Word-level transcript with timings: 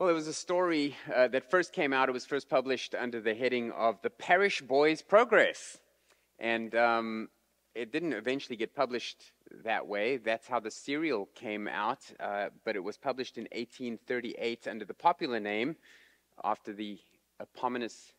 Well, 0.00 0.08
it 0.08 0.14
was 0.14 0.28
a 0.28 0.32
story 0.32 0.96
uh, 1.14 1.28
that 1.28 1.50
first 1.50 1.74
came 1.74 1.92
out. 1.92 2.08
It 2.08 2.12
was 2.12 2.24
first 2.24 2.48
published 2.48 2.94
under 2.94 3.20
the 3.20 3.34
heading 3.34 3.70
of 3.72 4.00
The 4.00 4.08
Parish 4.08 4.62
Boy's 4.62 5.02
Progress. 5.02 5.76
And 6.38 6.74
um, 6.74 7.28
it 7.74 7.92
didn't 7.92 8.14
eventually 8.14 8.56
get 8.56 8.74
published 8.74 9.32
that 9.62 9.86
way. 9.86 10.16
That's 10.16 10.48
how 10.48 10.58
the 10.58 10.70
serial 10.70 11.28
came 11.34 11.68
out. 11.68 11.98
Uh, 12.18 12.48
but 12.64 12.76
it 12.76 12.82
was 12.82 12.96
published 12.96 13.36
in 13.36 13.42
1838 13.52 14.66
under 14.68 14.86
the 14.86 14.94
popular 14.94 15.38
name 15.38 15.76
after 16.42 16.72
the 16.72 16.98
eponymous 17.38 18.14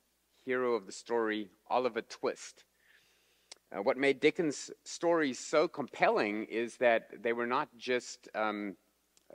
hero 0.45 0.75
of 0.75 0.85
the 0.85 0.91
story, 0.91 1.49
Oliver 1.67 2.03
Twist. 2.03 2.63
Uh, 3.75 3.81
what 3.81 3.97
made 3.97 4.19
Dickens' 4.19 4.69
stories 4.83 5.39
so 5.39 5.67
compelling 5.67 6.43
is 6.43 6.77
that 6.77 7.23
they 7.23 7.33
were 7.33 7.47
not 7.47 7.69
just 7.75 8.29
um, 8.35 8.75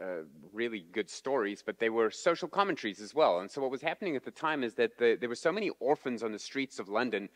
uh, 0.01 0.25
really 0.53 0.85
good 0.93 1.09
stories, 1.09 1.63
but 1.65 1.79
they 1.79 1.91
were 1.91 2.11
social 2.11 2.49
commentaries 2.49 3.01
as 3.01 3.15
well. 3.15 3.41
And 3.41 3.51
so, 3.51 3.61
what 3.63 3.71
was 3.71 3.83
happening 3.83 4.17
at 4.17 4.25
the 4.25 4.31
time 4.31 4.63
is 4.63 4.75
that 4.75 4.99
the, 4.99 5.17
there 5.19 5.29
were 5.29 5.35
so 5.35 5.53
many 5.53 5.71
orphans 5.81 6.23
on 6.23 6.33
the 6.33 6.39
streets 6.39 6.79
of 6.79 6.89
London 6.89 7.29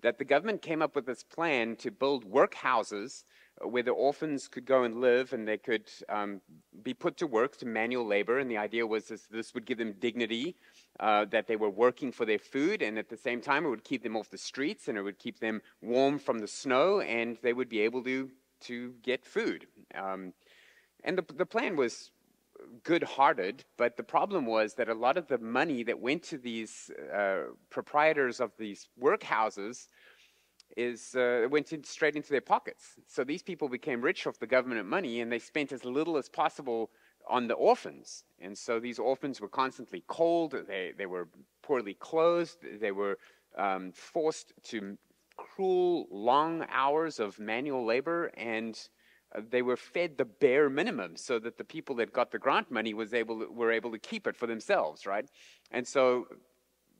that 0.00 0.18
the 0.18 0.24
government 0.24 0.62
came 0.62 0.80
up 0.80 0.94
with 0.94 1.06
this 1.06 1.24
plan 1.24 1.76
to 1.76 1.90
build 1.90 2.24
workhouses 2.24 3.24
uh, 3.62 3.66
where 3.66 3.82
the 3.82 3.90
orphans 3.90 4.46
could 4.46 4.64
go 4.64 4.84
and 4.84 5.00
live 5.00 5.32
and 5.32 5.46
they 5.46 5.58
could 5.58 5.90
um, 6.08 6.40
be 6.82 6.94
put 6.94 7.16
to 7.16 7.26
work 7.26 7.56
to 7.56 7.66
manual 7.66 8.06
labor. 8.06 8.38
And 8.38 8.50
the 8.50 8.58
idea 8.58 8.86
was 8.86 9.08
this, 9.08 9.22
this 9.30 9.54
would 9.54 9.66
give 9.66 9.78
them 9.78 9.94
dignity, 9.98 10.56
uh, 11.00 11.24
that 11.26 11.46
they 11.46 11.56
were 11.56 11.70
working 11.70 12.12
for 12.12 12.24
their 12.24 12.38
food, 12.38 12.82
and 12.82 12.98
at 12.98 13.08
the 13.08 13.16
same 13.16 13.40
time, 13.40 13.64
it 13.64 13.70
would 13.70 13.84
keep 13.84 14.02
them 14.02 14.16
off 14.16 14.30
the 14.30 14.38
streets 14.38 14.88
and 14.88 14.96
it 14.96 15.02
would 15.02 15.18
keep 15.18 15.40
them 15.40 15.60
warm 15.82 16.18
from 16.18 16.38
the 16.38 16.48
snow, 16.48 17.00
and 17.00 17.36
they 17.42 17.52
would 17.52 17.68
be 17.68 17.80
able 17.80 18.02
to, 18.04 18.30
to 18.60 18.94
get 19.02 19.24
food. 19.24 19.66
Um, 19.94 20.32
and 21.08 21.16
the, 21.16 21.24
the 21.34 21.46
plan 21.46 21.74
was 21.74 22.10
good 22.84 23.02
hearted, 23.02 23.64
but 23.78 23.96
the 23.96 24.02
problem 24.02 24.44
was 24.44 24.74
that 24.74 24.90
a 24.90 24.94
lot 24.94 25.16
of 25.16 25.26
the 25.26 25.38
money 25.38 25.82
that 25.82 25.98
went 25.98 26.22
to 26.24 26.36
these 26.36 26.90
uh, 27.14 27.44
proprietors 27.70 28.40
of 28.40 28.52
these 28.58 28.88
workhouses 29.00 29.86
is 30.76 31.14
uh, 31.14 31.48
went 31.50 31.72
in, 31.72 31.82
straight 31.82 32.14
into 32.14 32.30
their 32.30 32.42
pockets. 32.42 32.96
So 33.06 33.24
these 33.24 33.42
people 33.42 33.70
became 33.70 34.02
rich 34.02 34.26
off 34.26 34.38
the 34.38 34.46
government 34.46 34.86
money 34.86 35.22
and 35.22 35.32
they 35.32 35.38
spent 35.38 35.72
as 35.72 35.82
little 35.84 36.18
as 36.18 36.28
possible 36.28 36.90
on 37.26 37.48
the 37.48 37.54
orphans. 37.54 38.24
And 38.38 38.56
so 38.56 38.78
these 38.78 38.98
orphans 38.98 39.40
were 39.40 39.48
constantly 39.48 40.04
cold, 40.08 40.54
they, 40.68 40.92
they 40.96 41.06
were 41.06 41.28
poorly 41.62 41.94
clothed, 41.94 42.58
they 42.80 42.92
were 42.92 43.18
um, 43.56 43.92
forced 43.92 44.52
to 44.64 44.98
cruel, 45.38 46.06
long 46.10 46.66
hours 46.70 47.18
of 47.18 47.38
manual 47.38 47.86
labor 47.86 48.26
and 48.36 48.78
they 49.50 49.62
were 49.62 49.76
fed 49.76 50.16
the 50.16 50.24
bare 50.24 50.70
minimum 50.70 51.16
so 51.16 51.38
that 51.38 51.58
the 51.58 51.64
people 51.64 51.94
that 51.96 52.12
got 52.12 52.30
the 52.30 52.38
grant 52.38 52.70
money 52.70 52.94
was 52.94 53.12
able 53.12 53.40
to, 53.40 53.50
were 53.50 53.70
able 53.70 53.90
to 53.90 53.98
keep 53.98 54.26
it 54.26 54.36
for 54.36 54.46
themselves, 54.46 55.06
right? 55.06 55.28
And 55.70 55.86
so 55.86 56.26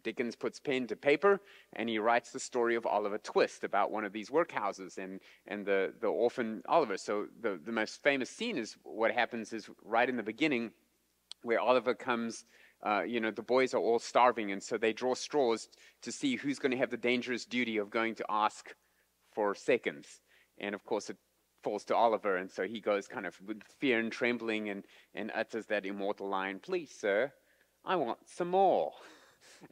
Dickens 0.02 0.36
puts 0.36 0.60
pen 0.60 0.86
to 0.88 0.96
paper 0.96 1.40
and 1.74 1.88
he 1.88 1.98
writes 1.98 2.30
the 2.30 2.40
story 2.40 2.74
of 2.74 2.86
Oliver 2.86 3.18
Twist 3.18 3.64
about 3.64 3.90
one 3.90 4.04
of 4.04 4.12
these 4.12 4.30
workhouses 4.30 4.98
and, 4.98 5.20
and 5.46 5.64
the, 5.64 5.94
the 6.00 6.06
orphan 6.06 6.62
Oliver. 6.68 6.96
So 6.96 7.26
the, 7.40 7.58
the 7.64 7.72
most 7.72 8.02
famous 8.02 8.30
scene 8.30 8.58
is 8.58 8.76
what 8.82 9.10
happens 9.10 9.52
is 9.52 9.68
right 9.82 10.08
in 10.08 10.16
the 10.16 10.22
beginning 10.22 10.72
where 11.42 11.60
Oliver 11.60 11.94
comes, 11.94 12.44
uh, 12.84 13.02
you 13.02 13.20
know, 13.20 13.30
the 13.30 13.42
boys 13.42 13.72
are 13.72 13.80
all 13.80 13.98
starving 13.98 14.52
and 14.52 14.62
so 14.62 14.76
they 14.76 14.92
draw 14.92 15.14
straws 15.14 15.68
to 16.02 16.12
see 16.12 16.36
who's 16.36 16.58
going 16.58 16.72
to 16.72 16.78
have 16.78 16.90
the 16.90 16.96
dangerous 16.96 17.44
duty 17.44 17.78
of 17.78 17.90
going 17.90 18.14
to 18.16 18.24
ask 18.28 18.74
for 19.34 19.54
seconds. 19.54 20.20
And 20.58 20.74
of 20.74 20.84
course, 20.84 21.08
it 21.10 21.16
falls 21.68 21.84
to 21.84 21.94
Oliver, 21.94 22.38
and 22.38 22.50
so 22.50 22.62
he 22.62 22.80
goes 22.80 23.06
kind 23.06 23.26
of 23.26 23.38
with 23.46 23.62
fear 23.78 23.98
and 23.98 24.10
trembling 24.10 24.70
and, 24.70 24.84
and 25.14 25.30
utters 25.34 25.66
that 25.66 25.84
immortal 25.84 26.26
line, 26.26 26.58
Please, 26.60 26.90
sir, 26.90 27.30
I 27.84 27.94
want 27.96 28.20
some 28.26 28.48
more. 28.48 28.92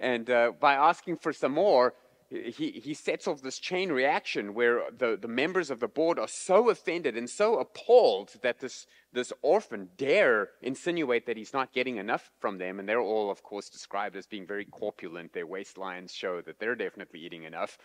And 0.00 0.28
uh, 0.30 0.53
by 0.58 0.75
asking 0.75 1.19
for 1.19 1.33
some 1.33 1.53
more, 1.53 1.94
he, 2.28 2.83
he 2.84 2.92
sets 2.92 3.28
off 3.28 3.41
this 3.41 3.58
chain 3.58 3.92
reaction 3.92 4.53
where 4.53 4.83
the, 4.91 5.16
the 5.21 5.28
members 5.28 5.71
of 5.71 5.78
the 5.78 5.87
board 5.87 6.19
are 6.19 6.26
so 6.28 6.71
offended 6.71 7.16
and 7.16 7.31
so 7.31 7.59
appalled 7.59 8.31
that 8.42 8.59
this, 8.59 8.87
this 9.12 9.32
orphan 9.42 9.91
dare 9.97 10.48
insinuate 10.60 11.26
that 11.26 11.37
he's 11.37 11.53
not 11.53 11.72
getting 11.72 11.98
enough 11.98 12.32
from 12.41 12.59
them. 12.59 12.81
And 12.81 12.88
they're 12.88 13.00
all, 13.00 13.31
of 13.31 13.44
course, 13.44 13.69
described 13.69 14.16
as 14.16 14.26
being 14.26 14.47
very 14.47 14.65
corpulent. 14.65 15.32
Their 15.32 15.47
waistlines 15.47 16.12
show 16.12 16.41
that 16.41 16.59
they're 16.59 16.75
definitely 16.75 17.21
eating 17.21 17.44
enough. 17.44 17.78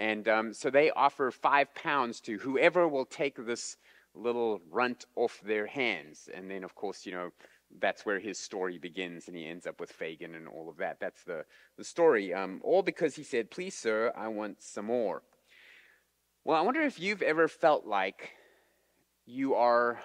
And 0.00 0.26
um, 0.28 0.54
so 0.54 0.70
they 0.70 0.90
offer 0.92 1.30
five 1.30 1.74
pounds 1.74 2.20
to 2.22 2.38
whoever 2.38 2.88
will 2.88 3.04
take 3.04 3.36
this 3.36 3.76
little 4.14 4.62
runt 4.70 5.04
off 5.14 5.38
their 5.44 5.66
hands. 5.66 6.30
And 6.32 6.50
then, 6.50 6.64
of 6.64 6.74
course, 6.74 7.04
you 7.04 7.12
know, 7.12 7.30
that's 7.78 8.06
where 8.06 8.18
his 8.18 8.38
story 8.38 8.78
begins, 8.78 9.28
and 9.28 9.36
he 9.36 9.46
ends 9.46 9.66
up 9.66 9.78
with 9.78 9.92
Fagin 9.92 10.34
and 10.34 10.48
all 10.48 10.70
of 10.70 10.78
that. 10.78 10.98
That's 11.00 11.22
the, 11.24 11.44
the 11.76 11.84
story. 11.84 12.32
Um, 12.32 12.62
all 12.64 12.82
because 12.82 13.14
he 13.14 13.22
said, 13.22 13.50
Please, 13.50 13.76
sir, 13.76 14.10
I 14.16 14.28
want 14.28 14.62
some 14.62 14.86
more. 14.86 15.22
Well, 16.44 16.56
I 16.56 16.62
wonder 16.62 16.80
if 16.80 16.98
you've 16.98 17.22
ever 17.22 17.46
felt 17.46 17.86
like 17.86 18.30
you 19.26 19.54
are 19.54 20.00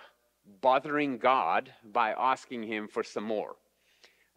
bothering 0.60 1.20
God 1.20 1.72
by 1.86 2.12
asking 2.12 2.64
him 2.64 2.90
for 2.90 3.02
some 3.02 3.24
more. 3.24 3.56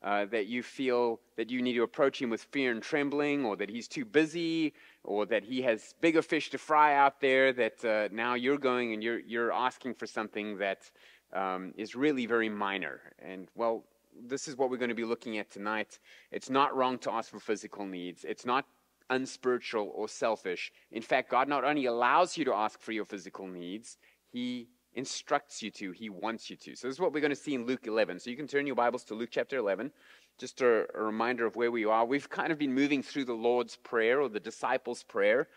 Uh, 0.00 0.26
that 0.26 0.46
you 0.46 0.62
feel 0.62 1.19
that 1.36 1.50
you 1.50 1.60
need 1.60 1.72
to 1.72 1.82
approach 1.82 2.22
him 2.22 2.30
with 2.30 2.44
fear 2.52 2.70
and 2.70 2.84
trembling, 2.84 3.44
or 3.44 3.56
that 3.56 3.69
he's 3.69 3.88
too 3.88 4.04
busy, 4.04 4.72
or 5.08 5.24
that 5.24 5.42
he 5.42 5.62
has 5.62 5.94
bigger 6.02 6.20
fish 6.20 6.50
to 6.50 6.58
fry 6.58 6.94
out 6.94 7.19
there, 7.19 7.50
that 7.50 7.82
uh, 7.82 8.08
now 8.12 8.34
you're 8.34 8.58
going 8.58 8.92
and 8.92 9.02
you're, 9.02 9.20
you're 9.20 9.50
asking 9.50 9.94
for 9.94 10.06
something 10.06 10.58
that 10.58 10.91
um, 11.32 11.72
is 11.78 11.94
really 11.94 12.26
very 12.26 12.50
minor. 12.50 13.00
And 13.19 13.48
well, 13.54 13.84
this 14.26 14.48
is 14.48 14.56
what 14.58 14.69
we're 14.69 14.76
going 14.76 14.91
to 14.91 14.94
be 14.94 15.06
looking 15.06 15.38
at 15.38 15.50
tonight. 15.50 15.98
It's 16.30 16.50
not 16.50 16.76
wrong 16.76 16.98
to 16.98 17.10
ask 17.10 17.30
for 17.30 17.41
physical 17.41 17.86
needs. 17.86 18.26
It's 18.28 18.44
not 18.44 18.66
unspiritual 19.08 19.91
or 19.94 20.08
selfish. 20.08 20.70
In 20.92 21.00
fact, 21.00 21.30
God 21.30 21.48
not 21.48 21.64
only 21.64 21.86
allows 21.86 22.36
you 22.36 22.44
to 22.44 22.52
ask 22.52 22.78
for 22.78 22.92
your 22.92 23.06
physical 23.06 23.46
needs, 23.46 23.96
He 24.30 24.69
instructs 24.92 25.62
you 25.62 25.70
to, 25.70 25.90
He 25.92 26.10
wants 26.10 26.50
you 26.50 26.56
to. 26.56 26.76
So, 26.76 26.86
this 26.86 26.96
is 26.96 27.00
what 27.00 27.14
we're 27.14 27.20
going 27.20 27.30
to 27.30 27.36
see 27.36 27.54
in 27.54 27.64
Luke 27.64 27.86
11. 27.86 28.20
So, 28.20 28.28
you 28.28 28.36
can 28.36 28.46
turn 28.46 28.66
your 28.66 28.76
Bibles 28.76 29.04
to 29.04 29.14
Luke 29.14 29.30
chapter 29.32 29.56
11. 29.56 29.90
Just 30.38 30.62
a, 30.62 30.87
a 30.94 31.03
reminder 31.03 31.47
of 31.47 31.56
where 31.56 31.71
we 31.71 31.84
are. 31.84 32.04
We've 32.04 32.31
kind 32.31 32.53
of 32.53 32.59
been 32.59 32.72
moving 32.72 33.03
through 33.03 33.25
the 33.25 33.34
Lord's 33.34 33.76
Prayer 33.76 34.21
or 34.21 34.28
the 34.28 34.41
disciples' 34.41 35.03
prayer 35.03 35.49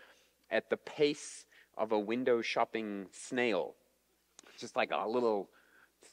at 0.50 0.70
the 0.70 0.76
pace 0.76 1.46
of 1.78 1.92
a 1.92 1.98
window 1.98 2.42
shopping 2.42 3.06
snail. 3.12 3.74
Just 4.58 4.76
like 4.76 4.90
a 4.92 5.08
little 5.08 5.48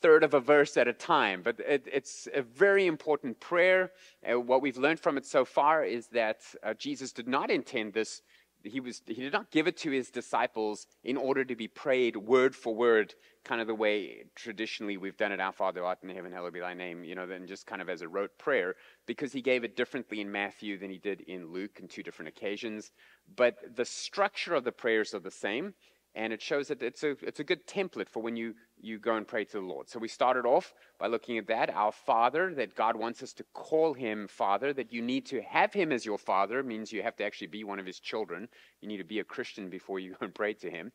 third 0.02 0.24
of 0.24 0.34
a 0.36 0.40
verse 0.40 0.78
at 0.78 0.88
a 0.88 0.94
time. 0.94 1.42
But 1.42 1.60
it, 1.60 1.88
it's 1.92 2.28
a 2.34 2.44
very 2.44 2.86
important 2.86 3.40
prayer. 3.40 3.92
Uh, 4.24 4.40
what 4.40 4.62
we've 4.62 4.78
learned 4.78 5.00
from 5.00 5.18
it 5.18 5.26
so 5.26 5.44
far 5.46 5.84
is 5.84 6.08
that 6.08 6.42
uh, 6.64 6.74
Jesus 6.76 7.12
did 7.12 7.28
not 7.28 7.50
intend 7.50 7.94
this. 7.94 8.22
He, 8.64 8.80
was, 8.80 9.02
he 9.06 9.14
did 9.14 9.34
not 9.34 9.52
give 9.52 9.68
it 9.68 9.78
to 9.78 9.92
his 9.92 10.10
disciples 10.10 10.86
in 11.04 11.16
order 11.16 11.46
to 11.46 11.56
be 11.56 11.68
prayed 11.68 12.18
word 12.18 12.56
for 12.56 12.76
word, 12.76 13.16
kind 13.46 13.62
of 13.62 13.68
the 13.68 13.76
way 13.76 14.26
traditionally 14.36 14.98
we've 14.98 15.16
done 15.16 15.32
it, 15.32 15.40
Our 15.40 15.54
Father 15.54 15.84
art 15.86 16.00
in 16.04 16.10
heaven, 16.10 16.32
hallowed 16.32 16.54
be 16.54 16.60
thy 16.60 16.74
name, 16.74 17.04
you 17.04 17.16
know, 17.16 17.26
then 17.26 17.48
just 17.48 17.66
kind 17.66 17.82
of 17.82 17.90
as 17.90 18.02
a 18.02 18.08
rote 18.08 18.38
prayer, 18.38 18.76
because 19.06 19.32
he 19.32 19.42
gave 19.42 19.64
it 19.64 19.78
differently 19.78 20.20
in 20.20 20.32
Matthew 20.32 20.78
than 20.78 20.90
he 20.90 20.98
did 20.98 21.22
in 21.22 21.54
Luke 21.54 21.80
in 21.80 21.88
two 21.88 22.04
different 22.04 22.30
occasions. 22.30 22.92
But 23.36 23.76
the 23.76 23.86
structure 23.86 24.56
of 24.56 24.66
the 24.66 24.72
prayers 24.74 25.14
are 25.14 25.20
the 25.20 25.32
same 25.32 25.74
and 26.16 26.34
it 26.34 26.42
shows 26.42 26.68
that 26.70 26.82
it's 26.82 27.04
a, 27.04 27.12
it's 27.22 27.40
a 27.40 27.44
good 27.44 27.66
template 27.68 28.10
for 28.10 28.22
when 28.22 28.36
you, 28.36 28.56
you 28.82 28.98
go 29.00 29.16
and 29.16 29.28
pray 29.28 29.46
to 29.46 29.54
the 29.54 29.66
Lord. 29.66 29.90
So 29.90 30.00
we 30.00 30.08
started 30.08 30.46
off 30.46 30.74
by 31.00 31.08
looking 31.08 31.38
at 31.38 31.48
that, 31.48 31.70
our 31.70 31.92
Father, 31.92 32.54
that 32.56 32.76
God 32.76 32.96
wants 32.96 33.22
us 33.22 33.34
to 33.34 33.46
call 33.54 33.94
him 33.94 34.28
Father, 34.28 34.74
that 34.74 34.92
you 34.92 35.02
need 35.02 35.26
to 35.28 35.42
have 35.42 35.74
him 35.74 35.92
as 35.92 36.06
your 36.06 36.18
Father, 36.18 36.64
means 36.64 36.92
you 36.92 37.04
have 37.04 37.16
to 37.18 37.24
actually 37.24 37.48
be 37.48 37.64
one 37.64 37.80
of 37.80 37.86
his 37.86 38.00
children. 38.00 38.48
You 38.82 38.88
need 38.88 38.98
to 38.98 39.04
be 39.04 39.20
a 39.20 39.24
Christian 39.24 39.70
before 39.70 40.00
you 40.00 40.12
go 40.12 40.26
and 40.26 40.34
pray 40.34 40.54
to 40.56 40.70
him. 40.70 40.92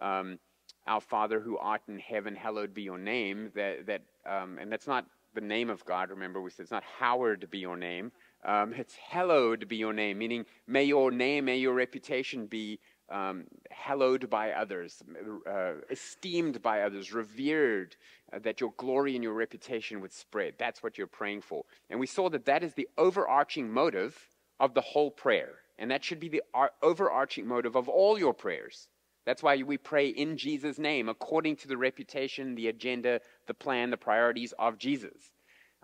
Um, 0.00 0.38
our 0.86 1.00
Father 1.00 1.40
who 1.40 1.58
art 1.58 1.82
in 1.88 1.98
heaven, 1.98 2.34
hallowed 2.34 2.74
be 2.74 2.82
your 2.82 2.98
name. 2.98 3.50
That, 3.54 3.86
that, 3.86 4.02
um, 4.26 4.58
and 4.58 4.70
that's 4.70 4.86
not 4.86 5.06
the 5.34 5.40
name 5.40 5.70
of 5.70 5.84
God, 5.84 6.10
remember, 6.10 6.40
we 6.40 6.50
said 6.50 6.64
it's 6.64 6.72
not 6.72 6.82
Howard 6.98 7.48
be 7.50 7.58
your 7.58 7.76
name. 7.76 8.10
Um, 8.44 8.72
it's 8.72 8.96
hallowed 8.96 9.68
be 9.68 9.76
your 9.76 9.92
name, 9.92 10.18
meaning 10.18 10.44
may 10.66 10.84
your 10.84 11.10
name, 11.10 11.44
may 11.44 11.58
your 11.58 11.74
reputation 11.74 12.46
be 12.46 12.80
um, 13.10 13.44
hallowed 13.70 14.30
by 14.30 14.52
others, 14.52 15.02
uh, 15.48 15.72
esteemed 15.90 16.62
by 16.62 16.82
others, 16.82 17.12
revered, 17.12 17.96
uh, 18.32 18.38
that 18.40 18.60
your 18.60 18.72
glory 18.76 19.14
and 19.14 19.24
your 19.24 19.34
reputation 19.34 20.00
would 20.00 20.12
spread. 20.12 20.54
That's 20.58 20.82
what 20.82 20.96
you're 20.96 21.06
praying 21.06 21.42
for. 21.42 21.64
And 21.88 21.98
we 21.98 22.06
saw 22.06 22.28
that 22.30 22.46
that 22.46 22.62
is 22.62 22.74
the 22.74 22.88
overarching 22.96 23.70
motive 23.70 24.16
of 24.58 24.74
the 24.74 24.80
whole 24.80 25.10
prayer. 25.10 25.54
And 25.78 25.90
that 25.90 26.04
should 26.04 26.20
be 26.20 26.28
the 26.28 26.42
ar- 26.54 26.72
overarching 26.82 27.46
motive 27.46 27.74
of 27.74 27.88
all 27.88 28.18
your 28.18 28.34
prayers. 28.34 28.88
That's 29.26 29.42
why 29.42 29.56
we 29.62 29.78
pray 29.78 30.08
in 30.08 30.36
Jesus' 30.36 30.78
name, 30.78 31.08
according 31.08 31.56
to 31.56 31.68
the 31.68 31.76
reputation, 31.76 32.54
the 32.54 32.68
agenda, 32.68 33.20
the 33.46 33.54
plan, 33.54 33.90
the 33.90 33.96
priorities 33.96 34.54
of 34.58 34.78
Jesus. 34.78 35.32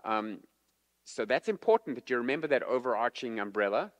Um, 0.03 0.39
so 1.03 1.25
that's 1.25 1.47
important 1.47 1.95
that 1.95 2.09
you 2.09 2.17
remember 2.17 2.47
that 2.47 2.63
overarching 2.63 3.39
umbrella 3.39 3.91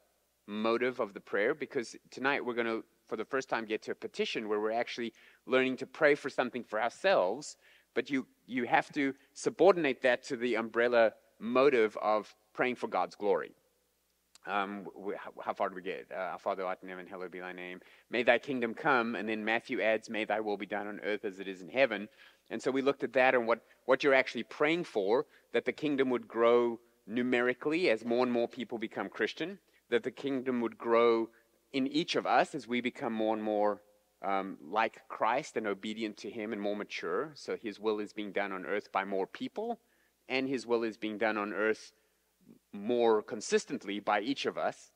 motive 0.47 0.99
of 0.99 1.13
the 1.13 1.19
prayer 1.19 1.53
because 1.53 1.95
tonight 2.09 2.43
we're 2.43 2.53
going 2.53 2.67
to 2.67 2.83
for 3.07 3.15
the 3.15 3.25
first 3.25 3.49
time 3.49 3.65
get 3.65 3.81
to 3.83 3.91
a 3.91 3.95
petition 3.95 4.47
where 4.47 4.59
we're 4.59 4.71
actually 4.71 5.13
learning 5.45 5.77
to 5.77 5.87
pray 5.87 6.15
for 6.15 6.29
something 6.29 6.63
for 6.63 6.81
ourselves, 6.81 7.57
but 7.93 8.09
you, 8.09 8.25
you 8.45 8.65
have 8.65 8.91
to 8.93 9.13
subordinate 9.33 10.01
that 10.01 10.23
to 10.23 10.35
the 10.35 10.55
umbrella 10.55 11.13
motive 11.39 11.97
of 12.01 12.33
praying 12.53 12.75
for 12.75 12.87
God's 12.87 13.15
glory. 13.15 13.51
Um, 14.45 14.87
how, 15.41 15.53
far 15.53 15.67
do 15.69 15.75
we 15.75 15.81
get? 15.81 16.07
Uh, 16.09 16.19
our 16.19 16.39
Father 16.39 16.65
art 16.65 16.79
in 16.81 16.87
heaven, 16.87 17.05
hallowed 17.05 17.31
be 17.31 17.39
thy 17.39 17.51
name. 17.51 17.81
May 18.09 18.23
thy 18.23 18.37
kingdom 18.37 18.73
come. 18.73 19.15
And 19.15 19.27
then 19.27 19.43
Matthew 19.43 19.81
adds, 19.81 20.09
May 20.09 20.23
thy 20.23 20.39
will 20.39 20.55
be 20.55 20.65
done 20.65 20.87
on 20.87 21.01
earth 21.03 21.25
as 21.25 21.39
it 21.39 21.49
is 21.49 21.61
in 21.61 21.67
heaven. 21.67 22.07
And 22.49 22.61
so 22.61 22.71
we 22.71 22.81
looked 22.81 23.03
at 23.03 23.11
that 23.13 23.35
and 23.35 23.45
what, 23.45 23.59
what 23.85 24.03
you're 24.03 24.13
actually 24.13 24.43
praying 24.43 24.85
for, 24.85 25.25
that 25.51 25.65
the 25.65 25.73
kingdom 25.73 26.09
would 26.11 26.27
grow 26.29 26.79
numerically 27.05 27.89
as 27.89 28.05
more 28.05 28.23
and 28.23 28.31
more 28.31 28.47
people 28.47 28.77
become 28.77 29.09
Christian, 29.09 29.59
that 29.89 30.03
the 30.03 30.11
kingdom 30.11 30.61
would 30.61 30.77
grow 30.77 31.29
in 31.77 31.87
each 31.87 32.15
of 32.15 32.25
us 32.25 32.55
as 32.55 32.67
we 32.67 32.81
become 32.81 33.13
more 33.13 33.35
and 33.35 33.43
more 33.43 33.81
um, 34.25 34.57
like 34.61 35.07
Christ 35.09 35.57
and 35.57 35.67
obedient 35.67 36.17
to 36.17 36.29
Him 36.29 36.51
and 36.51 36.59
more 36.59 36.75
mature. 36.75 37.31
So 37.35 37.55
His 37.55 37.79
will 37.79 37.99
is 37.99 38.13
being 38.13 38.31
done 38.31 38.51
on 38.51 38.65
earth 38.65 38.91
by 38.91 39.05
more 39.05 39.27
people, 39.27 39.79
and 40.27 40.49
His 40.49 40.65
will 40.65 40.83
is 40.83 40.97
being 40.97 41.19
done 41.19 41.37
on 41.37 41.53
earth 41.53 41.91
more 42.73 43.21
consistently 43.21 43.99
by 43.99 44.21
each 44.21 44.47
of 44.47 44.57
us, 44.57 44.91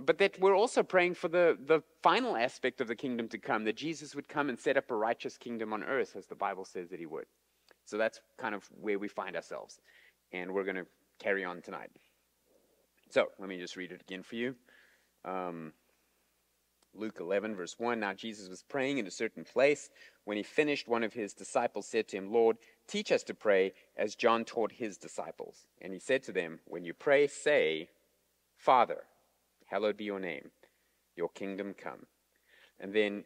but 0.00 0.18
that 0.18 0.38
we're 0.38 0.56
also 0.56 0.84
praying 0.84 1.14
for 1.14 1.28
the, 1.28 1.58
the 1.66 1.82
final 2.02 2.36
aspect 2.36 2.80
of 2.80 2.86
the 2.86 2.94
kingdom 2.94 3.28
to 3.28 3.38
come, 3.38 3.64
that 3.64 3.76
Jesus 3.76 4.14
would 4.14 4.28
come 4.28 4.48
and 4.48 4.58
set 4.58 4.76
up 4.76 4.90
a 4.90 4.94
righteous 4.94 5.36
kingdom 5.36 5.72
on 5.72 5.82
earth, 5.82 6.14
as 6.16 6.26
the 6.26 6.36
Bible 6.36 6.64
says 6.64 6.88
that 6.90 7.00
he 7.00 7.06
would. 7.06 7.26
So 7.84 7.98
that's 7.98 8.20
kind 8.38 8.54
of 8.54 8.64
where 8.80 8.98
we 8.98 9.08
find 9.08 9.34
ourselves. 9.34 9.80
And 10.32 10.52
we're 10.52 10.64
going 10.64 10.76
to 10.76 10.86
carry 11.18 11.44
on 11.44 11.60
tonight. 11.62 11.90
So 13.10 13.26
let 13.38 13.48
me 13.48 13.58
just 13.58 13.76
read 13.76 13.90
it 13.90 14.00
again 14.00 14.22
for 14.22 14.36
you. 14.36 14.54
Um, 15.24 15.72
Luke 16.94 17.18
11, 17.20 17.54
verse 17.54 17.76
1. 17.78 17.98
Now 18.00 18.12
Jesus 18.12 18.48
was 18.48 18.62
praying 18.62 18.98
in 18.98 19.06
a 19.06 19.10
certain 19.10 19.44
place. 19.44 19.90
When 20.24 20.36
he 20.36 20.42
finished, 20.42 20.88
one 20.88 21.02
of 21.02 21.12
his 21.12 21.32
disciples 21.32 21.86
said 21.86 22.08
to 22.08 22.16
him, 22.16 22.32
Lord, 22.32 22.58
teach 22.86 23.10
us 23.10 23.22
to 23.24 23.34
pray 23.34 23.72
as 23.96 24.14
John 24.14 24.44
taught 24.44 24.72
his 24.72 24.98
disciples. 24.98 25.66
And 25.80 25.92
he 25.92 25.98
said 25.98 26.22
to 26.24 26.32
them, 26.32 26.60
When 26.66 26.84
you 26.84 26.94
pray, 26.94 27.26
say, 27.26 27.88
Father, 28.56 29.04
hallowed 29.66 29.96
be 29.96 30.04
your 30.04 30.20
name, 30.20 30.50
your 31.16 31.30
kingdom 31.30 31.74
come. 31.74 32.06
And 32.78 32.92
then 32.92 33.24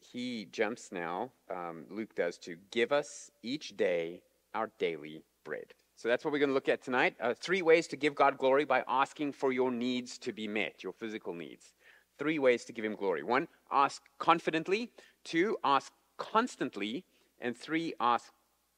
he 0.00 0.46
jumps 0.50 0.90
now, 0.92 1.32
um, 1.50 1.84
Luke 1.90 2.14
does, 2.14 2.38
to 2.38 2.56
give 2.70 2.92
us 2.92 3.30
each 3.42 3.76
day 3.76 4.22
our 4.54 4.70
daily 4.78 5.22
bread. 5.44 5.74
So 5.96 6.08
that's 6.08 6.24
what 6.24 6.32
we're 6.32 6.38
going 6.38 6.50
to 6.50 6.54
look 6.54 6.68
at 6.68 6.82
tonight. 6.82 7.16
Uh, 7.20 7.34
three 7.34 7.62
ways 7.62 7.88
to 7.88 7.96
give 7.96 8.14
God 8.14 8.38
glory 8.38 8.64
by 8.64 8.84
asking 8.86 9.32
for 9.32 9.50
your 9.50 9.72
needs 9.72 10.16
to 10.18 10.32
be 10.32 10.46
met, 10.46 10.84
your 10.84 10.92
physical 10.92 11.34
needs 11.34 11.72
three 12.18 12.38
ways 12.38 12.64
to 12.64 12.72
give 12.72 12.84
him 12.84 12.94
glory. 12.94 13.22
One, 13.22 13.48
ask 13.70 14.02
confidently. 14.18 14.90
Two, 15.24 15.56
ask 15.64 15.92
constantly. 16.16 17.04
And 17.40 17.56
three, 17.56 17.94
ask 18.00 18.32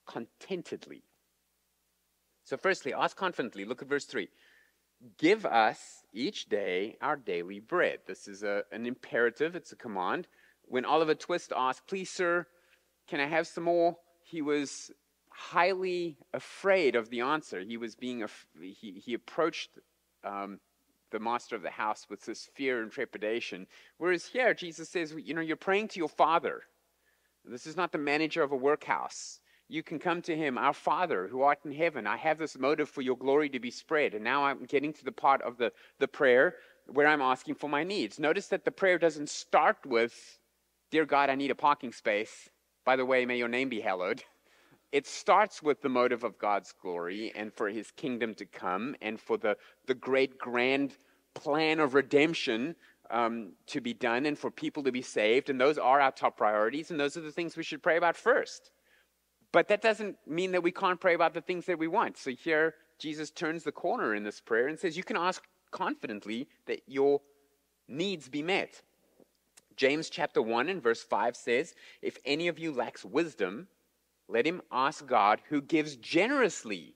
contentedly. 0.06 1.02
So, 2.44 2.56
firstly, 2.56 2.92
ask 2.92 3.16
confidently. 3.16 3.64
Look 3.64 3.82
at 3.82 3.88
verse 3.88 4.04
3. 4.04 4.28
Give 5.18 5.46
us 5.46 6.04
each 6.12 6.48
day 6.48 6.96
our 7.00 7.16
daily 7.16 7.60
bread. 7.60 8.00
This 8.06 8.28
is 8.28 8.42
a, 8.42 8.64
an 8.70 8.86
imperative, 8.86 9.56
it's 9.56 9.72
a 9.72 9.76
command. 9.76 10.26
When 10.64 10.84
Oliver 10.84 11.14
Twist 11.14 11.52
asked, 11.56 11.86
Please, 11.86 12.10
sir, 12.10 12.46
can 13.08 13.20
I 13.20 13.26
have 13.26 13.46
some 13.46 13.64
more? 13.64 13.96
He 14.24 14.42
was 14.42 14.90
highly 15.30 16.18
afraid 16.34 16.96
of 16.96 17.08
the 17.08 17.22
answer. 17.22 17.60
He 17.60 17.76
was 17.76 17.94
being, 17.94 18.24
he, 18.60 19.00
he 19.04 19.14
approached 19.14 19.70
um, 20.22 20.60
the 21.10 21.20
master 21.20 21.56
of 21.56 21.62
the 21.62 21.70
house 21.70 22.06
with 22.08 22.24
this 22.24 22.48
fear 22.54 22.82
and 22.82 22.90
trepidation. 22.90 23.66
Whereas 23.98 24.26
here, 24.26 24.54
Jesus 24.54 24.88
says, 24.88 25.14
you 25.16 25.34
know, 25.34 25.40
you're 25.40 25.56
praying 25.56 25.88
to 25.88 25.98
your 25.98 26.08
father. 26.08 26.62
This 27.44 27.66
is 27.66 27.76
not 27.76 27.92
the 27.92 27.98
manager 27.98 28.42
of 28.42 28.52
a 28.52 28.56
workhouse. 28.56 29.40
You 29.68 29.82
can 29.82 29.98
come 29.98 30.20
to 30.22 30.36
him, 30.36 30.58
our 30.58 30.74
Father 30.74 31.28
who 31.28 31.42
art 31.42 31.60
in 31.64 31.72
heaven. 31.72 32.06
I 32.06 32.16
have 32.16 32.38
this 32.38 32.58
motive 32.58 32.88
for 32.88 33.02
your 33.02 33.16
glory 33.16 33.48
to 33.50 33.60
be 33.60 33.70
spread. 33.70 34.14
And 34.14 34.24
now 34.24 34.44
I'm 34.44 34.64
getting 34.64 34.92
to 34.94 35.04
the 35.04 35.12
part 35.12 35.42
of 35.42 35.58
the, 35.58 35.72
the 36.00 36.08
prayer 36.08 36.56
where 36.86 37.06
I'm 37.06 37.22
asking 37.22 37.54
for 37.54 37.70
my 37.70 37.84
needs. 37.84 38.18
Notice 38.18 38.48
that 38.48 38.64
the 38.64 38.72
prayer 38.72 38.98
doesn't 38.98 39.28
start 39.28 39.78
with, 39.86 40.38
Dear 40.90 41.06
God, 41.06 41.30
I 41.30 41.36
need 41.36 41.52
a 41.52 41.54
parking 41.54 41.92
space. 41.92 42.48
By 42.84 42.96
the 42.96 43.06
way, 43.06 43.24
may 43.24 43.38
your 43.38 43.48
name 43.48 43.68
be 43.68 43.80
hallowed. 43.80 44.24
It 44.92 45.06
starts 45.06 45.62
with 45.62 45.82
the 45.82 45.88
motive 45.88 46.24
of 46.24 46.38
God's 46.38 46.72
glory 46.72 47.32
and 47.36 47.52
for 47.52 47.68
his 47.68 47.90
kingdom 47.92 48.34
to 48.34 48.44
come 48.44 48.96
and 49.00 49.20
for 49.20 49.36
the, 49.36 49.56
the 49.86 49.94
great 49.94 50.38
grand 50.38 50.94
plan 51.34 51.78
of 51.78 51.94
redemption 51.94 52.74
um, 53.10 53.52
to 53.66 53.80
be 53.80 53.94
done 53.94 54.26
and 54.26 54.38
for 54.38 54.50
people 54.50 54.82
to 54.84 54.92
be 54.92 55.02
saved. 55.02 55.48
And 55.48 55.60
those 55.60 55.78
are 55.78 56.00
our 56.00 56.10
top 56.10 56.36
priorities, 56.36 56.90
and 56.90 56.98
those 56.98 57.16
are 57.16 57.20
the 57.20 57.30
things 57.30 57.56
we 57.56 57.62
should 57.62 57.82
pray 57.82 57.96
about 57.96 58.16
first. 58.16 58.70
But 59.52 59.68
that 59.68 59.82
doesn't 59.82 60.16
mean 60.26 60.52
that 60.52 60.62
we 60.62 60.72
can't 60.72 61.00
pray 61.00 61.14
about 61.14 61.34
the 61.34 61.40
things 61.40 61.66
that 61.66 61.78
we 61.78 61.88
want. 61.88 62.16
So 62.16 62.30
here, 62.30 62.74
Jesus 62.98 63.30
turns 63.30 63.64
the 63.64 63.72
corner 63.72 64.14
in 64.14 64.22
this 64.22 64.40
prayer 64.40 64.68
and 64.68 64.78
says, 64.78 64.96
You 64.96 65.04
can 65.04 65.16
ask 65.16 65.42
confidently 65.70 66.48
that 66.66 66.82
your 66.86 67.20
needs 67.88 68.28
be 68.28 68.42
met. 68.42 68.82
James 69.76 70.10
chapter 70.10 70.42
1 70.42 70.68
and 70.68 70.82
verse 70.82 71.02
5 71.02 71.36
says, 71.36 71.74
If 72.02 72.18
any 72.24 72.48
of 72.48 72.58
you 72.58 72.72
lacks 72.72 73.04
wisdom, 73.04 73.66
let 74.30 74.46
him 74.46 74.62
ask 74.70 75.06
God, 75.06 75.40
who 75.48 75.60
gives 75.60 75.96
generously 75.96 76.94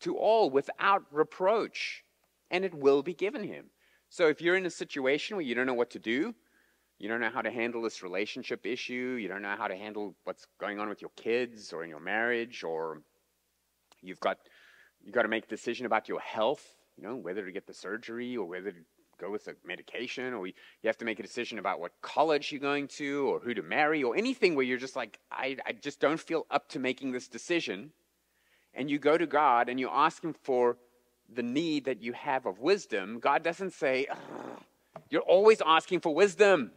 to 0.00 0.16
all 0.16 0.50
without 0.50 1.04
reproach, 1.10 2.04
and 2.50 2.64
it 2.64 2.74
will 2.74 3.02
be 3.02 3.14
given 3.14 3.42
him. 3.42 3.66
So 4.08 4.28
if 4.28 4.40
you're 4.40 4.56
in 4.56 4.66
a 4.66 4.70
situation 4.70 5.36
where 5.36 5.44
you 5.44 5.54
don't 5.54 5.66
know 5.66 5.74
what 5.74 5.90
to 5.90 5.98
do, 5.98 6.34
you 6.98 7.08
don't 7.08 7.20
know 7.20 7.30
how 7.30 7.42
to 7.42 7.50
handle 7.50 7.82
this 7.82 8.02
relationship 8.02 8.64
issue, 8.64 9.18
you 9.20 9.28
don't 9.28 9.42
know 9.42 9.56
how 9.56 9.68
to 9.68 9.76
handle 9.76 10.14
what's 10.24 10.46
going 10.58 10.78
on 10.78 10.88
with 10.88 11.00
your 11.00 11.10
kids 11.16 11.72
or 11.72 11.82
in 11.82 11.90
your 11.90 12.00
marriage, 12.00 12.62
or 12.62 13.02
you've 14.02 14.20
got 14.20 14.38
you've 15.02 15.14
got 15.14 15.22
to 15.22 15.28
make 15.28 15.44
a 15.44 15.48
decision 15.48 15.86
about 15.86 16.08
your 16.08 16.20
health, 16.20 16.64
you 16.96 17.02
know, 17.02 17.16
whether 17.16 17.44
to 17.44 17.52
get 17.52 17.66
the 17.66 17.74
surgery 17.74 18.36
or 18.36 18.46
whether 18.46 18.70
to 18.70 18.80
go 19.18 19.30
with 19.30 19.44
the 19.44 19.56
medication, 19.64 20.34
or 20.34 20.46
you 20.46 20.52
have 20.84 20.98
to 20.98 21.04
make 21.04 21.18
a 21.18 21.22
decision 21.22 21.58
about 21.58 21.80
what 21.80 21.92
college 22.02 22.52
you're 22.52 22.60
going 22.60 22.88
to, 22.88 23.28
or 23.28 23.40
who 23.40 23.54
to 23.54 23.62
marry, 23.62 24.02
or 24.02 24.16
anything 24.16 24.54
where 24.54 24.64
you're 24.64 24.78
just 24.78 24.96
like, 24.96 25.18
I, 25.30 25.56
I 25.66 25.72
just 25.72 26.00
don't 26.00 26.20
feel 26.20 26.46
up 26.50 26.68
to 26.70 26.78
making 26.78 27.12
this 27.12 27.28
decision. 27.28 27.92
And 28.74 28.90
you 28.90 28.98
go 28.98 29.16
to 29.16 29.26
God 29.26 29.68
and 29.68 29.80
you 29.80 29.88
ask 29.90 30.22
Him 30.22 30.34
for 30.42 30.76
the 31.32 31.42
need 31.42 31.86
that 31.86 32.02
you 32.02 32.12
have 32.12 32.46
of 32.46 32.60
wisdom. 32.60 33.18
God 33.18 33.42
doesn't 33.42 33.72
say, 33.72 34.06
You're 35.10 35.22
always 35.22 35.62
asking 35.64 36.00
for 36.00 36.14
wisdom. 36.14 36.72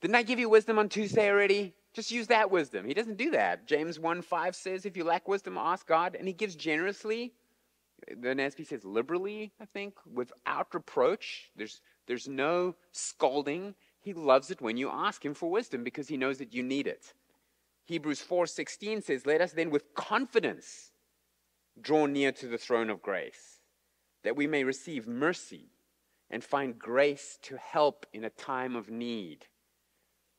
Didn't 0.00 0.14
I 0.14 0.22
give 0.22 0.38
you 0.38 0.48
wisdom 0.48 0.78
on 0.78 0.88
Tuesday 0.88 1.28
already? 1.28 1.74
Just 1.92 2.12
use 2.12 2.28
that 2.28 2.50
wisdom. 2.50 2.86
He 2.86 2.94
doesn't 2.94 3.16
do 3.16 3.32
that. 3.32 3.66
James 3.66 3.98
1 3.98 4.22
5 4.22 4.54
says, 4.54 4.86
If 4.86 4.96
you 4.96 5.04
lack 5.04 5.26
wisdom, 5.26 5.58
ask 5.58 5.86
God, 5.86 6.14
and 6.14 6.28
He 6.28 6.32
gives 6.32 6.54
generously 6.54 7.32
the 8.06 8.28
NASB 8.28 8.66
says 8.66 8.84
liberally, 8.84 9.52
I 9.60 9.64
think, 9.64 9.94
without 10.10 10.72
reproach. 10.74 11.50
There's, 11.56 11.80
there's 12.06 12.28
no 12.28 12.74
scolding. 12.92 13.74
He 14.00 14.12
loves 14.12 14.50
it 14.50 14.60
when 14.60 14.76
you 14.76 14.88
ask 14.90 15.24
him 15.24 15.34
for 15.34 15.50
wisdom 15.50 15.84
because 15.84 16.08
he 16.08 16.16
knows 16.16 16.38
that 16.38 16.54
you 16.54 16.62
need 16.62 16.86
it. 16.86 17.12
Hebrews 17.84 18.20
4:16 18.20 19.02
says, 19.02 19.24
"Let 19.24 19.40
us 19.40 19.52
then 19.52 19.70
with 19.70 19.94
confidence 19.94 20.92
draw 21.80 22.04
near 22.06 22.32
to 22.32 22.46
the 22.46 22.58
throne 22.58 22.90
of 22.90 23.00
grace, 23.00 23.62
that 24.22 24.36
we 24.36 24.46
may 24.46 24.62
receive 24.62 25.06
mercy 25.06 25.70
and 26.28 26.44
find 26.44 26.78
grace 26.78 27.38
to 27.42 27.56
help 27.56 28.06
in 28.12 28.24
a 28.24 28.30
time 28.30 28.76
of 28.76 28.90
need." 28.90 29.46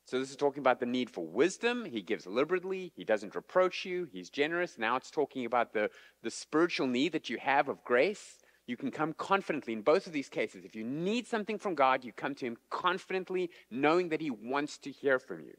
So 0.10 0.18
this 0.18 0.32
is 0.32 0.36
talking 0.36 0.62
about 0.62 0.80
the 0.80 0.88
need 0.88 1.08
for 1.08 1.24
wisdom. 1.24 1.86
He 1.86 2.02
gives 2.02 2.26
liberally. 2.26 2.92
He 2.96 3.04
doesn't 3.04 3.36
reproach 3.36 3.86
you. 3.86 4.08
He's 4.12 4.32
generous. 4.32 4.80
Now 4.80 4.96
it's 4.96 5.12
talking 5.12 5.46
about 5.46 5.72
the, 5.72 5.92
the 6.24 6.32
spiritual 6.32 6.88
need 6.88 7.12
that 7.12 7.30
you 7.30 7.38
have 7.38 7.70
of 7.70 7.84
grace. 7.84 8.40
You 8.66 8.76
can 8.76 8.90
come 8.90 9.14
confidently 9.14 9.74
in 9.74 9.84
both 9.84 10.08
of 10.08 10.14
these 10.14 10.28
cases. 10.28 10.66
If 10.66 10.76
you 10.76 10.84
need 10.84 11.28
something 11.28 11.60
from 11.60 11.76
God, 11.76 12.04
you 12.04 12.12
come 12.12 12.34
to 12.36 12.46
Him 12.46 12.58
confidently, 12.72 13.52
knowing 13.70 14.10
that 14.10 14.20
He 14.20 14.32
wants 14.32 14.80
to 14.80 14.90
hear 14.90 15.20
from 15.20 15.42
you. 15.42 15.54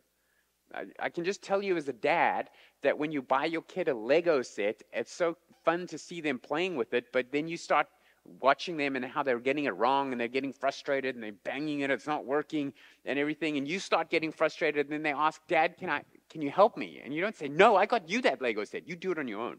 I, 0.74 0.86
I 0.98 1.08
can 1.10 1.22
just 1.22 1.44
tell 1.44 1.62
you 1.62 1.76
as 1.76 1.86
a 1.86 1.92
dad 1.92 2.50
that 2.82 2.98
when 2.98 3.12
you 3.12 3.22
buy 3.22 3.44
your 3.44 3.62
kid 3.62 3.86
a 3.86 3.94
Lego 3.94 4.42
set, 4.42 4.82
it's 4.92 5.12
so 5.12 5.36
fun 5.64 5.86
to 5.86 5.96
see 5.96 6.20
them 6.20 6.40
playing 6.40 6.74
with 6.74 6.92
it, 6.92 7.12
but 7.12 7.30
then 7.30 7.46
you 7.46 7.56
start 7.56 7.86
watching 8.24 8.76
them 8.76 8.96
and 8.96 9.04
how 9.04 9.22
they're 9.22 9.38
getting 9.38 9.64
it 9.64 9.76
wrong 9.76 10.12
and 10.12 10.20
they're 10.20 10.28
getting 10.28 10.52
frustrated 10.52 11.14
and 11.14 11.24
they're 11.24 11.32
banging 11.32 11.80
it, 11.80 11.90
it's 11.90 12.06
not 12.06 12.24
working 12.24 12.72
and 13.04 13.18
everything. 13.18 13.56
And 13.56 13.66
you 13.66 13.78
start 13.78 14.10
getting 14.10 14.32
frustrated 14.32 14.86
and 14.86 14.92
then 14.92 15.02
they 15.02 15.12
ask, 15.12 15.40
Dad, 15.48 15.76
can, 15.78 15.90
I, 15.90 16.02
can 16.28 16.42
you 16.42 16.50
help 16.50 16.76
me? 16.76 17.00
And 17.04 17.14
you 17.14 17.20
don't 17.20 17.36
say, 17.36 17.48
No, 17.48 17.76
I 17.76 17.86
got 17.86 18.08
you 18.08 18.22
that 18.22 18.42
Lego 18.42 18.64
set. 18.64 18.88
You 18.88 18.96
do 18.96 19.12
it 19.12 19.18
on 19.18 19.28
your 19.28 19.40
own. 19.40 19.58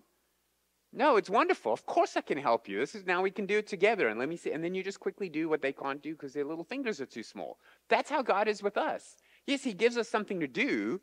No, 0.94 1.16
it's 1.16 1.30
wonderful. 1.30 1.72
Of 1.72 1.86
course 1.86 2.18
I 2.18 2.22
can 2.22 2.38
help 2.38 2.68
you. 2.68 2.78
This 2.80 2.96
is 2.96 3.06
now 3.06 3.22
we 3.22 3.32
can 3.32 3.46
do 3.46 3.58
it 3.58 3.68
together. 3.68 4.10
And 4.10 4.20
let 4.20 4.28
me 4.28 4.36
see. 4.36 4.52
And 4.52 4.64
then 4.64 4.76
you 4.76 4.84
just 4.84 5.00
quickly 5.00 5.30
do 5.30 5.48
what 5.48 5.62
they 5.62 5.72
can't 5.72 6.02
do 6.02 6.12
because 6.12 6.34
their 6.34 6.44
little 6.44 6.66
fingers 6.66 7.00
are 7.00 7.06
too 7.06 7.24
small. 7.24 7.60
That's 7.88 8.10
how 8.10 8.22
God 8.22 8.50
is 8.50 8.62
with 8.62 8.78
us. 8.78 9.16
Yes, 9.48 9.64
He 9.64 9.74
gives 9.74 9.96
us 9.96 10.10
something 10.10 10.42
to 10.42 10.48
do. 10.48 11.00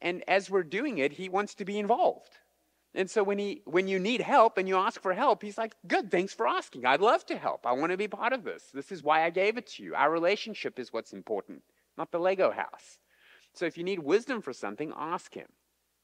And 0.00 0.24
as 0.28 0.50
we're 0.50 0.64
doing 0.64 0.98
it, 0.98 1.12
He 1.12 1.28
wants 1.28 1.54
to 1.56 1.64
be 1.64 1.78
involved. 1.78 2.38
And 2.98 3.08
so 3.08 3.22
when, 3.22 3.38
he, 3.38 3.62
when 3.64 3.88
you 3.88 3.98
need 3.98 4.20
help 4.20 4.58
and 4.58 4.68
you 4.68 4.76
ask 4.76 5.00
for 5.00 5.14
help, 5.14 5.42
he's 5.42 5.56
like, 5.56 5.74
Good, 5.86 6.10
thanks 6.10 6.34
for 6.34 6.46
asking. 6.46 6.84
I'd 6.84 7.00
love 7.00 7.24
to 7.26 7.38
help. 7.38 7.64
I 7.64 7.72
want 7.72 7.92
to 7.92 7.96
be 7.96 8.08
part 8.08 8.32
of 8.32 8.44
this. 8.44 8.64
This 8.74 8.92
is 8.92 9.02
why 9.02 9.24
I 9.24 9.30
gave 9.30 9.56
it 9.56 9.68
to 9.68 9.82
you. 9.82 9.94
Our 9.94 10.10
relationship 10.10 10.78
is 10.78 10.92
what's 10.92 11.12
important, 11.12 11.62
not 11.96 12.10
the 12.10 12.18
Lego 12.18 12.50
house. 12.50 12.98
So 13.54 13.64
if 13.64 13.78
you 13.78 13.84
need 13.84 14.00
wisdom 14.00 14.42
for 14.42 14.52
something, 14.52 14.92
ask 14.96 15.32
him, 15.32 15.46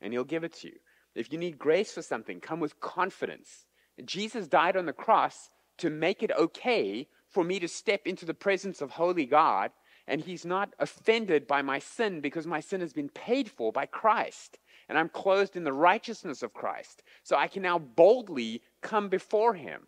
and 0.00 0.12
he'll 0.12 0.24
give 0.24 0.44
it 0.44 0.54
to 0.60 0.68
you. 0.68 0.76
If 1.14 1.32
you 1.32 1.38
need 1.38 1.58
grace 1.58 1.92
for 1.92 2.02
something, 2.02 2.40
come 2.40 2.60
with 2.60 2.80
confidence 2.80 3.66
Jesus 4.04 4.48
died 4.48 4.76
on 4.76 4.86
the 4.86 4.92
cross 4.92 5.50
to 5.78 5.90
make 5.90 6.22
it 6.22 6.32
okay 6.32 7.06
for 7.28 7.44
me 7.44 7.58
to 7.60 7.68
step 7.68 8.06
into 8.06 8.24
the 8.24 8.34
presence 8.34 8.80
of 8.80 8.90
holy 8.90 9.26
God, 9.26 9.70
and 10.06 10.20
He's 10.20 10.44
not 10.44 10.74
offended 10.78 11.46
by 11.46 11.62
my 11.62 11.78
sin 11.78 12.20
because 12.20 12.46
my 12.46 12.60
sin 12.60 12.80
has 12.80 12.92
been 12.92 13.08
paid 13.08 13.50
for 13.50 13.72
by 13.72 13.86
Christ. 13.86 14.58
And 14.88 14.98
I'm 14.98 15.08
clothed 15.08 15.56
in 15.56 15.64
the 15.64 15.72
righteousness 15.72 16.42
of 16.42 16.52
Christ. 16.52 17.02
So 17.22 17.36
I 17.36 17.48
can 17.48 17.62
now 17.62 17.78
boldly 17.78 18.62
come 18.80 19.08
before 19.08 19.54
Him. 19.54 19.86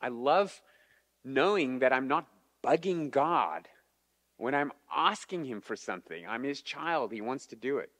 I 0.00 0.08
love 0.08 0.60
knowing 1.24 1.80
that 1.80 1.92
I'm 1.92 2.08
not 2.08 2.26
bugging 2.62 3.10
God 3.10 3.68
when 4.36 4.54
I'm 4.54 4.72
asking 4.94 5.44
Him 5.44 5.60
for 5.60 5.76
something. 5.76 6.26
I'm 6.26 6.44
His 6.44 6.62
child, 6.62 7.12
He 7.12 7.20
wants 7.20 7.46
to 7.46 7.56
do 7.56 7.78
it. 7.78 7.90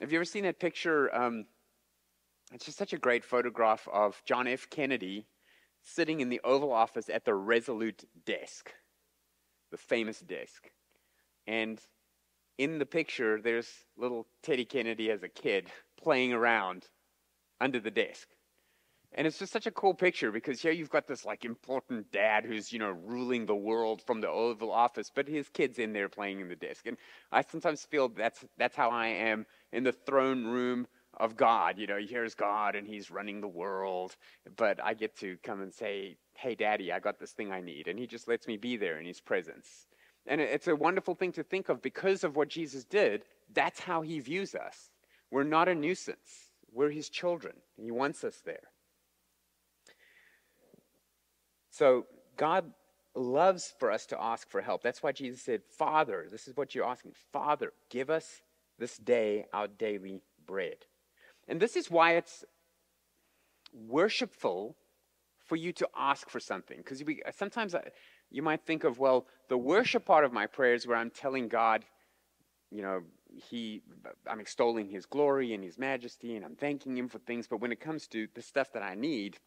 Have 0.00 0.12
you 0.12 0.18
ever 0.18 0.24
seen 0.24 0.44
that 0.44 0.58
picture? 0.58 1.14
Um, 1.14 1.44
it's 2.52 2.64
just 2.64 2.78
such 2.78 2.92
a 2.92 2.98
great 2.98 3.24
photograph 3.24 3.86
of 3.92 4.22
John 4.24 4.48
F. 4.48 4.68
Kennedy 4.70 5.26
sitting 5.82 6.20
in 6.20 6.28
the 6.28 6.40
Oval 6.42 6.72
Office 6.72 7.08
at 7.08 7.24
the 7.24 7.34
Resolute 7.34 8.04
desk, 8.24 8.72
the 9.70 9.76
famous 9.76 10.20
desk. 10.20 10.70
And 11.46 11.80
in 12.60 12.78
the 12.78 12.84
picture, 12.84 13.40
there's 13.40 13.66
little 13.96 14.26
Teddy 14.42 14.66
Kennedy 14.66 15.10
as 15.10 15.22
a 15.22 15.30
kid 15.30 15.68
playing 15.98 16.34
around 16.34 16.84
under 17.58 17.80
the 17.80 17.90
desk. 17.90 18.28
And 19.12 19.26
it's 19.26 19.38
just 19.38 19.50
such 19.50 19.66
a 19.66 19.70
cool 19.70 19.94
picture 19.94 20.30
because 20.30 20.60
here 20.60 20.70
you've 20.70 20.90
got 20.90 21.06
this 21.06 21.24
like 21.24 21.46
important 21.46 22.12
dad 22.12 22.44
who's, 22.44 22.70
you 22.70 22.78
know, 22.78 22.90
ruling 22.90 23.46
the 23.46 23.56
world 23.56 24.02
from 24.06 24.20
the 24.20 24.28
Oval 24.28 24.70
Office, 24.70 25.10
but 25.12 25.26
his 25.26 25.48
kid's 25.48 25.78
in 25.78 25.94
there 25.94 26.10
playing 26.10 26.40
in 26.40 26.48
the 26.50 26.54
desk. 26.54 26.86
And 26.86 26.98
I 27.32 27.40
sometimes 27.40 27.86
feel 27.86 28.10
that's 28.10 28.44
that's 28.58 28.76
how 28.76 28.90
I 28.90 29.06
am 29.06 29.46
in 29.72 29.82
the 29.82 29.92
throne 29.92 30.44
room 30.44 30.86
of 31.14 31.38
God. 31.38 31.78
You 31.78 31.86
know, 31.86 31.98
here's 31.98 32.34
God 32.34 32.76
and 32.76 32.86
he's 32.86 33.10
running 33.10 33.40
the 33.40 33.48
world, 33.48 34.14
but 34.58 34.84
I 34.84 34.92
get 34.92 35.16
to 35.20 35.38
come 35.42 35.62
and 35.62 35.72
say, 35.72 36.18
"Hey 36.34 36.54
daddy, 36.56 36.92
I 36.92 37.00
got 37.00 37.18
this 37.18 37.32
thing 37.32 37.50
I 37.50 37.62
need." 37.62 37.88
And 37.88 37.98
he 37.98 38.06
just 38.06 38.28
lets 38.28 38.46
me 38.46 38.58
be 38.58 38.76
there 38.76 39.00
in 39.00 39.06
his 39.06 39.20
presence. 39.22 39.86
And 40.26 40.40
it's 40.40 40.68
a 40.68 40.76
wonderful 40.76 41.14
thing 41.14 41.32
to 41.32 41.42
think 41.42 41.68
of 41.68 41.82
because 41.82 42.24
of 42.24 42.36
what 42.36 42.48
Jesus 42.48 42.84
did. 42.84 43.24
That's 43.52 43.80
how 43.80 44.02
he 44.02 44.20
views 44.20 44.54
us. 44.54 44.90
We're 45.30 45.44
not 45.44 45.68
a 45.68 45.74
nuisance. 45.74 46.52
We're 46.72 46.90
his 46.90 47.08
children. 47.08 47.54
He 47.76 47.90
wants 47.90 48.22
us 48.22 48.42
there. 48.44 48.68
So 51.70 52.06
God 52.36 52.72
loves 53.14 53.74
for 53.78 53.90
us 53.90 54.06
to 54.06 54.22
ask 54.22 54.48
for 54.50 54.60
help. 54.60 54.82
That's 54.82 55.02
why 55.02 55.12
Jesus 55.12 55.42
said, 55.42 55.62
Father, 55.78 56.26
this 56.30 56.46
is 56.46 56.56
what 56.56 56.74
you're 56.74 56.86
asking. 56.86 57.12
Father, 57.32 57.72
give 57.88 58.10
us 58.10 58.42
this 58.78 58.96
day 58.98 59.46
our 59.52 59.66
daily 59.66 60.22
bread. 60.46 60.76
And 61.48 61.60
this 61.60 61.76
is 61.76 61.90
why 61.90 62.16
it's 62.16 62.44
worshipful 63.72 64.76
for 65.46 65.56
you 65.56 65.72
to 65.72 65.88
ask 65.96 66.28
for 66.28 66.38
something. 66.38 66.76
Because 66.76 67.02
sometimes 67.36 67.74
I, 67.74 67.90
you 68.30 68.42
might 68.42 68.64
think 68.64 68.84
of, 68.84 68.98
well, 68.98 69.26
the 69.48 69.58
worship 69.58 70.04
part 70.04 70.24
of 70.24 70.32
my 70.32 70.46
prayers 70.46 70.86
where 70.86 70.96
I'm 70.96 71.10
telling 71.10 71.48
God, 71.48 71.84
you 72.70 72.82
know, 72.82 73.02
he, 73.28 73.82
I'm 74.26 74.40
extolling 74.40 74.88
his 74.88 75.06
glory 75.06 75.54
and 75.54 75.62
his 75.62 75.78
majesty 75.78 76.36
and 76.36 76.44
I'm 76.44 76.56
thanking 76.56 76.96
him 76.96 77.08
for 77.08 77.18
things. 77.18 77.46
But 77.46 77.60
when 77.60 77.72
it 77.72 77.80
comes 77.80 78.06
to 78.08 78.28
the 78.34 78.42
stuff 78.42 78.72
that 78.72 78.82
I 78.82 78.94
need, 78.94 79.38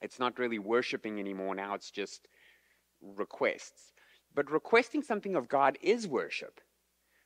it's 0.00 0.18
not 0.18 0.38
really 0.38 0.58
worshiping 0.58 1.18
anymore. 1.18 1.54
Now 1.54 1.74
it's 1.74 1.90
just 1.90 2.28
requests. 3.00 3.92
But 4.34 4.50
requesting 4.50 5.02
something 5.02 5.36
of 5.36 5.48
God 5.48 5.78
is 5.80 6.08
worship. 6.08 6.60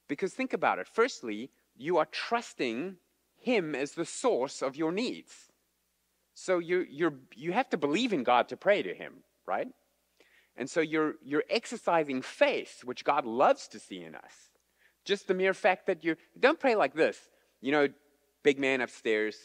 Because 0.08 0.32
think 0.32 0.52
about 0.52 0.78
it. 0.78 0.88
Firstly, 0.88 1.50
you 1.76 1.96
are 1.98 2.06
trusting 2.06 2.96
Him 3.36 3.74
as 3.74 3.92
the 3.92 4.04
source 4.04 4.62
of 4.62 4.76
your 4.76 4.92
needs. 4.92 5.48
So 6.34 6.58
you 6.58 6.86
you 6.88 7.18
you 7.34 7.52
have 7.52 7.68
to 7.70 7.76
believe 7.76 8.12
in 8.12 8.22
God 8.22 8.48
to 8.48 8.56
pray 8.56 8.82
to 8.82 8.94
Him, 8.94 9.24
right? 9.46 9.68
And 10.58 10.68
so 10.68 10.80
you're, 10.80 11.14
you're 11.24 11.44
exercising 11.48 12.20
faith, 12.20 12.82
which 12.84 13.04
God 13.04 13.24
loves 13.24 13.68
to 13.68 13.78
see 13.78 14.02
in 14.02 14.14
us. 14.14 14.50
Just 15.04 15.26
the 15.26 15.34
mere 15.34 15.54
fact 15.54 15.86
that 15.86 16.04
you 16.04 16.16
don't 16.38 16.60
pray 16.60 16.74
like 16.74 16.94
this. 16.94 17.16
You 17.62 17.72
know, 17.72 17.88
big 18.42 18.58
man 18.58 18.82
upstairs, 18.82 19.36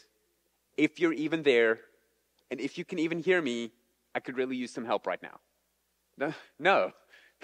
if 0.76 1.00
you're 1.00 1.14
even 1.14 1.42
there, 1.42 1.80
and 2.50 2.60
if 2.60 2.76
you 2.76 2.84
can 2.84 2.98
even 2.98 3.20
hear 3.20 3.40
me, 3.40 3.72
I 4.14 4.20
could 4.20 4.36
really 4.36 4.56
use 4.56 4.72
some 4.72 4.84
help 4.84 5.06
right 5.06 5.22
now. 5.22 5.40
No, 6.18 6.34
no 6.58 6.92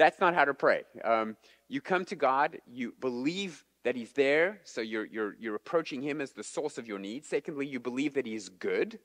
that's 0.00 0.18
not 0.18 0.34
how 0.34 0.46
to 0.46 0.54
pray. 0.54 0.82
Um, 1.04 1.36
you 1.68 1.80
come 1.80 2.04
to 2.06 2.16
God, 2.16 2.58
you 2.66 2.94
believe 3.00 3.64
that 3.84 3.94
He's 3.96 4.12
there, 4.12 4.60
so 4.64 4.80
you're, 4.80 5.04
you're, 5.04 5.36
you're 5.38 5.54
approaching 5.54 6.02
Him 6.02 6.20
as 6.20 6.32
the 6.32 6.42
source 6.42 6.78
of 6.78 6.88
your 6.88 6.98
needs. 6.98 7.28
Secondly, 7.28 7.66
you 7.66 7.80
believe 7.80 8.14
that 8.14 8.26
He 8.26 8.34
is 8.34 8.48
good 8.48 8.98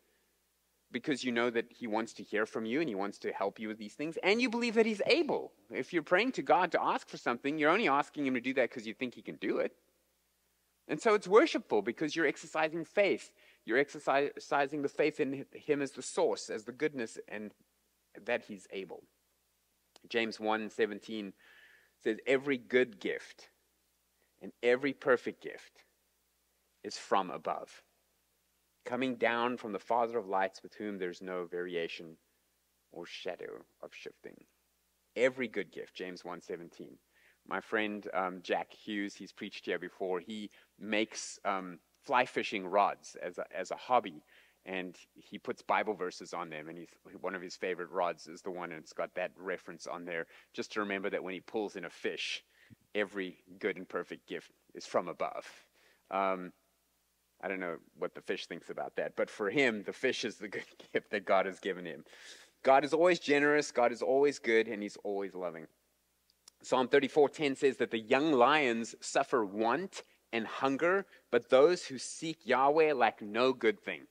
because 0.96 1.26
you 1.26 1.32
know 1.34 1.50
that 1.50 1.66
He 1.70 1.88
wants 1.88 2.14
to 2.14 2.24
hear 2.24 2.46
from 2.46 2.66
you 2.66 2.80
and 2.80 2.88
He 2.88 2.96
wants 2.96 3.18
to 3.18 3.34
help 3.34 3.60
you 3.60 3.68
with 3.68 3.78
these 3.78 3.96
things. 3.96 4.18
And 4.24 4.42
you 4.42 4.50
believe 4.50 4.76
that 4.76 4.86
He's 4.86 5.02
able. 5.06 5.52
If 5.70 5.92
you're 5.92 6.02
praying 6.02 6.32
to 6.34 6.42
God 6.42 6.72
to 6.72 6.82
ask 6.82 7.10
for 7.10 7.18
something, 7.18 7.58
you're 7.58 7.70
only 7.70 7.90
asking 7.90 8.26
Him 8.26 8.34
to 8.36 8.40
do 8.40 8.54
that 8.54 8.70
because 8.70 8.88
you 8.88 8.94
think 8.94 9.14
He 9.14 9.22
can 9.22 9.36
do 9.36 9.58
it. 9.58 9.74
And 10.88 11.02
so 11.02 11.14
it's 11.14 11.28
worshipful 11.28 11.82
because 11.82 12.16
you're 12.16 12.26
exercising 12.26 12.86
faith. 12.86 13.34
You're 13.66 13.78
exercising 13.78 14.84
the 14.84 14.88
faith 14.88 15.20
in 15.20 15.46
Him 15.52 15.82
as 15.82 15.92
the 15.92 16.02
source, 16.02 16.50
as 16.50 16.64
the 16.64 16.72
goodness, 16.72 17.18
and 17.28 17.52
that 18.24 18.46
He's 18.46 18.66
able. 18.72 19.04
James 20.08 20.40
1 20.40 20.70
17 20.70 21.34
says, 22.02 22.20
Every 22.26 22.58
good 22.58 23.02
gift 23.02 23.50
and 24.42 24.54
every 24.64 24.94
perfect 24.94 25.44
gift 25.44 25.84
is 26.86 26.98
from 26.98 27.32
above, 27.32 27.84
coming 28.86 29.16
down 29.16 29.58
from 29.58 29.74
the 29.74 29.80
Father 29.80 30.18
of 30.18 30.28
lights, 30.28 30.62
with 30.64 30.74
whom 30.76 30.98
there's 30.98 31.22
no 31.22 31.46
variation 31.46 32.18
or 32.92 33.06
shadow 33.06 33.66
of 33.82 33.94
shifting. 33.94 34.38
Every 35.16 35.48
good 35.48 35.72
gift, 35.72 35.96
James 35.96 36.24
1 36.24 36.42
17. 36.42 36.98
My 37.48 37.60
friend 37.60 38.08
um, 38.14 38.40
Jack 38.42 38.74
Hughes, 38.74 39.14
he's 39.14 39.32
preached 39.32 39.66
here 39.66 39.80
before, 39.80 40.20
he 40.20 40.50
makes 40.80 41.40
um, 41.46 41.80
fly 42.04 42.26
fishing 42.26 42.66
rods 42.66 43.16
as 43.22 43.38
a, 43.38 43.46
as 43.56 43.72
a 43.72 43.76
hobby. 43.76 44.24
And 44.68 44.98
he 45.14 45.38
puts 45.38 45.62
Bible 45.62 45.94
verses 45.94 46.34
on 46.34 46.50
them, 46.50 46.70
and 46.70 46.78
he's, 46.80 46.88
one 47.22 47.36
of 47.36 47.42
his 47.42 47.56
favorite 47.56 47.92
rods 47.92 48.26
is 48.26 48.42
the 48.42 48.50
one, 48.50 48.72
and 48.72 48.82
it's 48.82 48.94
got 48.94 49.14
that 49.14 49.32
reference 49.38 49.86
on 49.86 50.06
there, 50.06 50.26
just 50.56 50.72
to 50.72 50.80
remember 50.80 51.08
that 51.12 51.24
when 51.24 51.36
he 51.36 51.40
pulls 51.40 51.76
in 51.76 51.86
a 51.86 51.90
fish, 51.90 52.44
every 52.96 53.38
good 53.60 53.78
and 53.78 53.88
perfect 53.88 54.28
gift 54.28 54.50
is 54.74 54.88
from 54.88 55.08
above. 55.08 55.46
Um, 56.10 56.52
I 57.42 57.48
don't 57.48 57.60
know 57.60 57.78
what 57.98 58.16
the 58.16 58.22
fish 58.22 58.48
thinks 58.48 58.70
about 58.70 58.96
that, 58.96 59.16
but 59.16 59.30
for 59.30 59.50
him, 59.50 59.84
the 59.84 59.94
fish 59.94 60.26
is 60.26 60.38
the 60.38 60.48
good 60.50 60.66
gift 60.94 61.12
that 61.12 61.26
God 61.26 61.46
has 61.46 61.60
given 61.60 61.86
him. 61.86 62.04
God 62.64 62.84
is 62.84 62.94
always 62.94 63.20
generous, 63.20 63.72
God 63.72 63.92
is 63.92 64.02
always 64.02 64.40
good, 64.40 64.68
and 64.68 64.82
he's 64.82 64.98
always 65.04 65.36
loving. 65.36 65.68
Psalm 66.64 66.88
34:10 66.88 67.58
says 67.58 67.78
that 67.78 67.92
the 67.92 68.00
young 68.00 68.32
lions 68.32 68.96
suffer 69.00 69.46
want 69.46 70.04
and 70.34 70.48
hunger, 70.48 71.06
but 71.32 71.50
those 71.50 71.86
who 71.86 71.98
seek 71.98 72.40
Yahweh 72.46 72.94
lack 72.94 73.22
no 73.22 73.54
good 73.54 73.80
thing. 73.80 74.08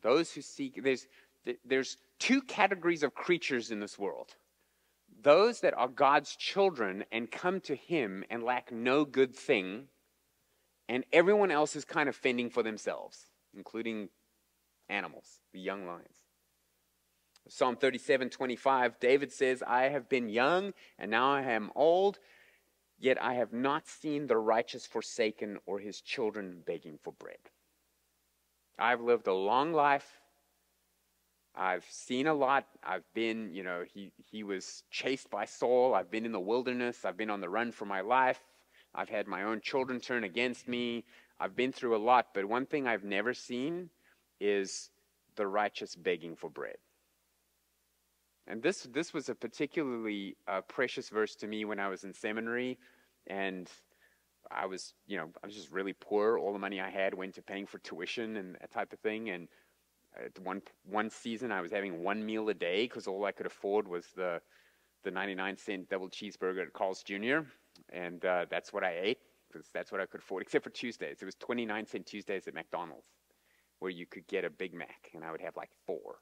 Those 0.00 0.32
who 0.32 0.42
seek, 0.42 0.82
there's, 0.82 1.08
there's 1.64 1.96
two 2.20 2.40
categories 2.40 3.02
of 3.02 3.14
creatures 3.14 3.72
in 3.72 3.80
this 3.80 3.98
world 3.98 4.36
those 5.22 5.60
that 5.60 5.74
are 5.74 5.88
God's 5.88 6.36
children 6.36 7.04
and 7.10 7.30
come 7.30 7.60
to 7.62 7.74
Him 7.74 8.24
and 8.30 8.42
lack 8.42 8.70
no 8.70 9.04
good 9.04 9.34
thing, 9.34 9.88
and 10.88 11.04
everyone 11.12 11.50
else 11.50 11.76
is 11.76 11.84
kind 11.84 12.08
of 12.08 12.16
fending 12.16 12.50
for 12.50 12.62
themselves, 12.62 13.26
including 13.54 14.08
animals, 14.88 15.40
the 15.52 15.60
young 15.60 15.86
lions. 15.86 16.24
Psalm 17.48 17.76
37 17.76 18.30
25, 18.30 19.00
David 19.00 19.32
says, 19.32 19.62
I 19.66 19.84
have 19.84 20.08
been 20.08 20.28
young 20.28 20.74
and 20.98 21.10
now 21.10 21.32
I 21.32 21.42
am 21.42 21.70
old, 21.74 22.18
Yet 22.98 23.22
I 23.22 23.34
have 23.34 23.52
not 23.52 23.86
seen 23.86 24.26
the 24.26 24.36
righteous 24.36 24.84
forsaken 24.84 25.58
or 25.66 25.78
his 25.78 26.00
children 26.00 26.62
begging 26.66 26.98
for 27.00 27.12
bread. 27.12 27.38
I've 28.78 29.00
lived 29.00 29.28
a 29.28 29.34
long 29.34 29.72
life. 29.72 30.18
I've 31.54 31.86
seen 31.88 32.26
a 32.26 32.34
lot. 32.34 32.66
I've 32.82 33.04
been, 33.14 33.54
you 33.54 33.62
know, 33.62 33.84
he, 33.92 34.12
he 34.30 34.42
was 34.42 34.82
chased 34.90 35.30
by 35.30 35.44
Saul. 35.44 35.94
I've 35.94 36.10
been 36.10 36.26
in 36.26 36.32
the 36.32 36.40
wilderness. 36.40 37.04
I've 37.04 37.16
been 37.16 37.30
on 37.30 37.40
the 37.40 37.48
run 37.48 37.70
for 37.72 37.84
my 37.84 38.00
life. 38.00 38.40
I've 38.94 39.08
had 39.08 39.26
my 39.26 39.42
own 39.42 39.60
children 39.60 40.00
turn 40.00 40.24
against 40.24 40.68
me. 40.68 41.04
I've 41.40 41.56
been 41.56 41.72
through 41.72 41.96
a 41.96 41.98
lot. 41.98 42.28
But 42.34 42.46
one 42.46 42.66
thing 42.66 42.86
I've 42.86 43.04
never 43.04 43.34
seen 43.34 43.90
is 44.40 44.90
the 45.36 45.46
righteous 45.46 45.94
begging 45.94 46.36
for 46.36 46.50
bread. 46.50 46.76
And 48.46 48.62
this, 48.62 48.88
this 48.92 49.12
was 49.12 49.28
a 49.28 49.34
particularly 49.34 50.36
uh, 50.46 50.62
precious 50.62 51.10
verse 51.10 51.34
to 51.36 51.46
me 51.46 51.64
when 51.64 51.78
I 51.78 51.88
was 51.88 52.04
in 52.04 52.14
seminary. 52.14 52.78
And 53.26 53.70
I 54.50 54.66
was, 54.66 54.94
you 55.06 55.18
know, 55.18 55.28
I 55.42 55.46
was 55.46 55.54
just 55.54 55.70
really 55.70 55.92
poor. 55.92 56.38
All 56.38 56.52
the 56.52 56.58
money 56.58 56.80
I 56.80 56.88
had 56.88 57.12
went 57.12 57.34
to 57.34 57.42
paying 57.42 57.66
for 57.66 57.78
tuition 57.78 58.36
and 58.36 58.56
that 58.60 58.70
type 58.70 58.92
of 58.92 59.00
thing. 59.00 59.28
And 59.28 59.48
at 60.16 60.38
one, 60.40 60.62
one 60.88 61.10
season, 61.10 61.52
I 61.52 61.60
was 61.60 61.70
having 61.70 62.02
one 62.02 62.24
meal 62.24 62.48
a 62.48 62.54
day 62.54 62.84
because 62.84 63.06
all 63.06 63.26
I 63.26 63.32
could 63.32 63.46
afford 63.46 63.86
was 63.86 64.06
the, 64.16 64.40
the 65.04 65.10
99 65.10 65.56
cent 65.58 65.90
double 65.90 66.08
cheeseburger 66.08 66.62
at 66.62 66.72
Carl's 66.72 67.02
Jr. 67.02 67.40
And 67.92 68.24
uh, 68.24 68.46
that's 68.50 68.72
what 68.72 68.84
I 68.84 68.98
ate 69.02 69.18
because 69.52 69.68
that's 69.74 69.92
what 69.92 70.00
I 70.00 70.06
could 70.06 70.20
afford, 70.20 70.42
except 70.44 70.64
for 70.64 70.70
Tuesdays. 70.70 71.18
It 71.22 71.26
was 71.26 71.36
29 71.36 71.86
cent 71.86 72.06
Tuesdays 72.06 72.48
at 72.48 72.54
McDonald's. 72.54 73.06
where 73.80 73.90
you 73.90 74.06
could 74.06 74.26
get 74.28 74.44
a 74.44 74.50
Big 74.50 74.74
Mac, 74.74 75.10
and 75.14 75.24
I 75.24 75.30
would 75.30 75.40
have 75.40 75.56
like 75.56 75.70
four. 75.86 76.16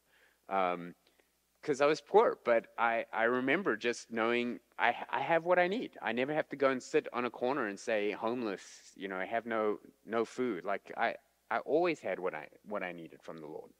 because 1.63 1.81
I 1.81 1.87
was 1.87 2.01
poor, 2.01 2.39
but 2.45 2.69
I, 2.79 3.07
I 3.13 3.25
remember 3.25 3.77
just 3.77 4.11
knowing 4.13 4.61
I, 4.79 4.95
I 5.11 5.21
have 5.21 5.45
what 5.45 5.59
I 5.59 5.69
need. 5.69 5.93
I 6.03 6.13
never 6.13 6.35
have 6.35 6.49
to 6.51 6.57
go 6.57 6.71
and 6.71 6.83
sit 6.83 7.09
on 7.13 7.25
a 7.25 7.31
corner 7.31 7.69
and 7.69 7.79
say 7.79 8.13
homeless, 8.13 8.63
you 8.97 9.09
know, 9.09 9.17
I 9.17 9.27
have 9.27 9.47
no 9.47 9.79
no 10.07 10.25
food. 10.25 10.65
Like 10.65 10.93
I, 10.97 11.17
I 11.51 11.59
always 11.61 12.01
had 12.01 12.21
what 12.21 12.35
I 12.35 12.49
what 12.69 12.83
I 12.83 12.93
needed 12.93 13.23
from 13.23 13.39
the 13.39 13.47
Lord. 13.47 13.71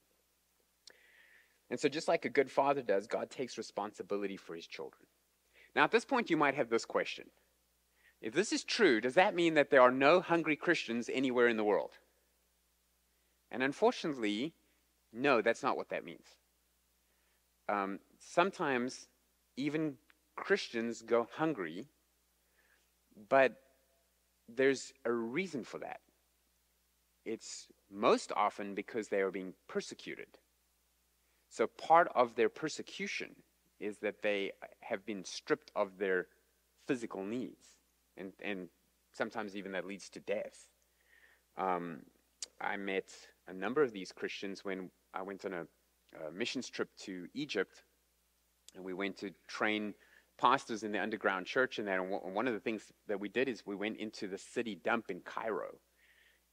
And 1.71 1.81
so 1.81 1.89
just 1.89 2.09
like 2.09 2.25
a 2.27 2.31
good 2.31 2.51
father 2.51 2.83
does, 2.83 3.07
God 3.09 3.31
takes 3.31 3.59
responsibility 3.59 4.37
for 4.37 4.55
his 4.57 4.67
children. 4.67 5.07
Now 5.77 5.85
at 5.85 5.93
this 5.93 6.05
point 6.07 6.31
you 6.31 6.37
might 6.37 6.55
have 6.57 6.71
this 6.71 6.85
question. 6.87 7.27
If 8.21 8.33
this 8.33 8.53
is 8.53 8.65
true, 8.65 9.01
does 9.01 9.15
that 9.15 9.35
mean 9.35 9.55
that 9.55 9.71
there 9.71 9.83
are 9.83 9.91
no 9.91 10.21
hungry 10.21 10.57
Christians 10.57 11.11
anywhere 11.13 11.49
in 11.49 11.57
the 11.57 11.65
world? 11.65 11.93
And 13.51 13.63
unfortunately, 13.63 14.55
no, 15.13 15.43
that's 15.43 15.63
not 15.63 15.77
what 15.77 15.91
that 15.91 16.05
means. 16.05 16.27
Um, 17.69 18.01
sometimes 18.19 19.07
even 19.57 19.97
Christians 20.37 21.03
go 21.03 21.29
hungry, 21.33 21.89
but 23.29 23.57
there's 24.49 24.93
a 25.05 25.13
reason 25.13 25.65
for 25.65 25.79
that. 25.79 26.01
It's 27.25 27.67
most 27.91 28.33
often 28.37 28.75
because 28.75 29.09
they 29.09 29.21
are 29.21 29.31
being 29.31 29.55
persecuted. 29.69 30.39
So 31.49 31.67
part 31.67 32.09
of 32.15 32.35
their 32.35 32.49
persecution 32.49 33.35
is 33.81 33.99
that 33.99 34.23
they 34.23 34.53
have 34.81 35.05
been 35.05 35.25
stripped 35.25 35.71
of 35.75 35.99
their 35.99 36.27
physical 36.87 37.25
needs, 37.25 37.67
and, 38.17 38.33
and 38.43 38.69
sometimes 39.13 39.57
even 39.57 39.73
that 39.73 39.87
leads 39.87 40.09
to 40.11 40.21
death. 40.21 40.69
Um, 41.57 42.03
I 42.61 42.77
met 42.77 43.11
a 43.49 43.53
number 43.53 43.83
of 43.83 43.93
these 43.93 44.13
Christians 44.13 44.65
when 44.65 44.91
I 45.15 45.23
went 45.23 45.45
on 45.45 45.53
a, 45.53 45.67
a 46.27 46.33
missions 46.33 46.69
trip 46.69 46.89
to 47.01 47.27
Egypt, 47.35 47.83
and 48.75 48.85
we 48.85 48.93
went 48.93 49.17
to 49.19 49.31
train 49.49 49.95
pastors 50.39 50.83
in 50.83 50.93
the 50.93 51.01
underground 51.01 51.47
church 51.47 51.79
and 51.79 51.89
that. 51.89 51.99
And 51.99 52.35
one 52.35 52.47
of 52.47 52.55
the 52.55 52.61
things 52.61 52.93
that 53.09 53.19
we 53.19 53.29
did 53.29 53.49
is 53.49 53.65
we 53.65 53.75
went 53.75 53.99
into 53.99 54.29
the 54.29 54.39
city 54.39 54.79
dump 54.85 55.11
in 55.11 55.21
Cairo. 55.21 55.79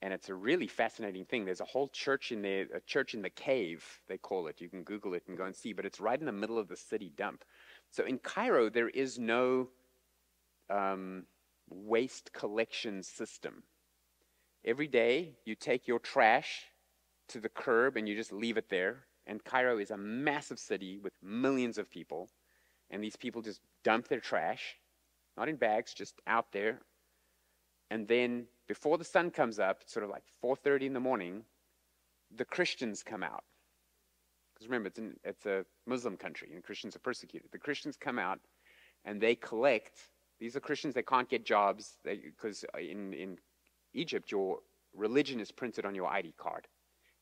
And 0.02 0.14
it's 0.14 0.28
a 0.28 0.36
really 0.36 0.68
fascinating 0.68 1.24
thing. 1.24 1.46
There's 1.46 1.62
a 1.62 1.66
whole 1.66 1.88
church 1.88 2.34
in 2.34 2.42
there, 2.42 2.66
a 2.76 2.82
church 2.82 3.14
in 3.14 3.22
the 3.22 3.30
cave, 3.30 3.86
they 4.10 4.18
call 4.18 4.48
it. 4.48 4.60
You 4.60 4.70
can 4.70 4.84
Google 4.84 5.14
it 5.14 5.24
and 5.28 5.38
go 5.38 5.46
and 5.46 5.56
see, 5.56 5.72
but 5.72 5.86
it's 5.86 6.02
right 6.02 6.20
in 6.20 6.26
the 6.26 6.32
middle 6.32 6.60
of 6.60 6.68
the 6.68 6.76
city 6.76 7.14
dump. 7.16 7.46
So 7.90 8.04
in 8.04 8.18
Cairo, 8.18 8.70
there 8.70 8.90
is 8.90 9.18
no 9.18 9.70
um, 10.70 11.26
waste 11.70 12.34
collection 12.34 13.04
system. 13.04 13.64
Every 14.66 14.88
day, 14.88 15.36
you 15.46 15.56
take 15.56 15.88
your 15.88 16.00
trash 16.00 16.66
to 17.30 17.40
the 17.40 17.50
curb 17.50 17.98
and 17.98 18.08
you 18.08 18.16
just 18.16 18.32
leave 18.32 18.58
it 18.58 18.70
there. 18.70 19.06
And 19.26 19.44
Cairo 19.44 19.78
is 19.80 19.92
a 19.92 19.98
massive 19.98 20.60
city 20.60 21.00
with 21.02 21.14
millions 21.22 21.78
of 21.78 21.90
people. 21.90 22.30
And 22.90 23.04
these 23.04 23.16
people 23.16 23.42
just 23.42 23.62
dump 23.84 24.08
their 24.08 24.20
trash, 24.20 24.76
not 25.38 25.50
in 25.50 25.56
bags, 25.56 25.94
just 25.94 26.22
out 26.28 26.52
there. 26.52 26.82
And 27.90 28.08
then 28.08 28.48
before 28.68 28.98
the 28.98 29.04
sun 29.04 29.32
comes 29.32 29.60
up, 29.60 29.82
sort 29.86 30.04
of 30.04 30.10
like 30.10 30.24
4:30 30.44 30.88
in 30.88 30.94
the 30.94 31.00
morning, 31.00 31.46
the 32.36 32.46
Christians 32.46 33.04
come 33.04 33.24
out. 33.24 33.44
Because 34.54 34.68
remember, 34.68 34.88
it's, 34.88 35.00
in, 35.00 35.16
it's 35.24 35.46
a 35.46 35.66
Muslim 35.86 36.18
country 36.18 36.52
and 36.54 36.64
Christians 36.64 36.96
are 36.96 37.00
persecuted. 37.00 37.50
The 37.52 37.60
Christians 37.60 37.98
come 37.98 38.20
out 38.20 38.40
and 39.06 39.20
they 39.20 39.36
collect. 39.36 40.10
These 40.40 40.56
are 40.56 40.60
Christians 40.60 40.94
that 40.96 41.08
can't 41.08 41.30
get 41.30 41.46
jobs 41.46 41.98
because 42.04 42.66
uh, 42.76 42.80
in, 42.80 43.14
in 43.14 43.38
Egypt, 43.94 44.32
your 44.32 44.60
religion 44.94 45.40
is 45.40 45.52
printed 45.52 45.86
on 45.86 45.96
your 45.96 46.08
ID 46.08 46.34
card. 46.38 46.68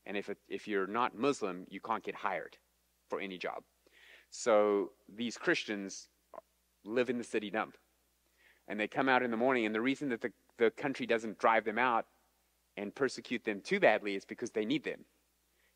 And 0.06 0.16
if, 0.16 0.28
it, 0.28 0.38
if 0.48 0.66
you're 0.66 0.86
not 0.86 1.16
Muslim, 1.16 1.66
you 1.68 1.80
can't 1.80 2.02
get 2.02 2.14
hired 2.14 2.56
for 3.08 3.20
any 3.20 3.38
job. 3.38 3.62
So 4.30 4.90
these 5.14 5.36
Christians 5.36 6.08
live 6.84 7.10
in 7.10 7.18
the 7.18 7.24
city 7.24 7.50
dump. 7.50 7.76
And 8.68 8.78
they 8.78 8.88
come 8.88 9.08
out 9.08 9.22
in 9.22 9.30
the 9.30 9.36
morning, 9.36 9.66
and 9.66 9.74
the 9.74 9.80
reason 9.80 10.08
that 10.10 10.20
the, 10.20 10.32
the 10.56 10.70
country 10.70 11.04
doesn't 11.04 11.38
drive 11.38 11.64
them 11.64 11.78
out 11.78 12.06
and 12.76 12.94
persecute 12.94 13.44
them 13.44 13.60
too 13.60 13.80
badly 13.80 14.14
is 14.14 14.24
because 14.24 14.50
they 14.50 14.64
need 14.64 14.84
them, 14.84 15.04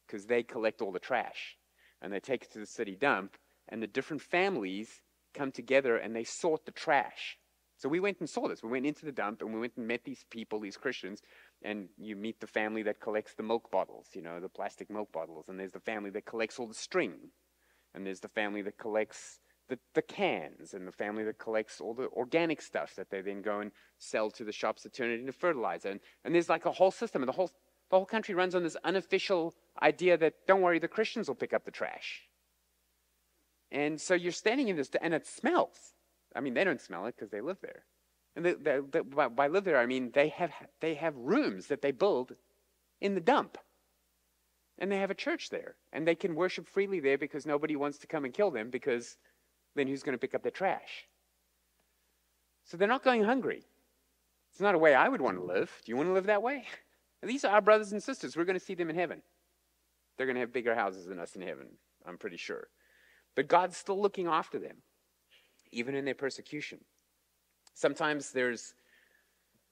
because 0.06 0.26
they 0.26 0.42
collect 0.42 0.80
all 0.80 0.92
the 0.92 0.98
trash. 0.98 1.56
And 2.00 2.12
they 2.12 2.20
take 2.20 2.44
it 2.44 2.52
to 2.52 2.58
the 2.58 2.66
city 2.66 2.94
dump, 2.94 3.36
and 3.68 3.82
the 3.82 3.86
different 3.86 4.22
families 4.22 5.02
come 5.36 5.52
together 5.52 5.96
and 5.96 6.14
they 6.14 6.24
sort 6.24 6.64
the 6.64 6.72
trash. 6.72 7.38
So 7.78 7.90
we 7.90 8.00
went 8.00 8.20
and 8.20 8.28
saw 8.28 8.48
this. 8.48 8.62
We 8.62 8.70
went 8.70 8.86
into 8.86 9.04
the 9.04 9.12
dump 9.12 9.42
and 9.42 9.52
we 9.52 9.60
went 9.60 9.76
and 9.76 9.86
met 9.86 10.04
these 10.04 10.24
people, 10.30 10.60
these 10.60 10.78
Christians, 10.78 11.20
and 11.62 11.88
you 11.98 12.16
meet 12.16 12.40
the 12.40 12.46
family 12.46 12.82
that 12.84 13.00
collects 13.00 13.34
the 13.34 13.42
milk 13.42 13.70
bottles, 13.70 14.08
you 14.14 14.22
know, 14.22 14.40
the 14.40 14.48
plastic 14.48 14.88
milk 14.90 15.12
bottles, 15.12 15.48
and 15.48 15.58
there's 15.58 15.72
the 15.72 15.80
family 15.80 16.10
that 16.10 16.24
collects 16.24 16.58
all 16.58 16.66
the 16.66 16.74
string, 16.74 17.14
and 17.94 18.06
there's 18.06 18.20
the 18.20 18.28
family 18.28 18.62
that 18.62 18.78
collects 18.78 19.40
the, 19.68 19.78
the 19.94 20.02
cans, 20.02 20.74
and 20.74 20.86
the 20.86 20.92
family 20.92 21.24
that 21.24 21.38
collects 21.38 21.80
all 21.80 21.92
the 21.92 22.08
organic 22.10 22.62
stuff 22.62 22.94
that 22.94 23.10
they 23.10 23.20
then 23.20 23.42
go 23.42 23.60
and 23.60 23.72
sell 23.98 24.30
to 24.30 24.44
the 24.44 24.52
shops 24.52 24.82
that 24.82 24.94
turn 24.94 25.10
it 25.10 25.20
into 25.20 25.32
fertilizer. 25.32 25.90
And, 25.90 26.00
and 26.24 26.34
there's 26.34 26.48
like 26.48 26.66
a 26.66 26.72
whole 26.72 26.92
system, 26.92 27.22
and 27.22 27.28
the 27.28 27.32
whole, 27.32 27.50
the 27.90 27.96
whole 27.96 28.06
country 28.06 28.34
runs 28.34 28.54
on 28.54 28.62
this 28.62 28.76
unofficial 28.84 29.54
idea 29.82 30.16
that, 30.16 30.34
don't 30.46 30.62
worry, 30.62 30.78
the 30.78 30.88
Christians 30.88 31.28
will 31.28 31.34
pick 31.34 31.52
up 31.52 31.64
the 31.64 31.70
trash. 31.70 32.22
And 33.72 34.00
so 34.00 34.14
you're 34.14 34.32
standing 34.32 34.68
in 34.68 34.76
this, 34.76 34.90
and 35.00 35.12
it 35.14 35.26
smells. 35.26 35.94
I 36.34 36.40
mean, 36.40 36.54
they 36.54 36.64
don't 36.64 36.80
smell 36.80 37.06
it 37.06 37.14
because 37.16 37.30
they 37.30 37.40
live 37.40 37.58
there. 37.60 37.84
And 38.36 38.44
they, 38.44 38.52
they, 38.52 38.80
they, 38.90 39.00
by, 39.00 39.48
live 39.48 39.64
there, 39.64 39.78
I 39.78 39.86
mean 39.86 40.10
they 40.12 40.28
have, 40.28 40.52
they 40.80 40.94
have 40.94 41.16
rooms 41.16 41.68
that 41.68 41.80
they 41.80 41.90
build 41.90 42.34
in 43.00 43.14
the 43.14 43.20
dump. 43.20 43.58
And 44.78 44.92
they 44.92 44.98
have 44.98 45.10
a 45.10 45.14
church 45.14 45.48
there. 45.48 45.76
And 45.92 46.06
they 46.06 46.14
can 46.14 46.34
worship 46.34 46.68
freely 46.68 47.00
there 47.00 47.16
because 47.16 47.46
nobody 47.46 47.76
wants 47.76 47.98
to 47.98 48.06
come 48.06 48.26
and 48.26 48.34
kill 48.34 48.50
them 48.50 48.68
because 48.68 49.16
then 49.74 49.88
who's 49.88 50.02
going 50.02 50.12
to 50.12 50.18
pick 50.18 50.34
up 50.34 50.42
the 50.42 50.50
trash? 50.50 51.06
So 52.64 52.76
they're 52.76 52.86
not 52.86 53.04
going 53.04 53.24
hungry. 53.24 53.64
It's 54.52 54.60
not 54.60 54.74
a 54.74 54.78
way 54.78 54.94
I 54.94 55.08
would 55.08 55.20
want 55.20 55.38
to 55.38 55.44
live. 55.44 55.70
Do 55.84 55.92
you 55.92 55.96
want 55.96 56.08
to 56.10 56.12
live 56.12 56.26
that 56.26 56.42
way? 56.42 56.64
And 57.22 57.30
these 57.30 57.44
are 57.44 57.52
our 57.52 57.62
brothers 57.62 57.92
and 57.92 58.02
sisters. 58.02 58.36
We're 58.36 58.44
going 58.44 58.58
to 58.58 58.64
see 58.64 58.74
them 58.74 58.90
in 58.90 58.96
heaven. 58.96 59.22
They're 60.16 60.26
going 60.26 60.36
to 60.36 60.40
have 60.40 60.52
bigger 60.52 60.74
houses 60.74 61.06
than 61.06 61.18
us 61.18 61.36
in 61.36 61.42
heaven, 61.42 61.68
I'm 62.06 62.18
pretty 62.18 62.38
sure. 62.38 62.68
But 63.36 63.46
God's 63.46 63.76
still 63.76 64.00
looking 64.00 64.26
after 64.26 64.58
them, 64.58 64.78
even 65.70 65.94
in 65.94 66.04
their 66.04 66.14
persecution. 66.14 66.80
Sometimes 67.74 68.32
there's 68.32 68.74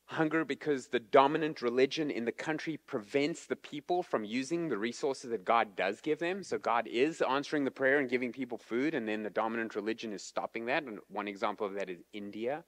hunger 0.06 0.44
because 0.44 0.88
the 0.88 1.00
dominant 1.00 1.62
religion 1.62 2.10
in 2.10 2.26
the 2.26 2.32
country 2.32 2.76
prevents 2.76 3.46
the 3.46 3.56
people 3.56 4.02
from 4.02 4.22
using 4.22 4.68
the 4.68 4.76
resources 4.76 5.30
that 5.30 5.46
God 5.46 5.74
does 5.76 6.02
give 6.02 6.18
them. 6.18 6.42
So 6.42 6.58
God 6.58 6.86
is 6.86 7.22
answering 7.22 7.64
the 7.64 7.70
prayer 7.70 7.98
and 7.98 8.10
giving 8.10 8.30
people 8.30 8.58
food, 8.58 8.94
and 8.94 9.08
then 9.08 9.22
the 9.22 9.30
dominant 9.30 9.74
religion 9.74 10.12
is 10.12 10.22
stopping 10.22 10.66
that. 10.66 10.82
And 10.82 10.98
one 11.08 11.26
example 11.26 11.66
of 11.66 11.74
that 11.74 11.88
is 11.88 12.02
India. 12.12 12.64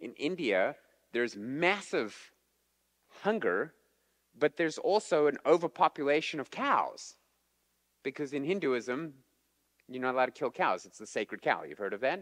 In 0.00 0.12
India, 0.14 0.74
there's 1.12 1.36
massive 1.36 2.32
hunger, 3.22 3.74
but 4.36 4.56
there's 4.56 4.78
also 4.78 5.28
an 5.28 5.38
overpopulation 5.46 6.40
of 6.40 6.50
cows. 6.50 7.14
Because 8.02 8.32
in 8.32 8.42
Hinduism, 8.42 9.14
you're 9.94 10.02
not 10.02 10.14
allowed 10.14 10.26
to 10.26 10.32
kill 10.32 10.50
cows. 10.50 10.86
It's 10.86 10.98
the 10.98 11.06
sacred 11.06 11.42
cow. 11.42 11.62
You've 11.68 11.78
heard 11.78 11.94
of 11.94 12.00
that? 12.00 12.20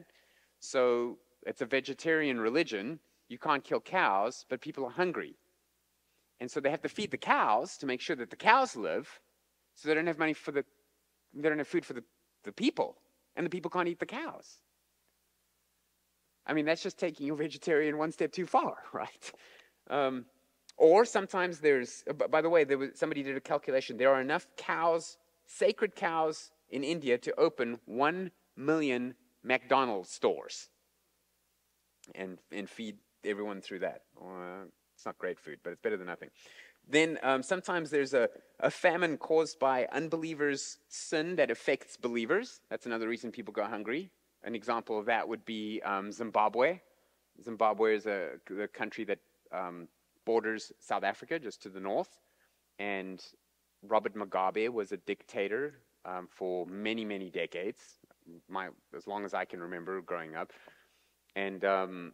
So 0.61 1.19
it's 1.47 1.63
a 1.63 1.67
vegetarian 1.67 2.41
religion. 2.41 3.01
You 3.29 3.39
can't 3.39 3.65
kill 3.65 3.81
cows, 3.81 4.45
but 4.49 4.61
people 4.61 4.85
are 4.85 4.91
hungry. 4.91 5.37
And 6.41 6.51
so 6.51 6.61
they 6.61 6.71
have 6.71 6.83
to 6.83 6.89
feed 6.89 7.11
the 7.11 7.19
cows 7.19 7.77
to 7.79 7.87
make 7.87 8.01
sure 8.01 8.17
that 8.17 8.31
the 8.31 8.37
cows 8.37 8.77
live, 8.77 9.21
so 9.75 9.89
they 9.89 9.95
don't 9.95 10.07
have 10.07 10.19
money 10.19 10.33
for 10.33 10.53
the, 10.53 10.65
they 11.35 11.49
don't 11.49 11.59
have 11.59 11.69
food 11.69 11.85
for 11.85 11.93
the, 11.93 12.03
the 12.45 12.53
people, 12.53 12.97
and 13.37 13.45
the 13.45 13.51
people 13.51 13.71
can't 13.71 13.89
eat 13.89 14.01
the 14.01 14.07
cows. 14.07 14.61
I 16.47 16.55
mean, 16.55 16.65
that's 16.65 16.83
just 16.83 16.99
taking 16.99 17.27
your 17.27 17.37
vegetarian 17.37 17.99
one 17.99 18.11
step 18.11 18.33
too 18.33 18.47
far, 18.47 18.77
right? 18.93 19.33
Um, 19.91 20.25
or 20.77 21.05
sometimes 21.05 21.61
there's, 21.61 22.05
by 22.31 22.41
the 22.41 22.49
way, 22.49 22.65
there 22.65 22.79
was, 22.79 22.91
somebody 22.95 23.23
did 23.23 23.37
a 23.37 23.41
calculation. 23.41 23.99
There 23.99 24.13
are 24.13 24.21
enough 24.21 24.47
cows, 24.57 25.19
sacred 25.47 25.95
cows 25.95 26.51
in 26.71 26.85
India, 26.85 27.19
to 27.19 27.39
open 27.39 27.79
one 27.87 28.31
million 28.57 29.15
McDonald's 29.43 30.11
stores 30.11 30.69
and, 32.15 32.39
and 32.53 32.69
feed 32.69 32.97
everyone 33.25 33.61
through 33.61 33.81
that. 33.81 34.03
Uh, 34.21 34.65
it's 34.95 35.07
not 35.07 35.19
great 35.19 35.39
food, 35.39 35.59
but 35.63 35.71
it's 35.71 35.81
better 35.81 35.97
than 35.97 36.07
nothing. 36.07 36.29
Then 36.89 37.19
um, 37.23 37.43
sometimes 37.43 37.91
there's 37.91 38.15
a, 38.15 38.29
a 38.59 38.71
famine 38.71 39.17
caused 39.17 39.59
by 39.59 39.87
unbelievers' 39.93 40.79
sin 40.89 41.37
that 41.37 41.51
affects 41.51 41.97
believers. 41.97 42.61
That's 42.69 42.87
another 42.87 43.09
reason 43.09 43.31
people 43.31 43.53
go 43.53 43.65
hungry. 43.65 44.11
An 44.43 44.55
example 44.55 44.99
of 44.99 45.07
that 45.07 45.29
would 45.29 45.45
be 45.45 45.81
um, 45.83 46.11
Zimbabwe. 46.11 46.81
Zimbabwe 47.43 47.97
is 47.97 48.07
a, 48.07 48.31
a 48.61 48.69
country 48.69 49.05
that 49.05 49.19
um, 49.53 49.89
borders 50.25 50.73
South 50.81 51.05
Africa, 51.05 51.39
just 51.39 51.63
to 51.63 51.69
the 51.69 51.81
north. 51.81 52.21
And 52.79 53.23
Robert 53.83 54.15
Mugabe 54.15 54.69
was 54.69 54.93
a 54.93 54.97
dictator 54.97 55.75
um, 56.05 56.29
for 56.31 56.67
many, 56.67 57.05
many 57.05 57.31
decades, 57.31 57.99
my, 58.49 58.69
as 58.97 59.07
long 59.07 59.25
as 59.25 59.35
I 59.35 59.45
can 59.45 59.61
remember 59.61 60.01
growing 60.01 60.35
up. 60.35 60.53
And 61.37 61.65
um, 61.65 62.13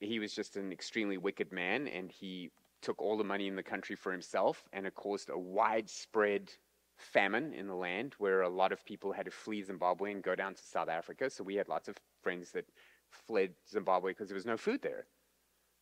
he 0.00 0.18
was 0.18 0.34
just 0.34 0.56
an 0.56 0.72
extremely 0.72 1.16
wicked 1.16 1.52
man, 1.52 1.88
and 1.88 2.10
he 2.10 2.50
took 2.82 3.00
all 3.00 3.16
the 3.16 3.24
money 3.24 3.48
in 3.48 3.56
the 3.56 3.62
country 3.62 3.96
for 3.96 4.12
himself, 4.12 4.64
and 4.72 4.86
it 4.86 4.94
caused 4.94 5.30
a 5.30 5.38
widespread 5.38 6.50
famine 6.96 7.52
in 7.52 7.66
the 7.66 7.74
land 7.74 8.14
where 8.18 8.42
a 8.42 8.48
lot 8.48 8.72
of 8.72 8.84
people 8.84 9.12
had 9.12 9.26
to 9.26 9.30
flee 9.30 9.62
Zimbabwe 9.62 10.12
and 10.12 10.22
go 10.22 10.34
down 10.34 10.54
to 10.54 10.62
South 10.62 10.88
Africa. 10.88 11.28
So 11.28 11.44
we 11.44 11.56
had 11.56 11.68
lots 11.68 11.88
of 11.88 11.96
friends 12.22 12.52
that 12.52 12.64
fled 13.10 13.50
Zimbabwe 13.70 14.12
because 14.12 14.28
there 14.28 14.34
was 14.36 14.46
no 14.46 14.56
food 14.56 14.80
there. 14.82 15.06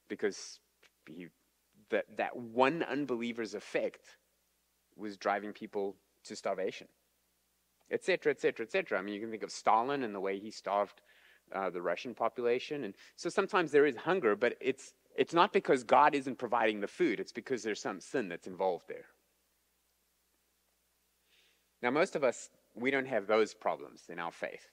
Because 0.08 0.58
he, 1.08 1.28
that, 1.90 2.04
that 2.16 2.36
one 2.36 2.82
unbeliever's 2.82 3.54
effect 3.54 4.18
was 4.96 5.16
driving 5.16 5.52
people 5.52 5.96
to 6.24 6.36
starvation, 6.36 6.88
etc., 7.90 8.32
etc., 8.32 8.66
etc. 8.66 8.98
I 8.98 9.02
mean, 9.02 9.14
you 9.14 9.20
can 9.20 9.30
think 9.30 9.42
of 9.42 9.50
Stalin 9.50 10.02
and 10.02 10.14
the 10.14 10.20
way 10.20 10.38
he 10.38 10.50
starved 10.50 11.00
uh, 11.54 11.70
the 11.70 11.82
Russian 11.82 12.14
population. 12.14 12.84
And 12.84 12.94
so 13.16 13.28
sometimes 13.28 13.70
there 13.70 13.86
is 13.86 13.96
hunger, 13.96 14.36
but 14.36 14.56
it's, 14.60 14.94
it's 15.16 15.34
not 15.34 15.52
because 15.52 15.84
God 15.84 16.14
isn't 16.14 16.38
providing 16.38 16.80
the 16.80 16.88
food, 16.88 17.20
it's 17.20 17.32
because 17.32 17.62
there's 17.62 17.80
some 17.80 18.00
sin 18.00 18.28
that's 18.28 18.46
involved 18.46 18.86
there. 18.88 19.06
Now, 21.82 21.90
most 21.90 22.16
of 22.16 22.24
us, 22.24 22.48
we 22.74 22.90
don't 22.90 23.06
have 23.06 23.26
those 23.26 23.52
problems 23.54 24.04
in 24.08 24.18
our 24.18 24.32
faith. 24.32 24.66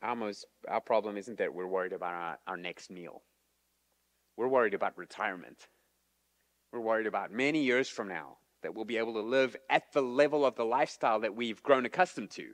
Our, 0.00 0.14
most, 0.14 0.46
our 0.68 0.80
problem 0.80 1.16
isn't 1.16 1.38
that 1.38 1.52
we're 1.52 1.66
worried 1.66 1.92
about 1.92 2.14
our, 2.14 2.38
our 2.46 2.56
next 2.56 2.88
meal. 2.88 3.22
We're 4.36 4.46
worried 4.46 4.74
about 4.74 4.96
retirement. 4.96 5.66
We're 6.72 6.80
worried 6.80 7.08
about 7.08 7.32
many 7.32 7.64
years 7.64 7.88
from 7.88 8.08
now 8.08 8.36
that 8.62 8.74
we'll 8.74 8.84
be 8.84 8.98
able 8.98 9.14
to 9.14 9.20
live 9.20 9.56
at 9.70 9.92
the 9.92 10.02
level 10.02 10.44
of 10.44 10.56
the 10.56 10.64
lifestyle 10.64 11.20
that 11.20 11.34
we've 11.34 11.62
grown 11.62 11.86
accustomed 11.86 12.30
to. 12.32 12.46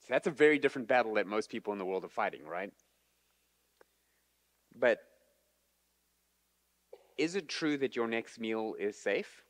So 0.00 0.06
that's 0.08 0.26
a 0.26 0.32
very 0.32 0.58
different 0.58 0.88
battle 0.88 1.14
that 1.14 1.26
most 1.26 1.50
people 1.50 1.72
in 1.72 1.78
the 1.78 1.84
world 1.84 2.04
are 2.04 2.08
fighting, 2.08 2.44
right? 2.46 2.72
But 4.76 4.98
is 7.18 7.34
it 7.34 7.48
true 7.48 7.76
that 7.78 7.96
your 7.96 8.08
next 8.08 8.40
meal 8.40 8.74
is 8.78 8.96
safe? 8.96 9.42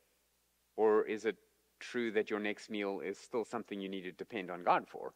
Or 0.77 1.05
is 1.05 1.25
it 1.25 1.37
true 1.81 2.13
that 2.13 2.31
your 2.31 2.39
next 2.39 2.71
meal 2.71 3.01
is 3.01 3.19
still 3.19 3.45
something 3.45 3.81
you 3.81 3.89
need 3.89 4.03
to 4.03 4.13
depend 4.13 4.51
on 4.51 4.63
God 4.63 4.87
for. 4.87 5.13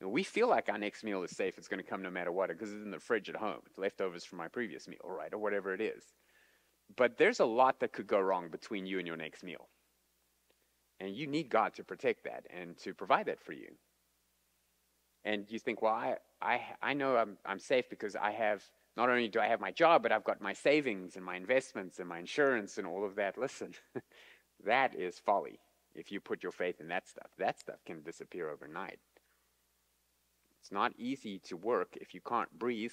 Know, 0.00 0.08
we 0.08 0.22
feel 0.22 0.48
like 0.48 0.68
our 0.68 0.78
next 0.78 1.04
meal 1.04 1.22
is 1.22 1.30
safe, 1.30 1.58
it's 1.58 1.68
going 1.68 1.82
to 1.82 1.88
come 1.88 2.02
no 2.02 2.10
matter 2.10 2.32
what, 2.32 2.48
because 2.48 2.72
it's 2.72 2.84
in 2.84 2.90
the 2.90 2.98
fridge 2.98 3.28
at 3.28 3.36
home. 3.36 3.60
It's 3.66 3.78
leftovers 3.78 4.24
from 4.24 4.38
my 4.38 4.48
previous 4.48 4.86
meal, 4.88 4.98
right? 5.04 5.32
Or 5.32 5.38
whatever 5.38 5.72
it 5.74 5.80
is. 5.80 6.04
But 6.96 7.16
there's 7.16 7.40
a 7.40 7.44
lot 7.44 7.80
that 7.80 7.92
could 7.92 8.06
go 8.06 8.20
wrong 8.20 8.48
between 8.48 8.86
you 8.86 8.98
and 8.98 9.06
your 9.06 9.16
next 9.16 9.42
meal. 9.42 9.68
And 11.00 11.14
you 11.14 11.26
need 11.26 11.48
God 11.48 11.74
to 11.74 11.84
protect 11.84 12.24
that 12.24 12.46
and 12.50 12.76
to 12.78 12.94
provide 12.94 13.26
that 13.26 13.40
for 13.40 13.52
you. 13.52 13.68
And 15.24 15.46
you 15.48 15.58
think, 15.58 15.82
well, 15.82 15.94
I, 15.94 16.16
I, 16.40 16.60
I 16.82 16.94
know 16.94 17.16
I'm, 17.16 17.38
I'm 17.46 17.58
safe 17.58 17.88
because 17.88 18.16
I 18.16 18.32
have, 18.32 18.62
not 18.96 19.08
only 19.08 19.28
do 19.28 19.40
I 19.40 19.46
have 19.46 19.60
my 19.60 19.70
job, 19.70 20.02
but 20.02 20.12
I've 20.12 20.24
got 20.24 20.40
my 20.40 20.52
savings 20.52 21.16
and 21.16 21.24
my 21.24 21.36
investments 21.36 21.98
and 21.98 22.08
my 22.08 22.18
insurance 22.18 22.78
and 22.78 22.86
all 22.86 23.04
of 23.04 23.14
that. 23.16 23.38
Listen, 23.38 23.72
That 24.64 24.94
is 24.94 25.18
folly 25.18 25.58
if 25.94 26.12
you 26.12 26.20
put 26.20 26.42
your 26.42 26.52
faith 26.52 26.80
in 26.80 26.88
that 26.88 27.08
stuff. 27.08 27.30
That 27.38 27.58
stuff 27.58 27.84
can 27.84 28.02
disappear 28.02 28.48
overnight. 28.48 28.98
It's 30.60 30.72
not 30.72 30.92
easy 30.96 31.38
to 31.40 31.56
work 31.56 31.96
if 32.00 32.14
you 32.14 32.20
can't 32.20 32.56
breathe. 32.56 32.92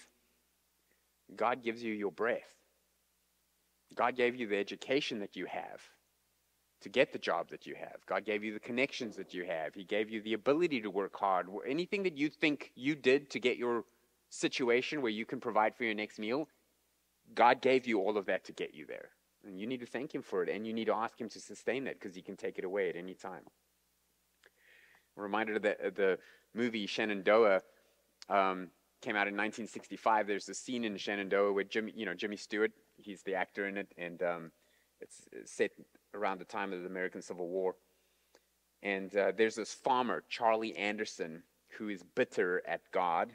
God 1.36 1.64
gives 1.64 1.84
you 1.84 1.94
your 1.94 2.12
breath. 2.12 2.56
God 3.96 4.16
gave 4.16 4.36
you 4.36 4.48
the 4.48 4.58
education 4.58 5.20
that 5.20 5.36
you 5.36 5.46
have 5.46 5.82
to 6.82 6.90
get 6.90 7.12
the 7.12 7.20
job 7.20 7.50
that 7.50 7.66
you 7.66 7.76
have. 7.76 7.98
God 8.06 8.26
gave 8.26 8.44
you 8.44 8.54
the 8.54 8.60
connections 8.60 9.18
that 9.18 9.34
you 9.34 9.46
have. 9.46 9.74
He 9.74 9.84
gave 9.84 10.10
you 10.10 10.22
the 10.22 10.34
ability 10.34 10.82
to 10.82 10.90
work 10.90 11.18
hard. 11.18 11.48
Anything 11.68 12.04
that 12.04 12.18
you 12.18 12.30
think 12.30 12.72
you 12.76 12.96
did 12.96 13.30
to 13.32 13.40
get 13.40 13.58
your 13.58 13.84
situation 14.30 15.02
where 15.02 15.12
you 15.12 15.26
can 15.26 15.40
provide 15.40 15.76
for 15.76 15.84
your 15.84 15.94
next 15.94 16.20
meal, 16.20 16.48
God 17.34 17.62
gave 17.62 17.86
you 17.86 18.00
all 18.00 18.18
of 18.18 18.28
that 18.28 18.46
to 18.46 18.54
get 18.54 18.74
you 18.74 18.86
there. 18.86 19.10
And 19.46 19.60
you 19.60 19.68
need 19.68 19.80
to 19.82 19.86
thank 19.86 20.14
Him 20.14 20.22
for 20.22 20.44
it, 20.44 20.50
and 20.50 20.66
you 20.66 20.74
need 20.74 20.86
to 20.86 20.94
ask 20.94 21.20
Him 21.20 21.30
to 21.30 21.40
sustain 21.40 21.88
it 21.88 22.00
because 22.00 22.16
He 22.16 22.22
can 22.22 22.36
take 22.36 22.58
it 22.58 22.66
away 22.66 22.90
at 22.90 22.96
any 22.96 23.14
time. 23.14 23.42
I'm 25.18 25.24
reminded 25.24 25.58
of 25.58 25.62
the, 25.62 25.92
the 25.96 26.20
movie 26.54 26.86
Shenandoah. 26.86 27.62
Um, 28.30 28.70
came 29.02 29.16
out 29.16 29.28
in 29.28 29.34
1965. 29.34 30.28
There's 30.28 30.50
a 30.50 30.54
scene 30.54 30.84
in 30.84 30.98
Shenandoah 30.98 31.54
with 31.54 31.70
Jimmy, 31.70 31.94
you 31.96 32.06
know, 32.06 32.14
Jimmy 32.14 32.36
Stewart. 32.36 32.72
He's 33.02 33.24
the 33.24 33.36
actor 33.36 33.68
in 33.68 33.78
it, 33.78 33.88
and 33.98 34.22
um, 34.24 34.52
it's, 35.00 35.28
set 35.46 35.72
around 36.14 36.40
the 36.40 36.46
time 36.46 36.74
of 36.74 36.82
the 36.82 36.88
American 36.88 37.22
Civil 37.22 37.48
War. 37.48 37.76
And 38.82 39.16
uh, 39.16 39.32
there's 39.36 39.56
this 39.56 39.74
farmer, 39.74 40.24
Charlie 40.30 40.76
Anderson, 40.76 41.44
who 41.78 41.90
is 41.90 42.04
bitter 42.16 42.62
at 42.68 42.82
God, 42.92 43.32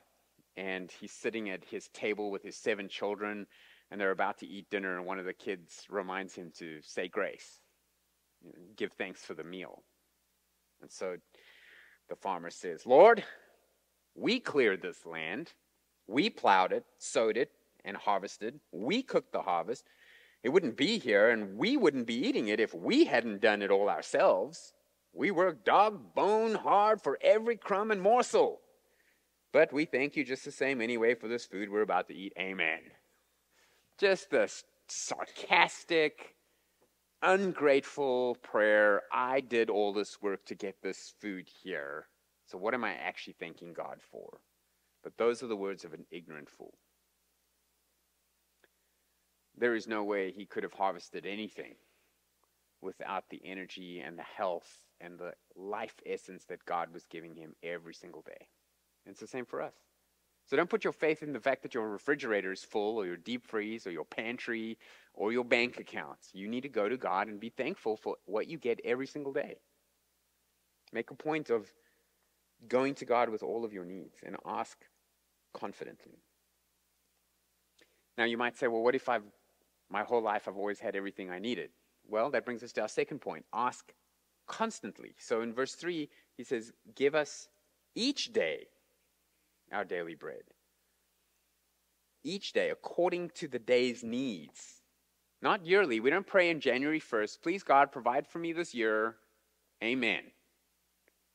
and 0.56 0.90
he's 0.90 1.12
sitting 1.12 1.50
at 1.50 1.64
his 1.64 1.88
table 1.88 2.30
with 2.30 2.42
his 2.42 2.56
seven 2.56 2.88
children, 2.88 3.46
and 3.90 4.00
they're 4.00 4.10
about 4.10 4.38
to 4.38 4.46
eat 4.46 4.70
dinner, 4.70 4.96
and 4.96 5.06
one 5.06 5.18
of 5.18 5.24
the 5.24 5.32
kids 5.32 5.84
reminds 5.88 6.34
him 6.34 6.50
to 6.58 6.80
say 6.82 7.08
grace, 7.08 7.60
give 8.76 8.92
thanks 8.92 9.22
for 9.22 9.34
the 9.34 9.44
meal. 9.44 9.82
And 10.80 10.90
so 10.90 11.16
the 12.08 12.16
farmer 12.16 12.50
says, 12.50 12.86
Lord, 12.86 13.24
we 14.14 14.40
cleared 14.40 14.82
this 14.82 15.04
land, 15.04 15.52
we 16.06 16.30
plowed 16.30 16.72
it, 16.72 16.84
sowed 16.98 17.36
it, 17.36 17.50
and 17.84 17.96
harvested, 17.96 18.60
we 18.72 19.02
cooked 19.02 19.32
the 19.32 19.42
harvest. 19.42 19.84
It 20.42 20.50
wouldn't 20.50 20.76
be 20.76 20.98
here, 20.98 21.30
and 21.30 21.56
we 21.56 21.76
wouldn't 21.76 22.06
be 22.06 22.26
eating 22.26 22.48
it 22.48 22.60
if 22.60 22.74
we 22.74 23.04
hadn't 23.04 23.40
done 23.40 23.62
it 23.62 23.70
all 23.70 23.88
ourselves. 23.88 24.74
We 25.12 25.30
worked 25.30 25.64
dog 25.64 26.14
bone 26.14 26.54
hard 26.54 27.00
for 27.00 27.18
every 27.22 27.56
crumb 27.56 27.90
and 27.90 28.00
morsel. 28.00 28.60
But 29.52 29.72
we 29.72 29.84
thank 29.84 30.16
you 30.16 30.24
just 30.24 30.44
the 30.44 30.50
same 30.50 30.80
anyway 30.80 31.14
for 31.14 31.28
this 31.28 31.46
food 31.46 31.70
we're 31.70 31.82
about 31.82 32.08
to 32.08 32.14
eat. 32.14 32.32
Amen. 32.38 32.80
Just 33.98 34.32
a 34.32 34.48
sarcastic, 34.88 36.34
ungrateful 37.22 38.34
prayer. 38.42 39.02
I 39.12 39.40
did 39.40 39.70
all 39.70 39.92
this 39.92 40.20
work 40.20 40.44
to 40.46 40.56
get 40.56 40.82
this 40.82 41.14
food 41.20 41.48
here. 41.62 42.08
So 42.46 42.58
what 42.58 42.74
am 42.74 42.84
I 42.84 42.94
actually 42.94 43.36
thanking 43.38 43.72
God 43.72 44.00
for? 44.10 44.40
But 45.04 45.16
those 45.16 45.42
are 45.42 45.46
the 45.46 45.56
words 45.56 45.84
of 45.84 45.94
an 45.94 46.04
ignorant 46.10 46.50
fool. 46.50 46.74
There 49.56 49.74
is 49.74 49.86
no 49.86 50.04
way 50.04 50.32
he 50.32 50.46
could 50.46 50.62
have 50.62 50.72
harvested 50.72 51.26
anything 51.26 51.74
without 52.80 53.28
the 53.30 53.40
energy 53.44 54.00
and 54.00 54.18
the 54.18 54.22
health 54.22 54.82
and 55.00 55.18
the 55.18 55.32
life 55.56 55.94
essence 56.04 56.44
that 56.46 56.64
God 56.64 56.92
was 56.92 57.06
giving 57.06 57.34
him 57.34 57.54
every 57.62 57.94
single 57.94 58.22
day. 58.22 58.48
And 59.04 59.12
it's 59.12 59.20
the 59.20 59.26
same 59.26 59.46
for 59.46 59.62
us. 59.62 59.74
So 60.46 60.56
don't 60.56 60.68
put 60.68 60.84
your 60.84 60.92
faith 60.92 61.22
in 61.22 61.32
the 61.32 61.40
fact 61.40 61.62
that 61.62 61.72
your 61.72 61.88
refrigerator 61.88 62.52
is 62.52 62.62
full 62.62 62.98
or 62.98 63.06
your 63.06 63.16
deep 63.16 63.46
freeze 63.46 63.86
or 63.86 63.90
your 63.90 64.04
pantry 64.04 64.78
or 65.14 65.32
your 65.32 65.44
bank 65.44 65.78
accounts. 65.78 66.30
You 66.34 66.48
need 66.48 66.62
to 66.62 66.68
go 66.68 66.88
to 66.88 66.98
God 66.98 67.28
and 67.28 67.40
be 67.40 67.48
thankful 67.48 67.96
for 67.96 68.16
what 68.26 68.48
you 68.48 68.58
get 68.58 68.80
every 68.84 69.06
single 69.06 69.32
day. 69.32 69.56
Make 70.92 71.10
a 71.10 71.14
point 71.14 71.48
of 71.48 71.72
going 72.68 72.94
to 72.96 73.04
God 73.04 73.30
with 73.30 73.42
all 73.42 73.64
of 73.64 73.72
your 73.72 73.84
needs 73.84 74.18
and 74.24 74.36
ask 74.44 74.84
confidently. 75.54 76.18
Now 78.18 78.24
you 78.24 78.36
might 78.36 78.56
say, 78.56 78.66
well, 78.66 78.82
what 78.82 78.94
if 78.94 79.08
I've 79.08 79.24
my 79.94 80.02
whole 80.02 80.20
life 80.20 80.48
I've 80.48 80.56
always 80.56 80.80
had 80.80 80.96
everything 80.96 81.30
I 81.30 81.38
needed? 81.38 81.70
Well, 82.08 82.30
that 82.32 82.44
brings 82.44 82.62
us 82.64 82.72
to 82.72 82.82
our 82.82 82.88
second 82.88 83.20
point. 83.20 83.44
Ask 83.54 83.92
constantly. 84.48 85.14
So 85.18 85.40
in 85.40 85.54
verse 85.54 85.74
3, 85.74 86.08
he 86.36 86.42
says, 86.42 86.72
Give 86.96 87.14
us 87.14 87.48
each 87.94 88.32
day 88.32 88.66
our 89.72 89.84
daily 89.84 90.16
bread. 90.16 90.42
Each 92.24 92.52
day, 92.52 92.70
according 92.70 93.30
to 93.36 93.46
the 93.46 93.58
day's 93.58 94.02
needs. 94.02 94.82
Not 95.40 95.64
yearly. 95.64 96.00
We 96.00 96.10
don't 96.10 96.26
pray 96.26 96.50
in 96.50 96.58
January 96.58 97.00
1st, 97.00 97.42
please 97.42 97.62
God, 97.62 97.92
provide 97.92 98.26
for 98.26 98.38
me 98.38 98.52
this 98.52 98.74
year. 98.74 99.16
Amen. 99.82 100.22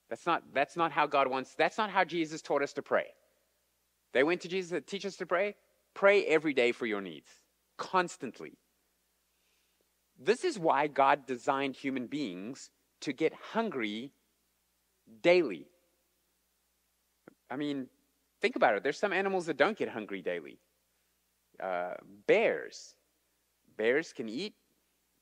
That's 0.10 0.26
not, 0.26 0.44
that's 0.54 0.76
not 0.76 0.92
how 0.92 1.06
God 1.06 1.28
wants, 1.28 1.54
that's 1.56 1.78
not 1.78 1.92
how 1.92 2.04
Jesus 2.04 2.42
taught 2.42 2.64
us 2.64 2.74
to 2.74 2.82
pray. 2.82 3.06
They 4.12 4.24
went 4.24 4.42
to 4.42 4.48
Jesus 4.48 4.72
to 4.72 4.82
teach 4.82 5.06
us 5.06 5.16
to 5.18 5.26
pray. 5.26 5.56
Pray 5.94 6.26
every 6.26 6.54
day 6.54 6.72
for 6.72 6.88
your 6.88 7.02
needs, 7.02 7.30
constantly. 7.80 8.54
This 10.20 10.44
is 10.44 10.60
why 10.60 10.86
God 10.88 11.26
designed 11.26 11.76
human 11.76 12.06
beings 12.06 12.70
to 13.02 13.14
get 13.14 13.34
hungry 13.54 14.12
daily. 15.24 15.66
I 17.50 17.56
mean, 17.56 17.88
Think 18.42 18.56
about 18.56 18.76
it. 18.76 18.84
There's 18.84 18.98
some 18.98 19.14
animals 19.14 19.48
that 19.48 19.58
don't 19.58 19.78
get 19.78 19.90
hungry 19.90 20.22
daily. 20.22 20.60
Uh, 21.62 21.94
bears. 22.26 22.96
Bears 23.78 24.14
can 24.14 24.30
eat 24.30 24.54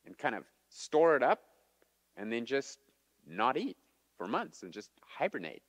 and 0.06 0.18
kind 0.18 0.36
of 0.36 0.44
store 0.70 1.16
it 1.16 1.24
up 1.24 1.40
and 2.16 2.32
then 2.32 2.46
just 2.46 2.80
not 3.28 3.58
eat 3.58 3.78
for 4.18 4.28
months 4.28 4.64
and 4.64 4.72
just 4.72 4.92
hibernate. 5.02 5.64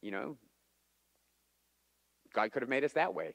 You 0.00 0.12
know, 0.12 0.36
God 2.32 2.52
could 2.52 2.62
have 2.62 2.70
made 2.70 2.84
us 2.84 2.92
that 2.92 3.14
way. 3.14 3.34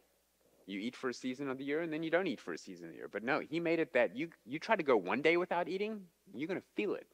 You 0.65 0.79
eat 0.79 0.95
for 0.95 1.09
a 1.09 1.13
season 1.13 1.49
of 1.49 1.57
the 1.57 1.63
year 1.63 1.81
and 1.81 1.93
then 1.93 2.03
you 2.03 2.09
don't 2.09 2.27
eat 2.27 2.39
for 2.39 2.53
a 2.53 2.57
season 2.57 2.85
of 2.85 2.91
the 2.91 2.97
year. 2.97 3.09
But 3.11 3.23
no, 3.23 3.39
He 3.39 3.59
made 3.59 3.79
it 3.79 3.93
that 3.93 4.15
you, 4.15 4.29
you 4.45 4.59
try 4.59 4.75
to 4.75 4.83
go 4.83 4.97
one 4.97 5.21
day 5.21 5.37
without 5.37 5.67
eating, 5.67 6.01
you're 6.33 6.47
going 6.47 6.59
to 6.59 6.65
feel 6.75 6.95
it. 6.95 7.07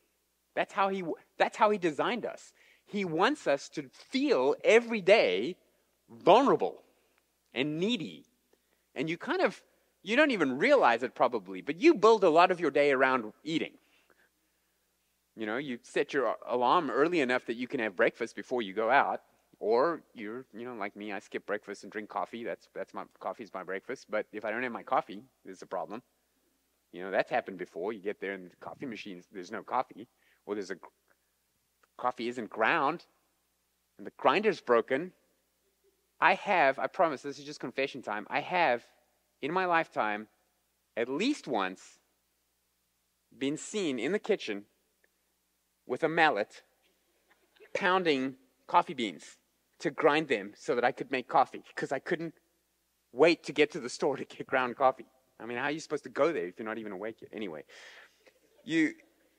That's 0.55 0.73
how, 0.73 0.89
he, 0.89 1.03
that's 1.37 1.57
how 1.57 1.69
He 1.69 1.77
designed 1.77 2.25
us. 2.25 2.53
He 2.85 3.05
wants 3.05 3.47
us 3.47 3.69
to 3.69 3.89
feel 3.91 4.55
every 4.63 5.01
day 5.01 5.57
vulnerable 6.09 6.81
and 7.53 7.79
needy. 7.79 8.25
And 8.95 9.09
you 9.09 9.17
kind 9.17 9.41
of 9.41 9.61
You 10.03 10.15
don't 10.15 10.31
even 10.31 10.57
realize 10.57 11.03
it 11.03 11.13
probably, 11.13 11.61
but 11.61 11.79
you 11.79 11.93
build 11.93 12.23
a 12.23 12.29
lot 12.29 12.51
of 12.51 12.59
your 12.59 12.71
day 12.71 12.91
around 12.91 13.33
eating. 13.43 13.73
You 15.35 15.45
know, 15.45 15.57
you 15.57 15.79
set 15.83 16.13
your 16.13 16.35
alarm 16.47 16.89
early 16.89 17.19
enough 17.21 17.45
that 17.45 17.55
you 17.55 17.67
can 17.67 17.79
have 17.79 17.95
breakfast 17.95 18.35
before 18.35 18.61
you 18.61 18.73
go 18.73 18.89
out. 18.89 19.21
Or 19.61 20.01
you're, 20.15 20.43
you 20.57 20.65
know, 20.65 20.73
like 20.73 20.95
me, 20.95 21.11
I 21.11 21.19
skip 21.19 21.45
breakfast 21.45 21.83
and 21.83 21.91
drink 21.91 22.09
coffee. 22.09 22.43
That's 22.43 22.67
that's 22.73 22.95
my 22.95 23.03
coffee's 23.19 23.53
my 23.53 23.61
breakfast. 23.61 24.07
But 24.09 24.25
if 24.33 24.43
I 24.43 24.49
don't 24.49 24.63
have 24.63 24.71
my 24.71 24.81
coffee, 24.81 25.21
there's 25.45 25.61
a 25.61 25.67
problem. 25.67 26.01
You 26.91 27.03
know, 27.03 27.11
that's 27.11 27.29
happened 27.29 27.59
before. 27.59 27.93
You 27.93 28.01
get 28.01 28.19
there 28.19 28.33
and 28.33 28.49
the 28.49 28.55
coffee 28.59 28.87
machine, 28.87 29.21
there's 29.31 29.51
no 29.51 29.61
coffee. 29.61 30.07
Or 30.47 30.55
there's 30.55 30.71
a 30.71 30.77
coffee 31.95 32.27
isn't 32.27 32.49
ground 32.49 33.05
and 33.99 34.07
the 34.07 34.11
grinder's 34.17 34.61
broken. 34.61 35.11
I 36.19 36.33
have, 36.33 36.79
I 36.79 36.87
promise, 36.87 37.21
this 37.21 37.37
is 37.37 37.45
just 37.45 37.59
confession 37.59 38.01
time. 38.01 38.25
I 38.31 38.39
have, 38.39 38.83
in 39.43 39.51
my 39.53 39.65
lifetime, 39.65 40.27
at 40.97 41.07
least 41.07 41.47
once 41.47 41.99
been 43.37 43.57
seen 43.57 43.99
in 43.99 44.11
the 44.11 44.19
kitchen 44.19 44.65
with 45.85 46.03
a 46.03 46.09
mallet 46.09 46.63
pounding 47.75 48.37
coffee 48.65 48.95
beans 48.95 49.37
to 49.81 49.91
grind 49.91 50.27
them 50.27 50.53
so 50.55 50.75
that 50.75 50.83
I 50.83 50.91
could 50.91 51.11
make 51.11 51.27
coffee 51.27 51.63
because 51.75 51.91
I 51.91 51.99
couldn't 51.99 52.33
wait 53.11 53.43
to 53.43 53.53
get 53.53 53.71
to 53.71 53.79
the 53.79 53.89
store 53.97 54.17
to 54.17 54.25
get 54.25 54.47
ground 54.47 54.75
coffee. 54.75 55.07
I 55.39 55.45
mean, 55.45 55.57
how 55.57 55.65
are 55.65 55.71
you 55.71 55.79
supposed 55.79 56.03
to 56.03 56.09
go 56.09 56.31
there 56.31 56.47
if 56.47 56.59
you're 56.59 56.67
not 56.67 56.77
even 56.77 56.91
awake 56.91 57.17
yet? 57.21 57.31
Anyway, 57.33 57.63
you 58.63 58.93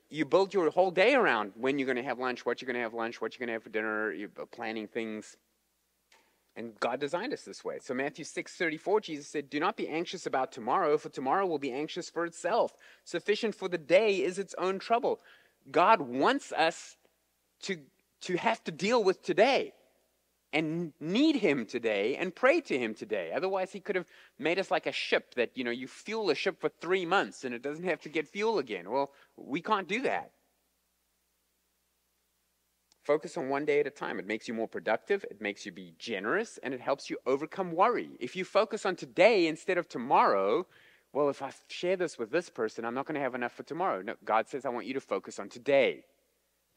you 0.09 0.25
build 0.25 0.53
your 0.53 0.69
whole 0.69 0.91
day 0.91 1.15
around 1.15 1.53
when 1.55 1.79
you're 1.79 1.87
going 1.87 1.97
to 1.97 2.03
have 2.03 2.19
lunch, 2.19 2.45
what 2.45 2.61
you're 2.61 2.67
going 2.67 2.75
to 2.75 2.83
have 2.83 2.93
lunch, 2.93 3.19
what 3.19 3.33
you're 3.33 3.39
going 3.39 3.47
to 3.47 3.53
have 3.53 3.63
for 3.63 3.69
dinner. 3.69 4.11
You're 4.11 4.29
uh, 4.39 4.45
planning 4.45 4.87
things, 4.87 5.37
and 6.55 6.77
God 6.79 6.99
designed 6.99 7.33
us 7.33 7.43
this 7.43 7.63
way. 7.63 7.79
So 7.81 7.93
Matthew 7.93 8.25
six 8.25 8.55
thirty 8.55 8.77
four, 8.77 8.99
Jesus 8.99 9.27
said, 9.27 9.49
"Do 9.49 9.59
not 9.59 9.77
be 9.77 9.87
anxious 9.87 10.25
about 10.25 10.51
tomorrow, 10.51 10.97
for 10.97 11.09
tomorrow 11.09 11.45
will 11.45 11.57
be 11.59 11.71
anxious 11.71 12.09
for 12.09 12.25
itself. 12.25 12.73
Sufficient 13.05 13.55
for 13.55 13.69
the 13.69 13.77
day 13.77 14.21
is 14.21 14.37
its 14.37 14.53
own 14.57 14.79
trouble." 14.79 15.19
God 15.71 16.01
wants 16.01 16.51
us 16.51 16.97
to 17.61 17.77
to 18.21 18.37
have 18.37 18.61
to 18.65 18.71
deal 18.71 19.03
with 19.03 19.23
today 19.23 19.73
and 20.53 20.93
need 20.99 21.35
him 21.35 21.65
today 21.65 22.15
and 22.15 22.33
pray 22.33 22.61
to 22.61 22.77
him 22.77 22.93
today. 22.93 23.31
Otherwise, 23.35 23.71
he 23.71 23.79
could 23.79 23.95
have 23.95 24.05
made 24.37 24.59
us 24.59 24.71
like 24.71 24.85
a 24.85 24.91
ship 24.91 25.33
that, 25.35 25.51
you 25.55 25.63
know, 25.63 25.71
you 25.71 25.87
fuel 25.87 26.29
a 26.29 26.35
ship 26.35 26.61
for 26.61 26.69
three 26.69 27.05
months 27.05 27.43
and 27.43 27.53
it 27.53 27.63
doesn't 27.63 27.83
have 27.83 28.01
to 28.01 28.09
get 28.09 28.27
fuel 28.27 28.59
again. 28.59 28.89
Well, 28.89 29.11
we 29.35 29.61
can't 29.61 29.87
do 29.87 30.01
that. 30.03 30.31
Focus 33.03 33.35
on 33.35 33.49
one 33.49 33.65
day 33.65 33.81
at 33.81 33.87
a 33.87 33.89
time. 33.89 34.17
It 34.17 34.27
makes 34.27 34.47
you 34.47 34.53
more 34.53 34.67
productive, 34.67 35.25
it 35.29 35.41
makes 35.41 35.65
you 35.65 35.73
be 35.73 35.93
generous, 35.99 36.57
and 36.63 36.73
it 36.73 36.79
helps 36.79 37.09
you 37.09 37.17
overcome 37.25 37.73
worry. 37.73 38.11
If 38.21 38.35
you 38.37 38.45
focus 38.45 38.85
on 38.85 38.95
today 38.95 39.47
instead 39.47 39.77
of 39.77 39.89
tomorrow, 39.89 40.65
well, 41.11 41.29
if 41.29 41.41
I 41.41 41.51
share 41.67 41.97
this 41.97 42.17
with 42.17 42.31
this 42.31 42.49
person, 42.49 42.85
I'm 42.85 42.93
not 42.93 43.05
going 43.05 43.15
to 43.15 43.21
have 43.21 43.35
enough 43.35 43.51
for 43.51 43.63
tomorrow. 43.63 44.01
No, 44.01 44.15
God 44.23 44.47
says, 44.47 44.65
I 44.65 44.69
want 44.69 44.85
you 44.85 44.93
to 44.93 45.01
focus 45.01 45.37
on 45.37 45.49
today. 45.49 46.05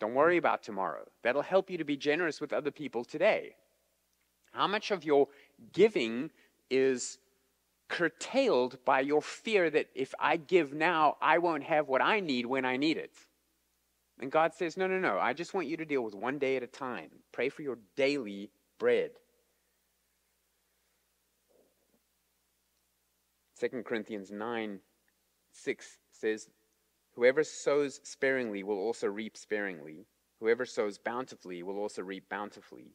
Don't 0.00 0.14
worry 0.14 0.36
about 0.36 0.62
tomorrow. 0.62 1.04
That'll 1.22 1.42
help 1.42 1.70
you 1.70 1.78
to 1.78 1.84
be 1.84 1.96
generous 1.96 2.40
with 2.40 2.52
other 2.52 2.72
people 2.72 3.04
today. 3.04 3.54
How 4.56 4.66
much 4.66 4.90
of 4.90 5.04
your 5.04 5.28
giving 5.74 6.30
is 6.70 7.18
curtailed 7.88 8.78
by 8.86 9.00
your 9.00 9.20
fear 9.20 9.68
that 9.68 9.88
if 9.94 10.14
I 10.18 10.38
give 10.38 10.72
now, 10.72 11.18
I 11.20 11.36
won't 11.38 11.64
have 11.64 11.88
what 11.88 12.00
I 12.00 12.20
need 12.20 12.46
when 12.46 12.64
I 12.64 12.78
need 12.78 12.96
it? 12.96 13.12
And 14.18 14.32
God 14.32 14.54
says, 14.54 14.78
No, 14.78 14.86
no, 14.86 14.98
no. 14.98 15.18
I 15.18 15.34
just 15.34 15.52
want 15.52 15.66
you 15.66 15.76
to 15.76 15.84
deal 15.84 16.00
with 16.00 16.14
one 16.14 16.38
day 16.38 16.56
at 16.56 16.62
a 16.62 16.66
time. 16.66 17.10
Pray 17.32 17.50
for 17.50 17.60
your 17.60 17.76
daily 17.96 18.50
bread. 18.78 19.10
2 23.60 23.82
Corinthians 23.84 24.30
9 24.30 24.80
6 25.52 25.98
says, 26.12 26.48
Whoever 27.12 27.44
sows 27.44 28.00
sparingly 28.04 28.62
will 28.62 28.78
also 28.78 29.06
reap 29.06 29.36
sparingly. 29.36 30.06
Whoever 30.40 30.64
sows 30.64 30.96
bountifully 30.96 31.62
will 31.62 31.78
also 31.78 32.02
reap 32.02 32.28
bountifully. 32.30 32.92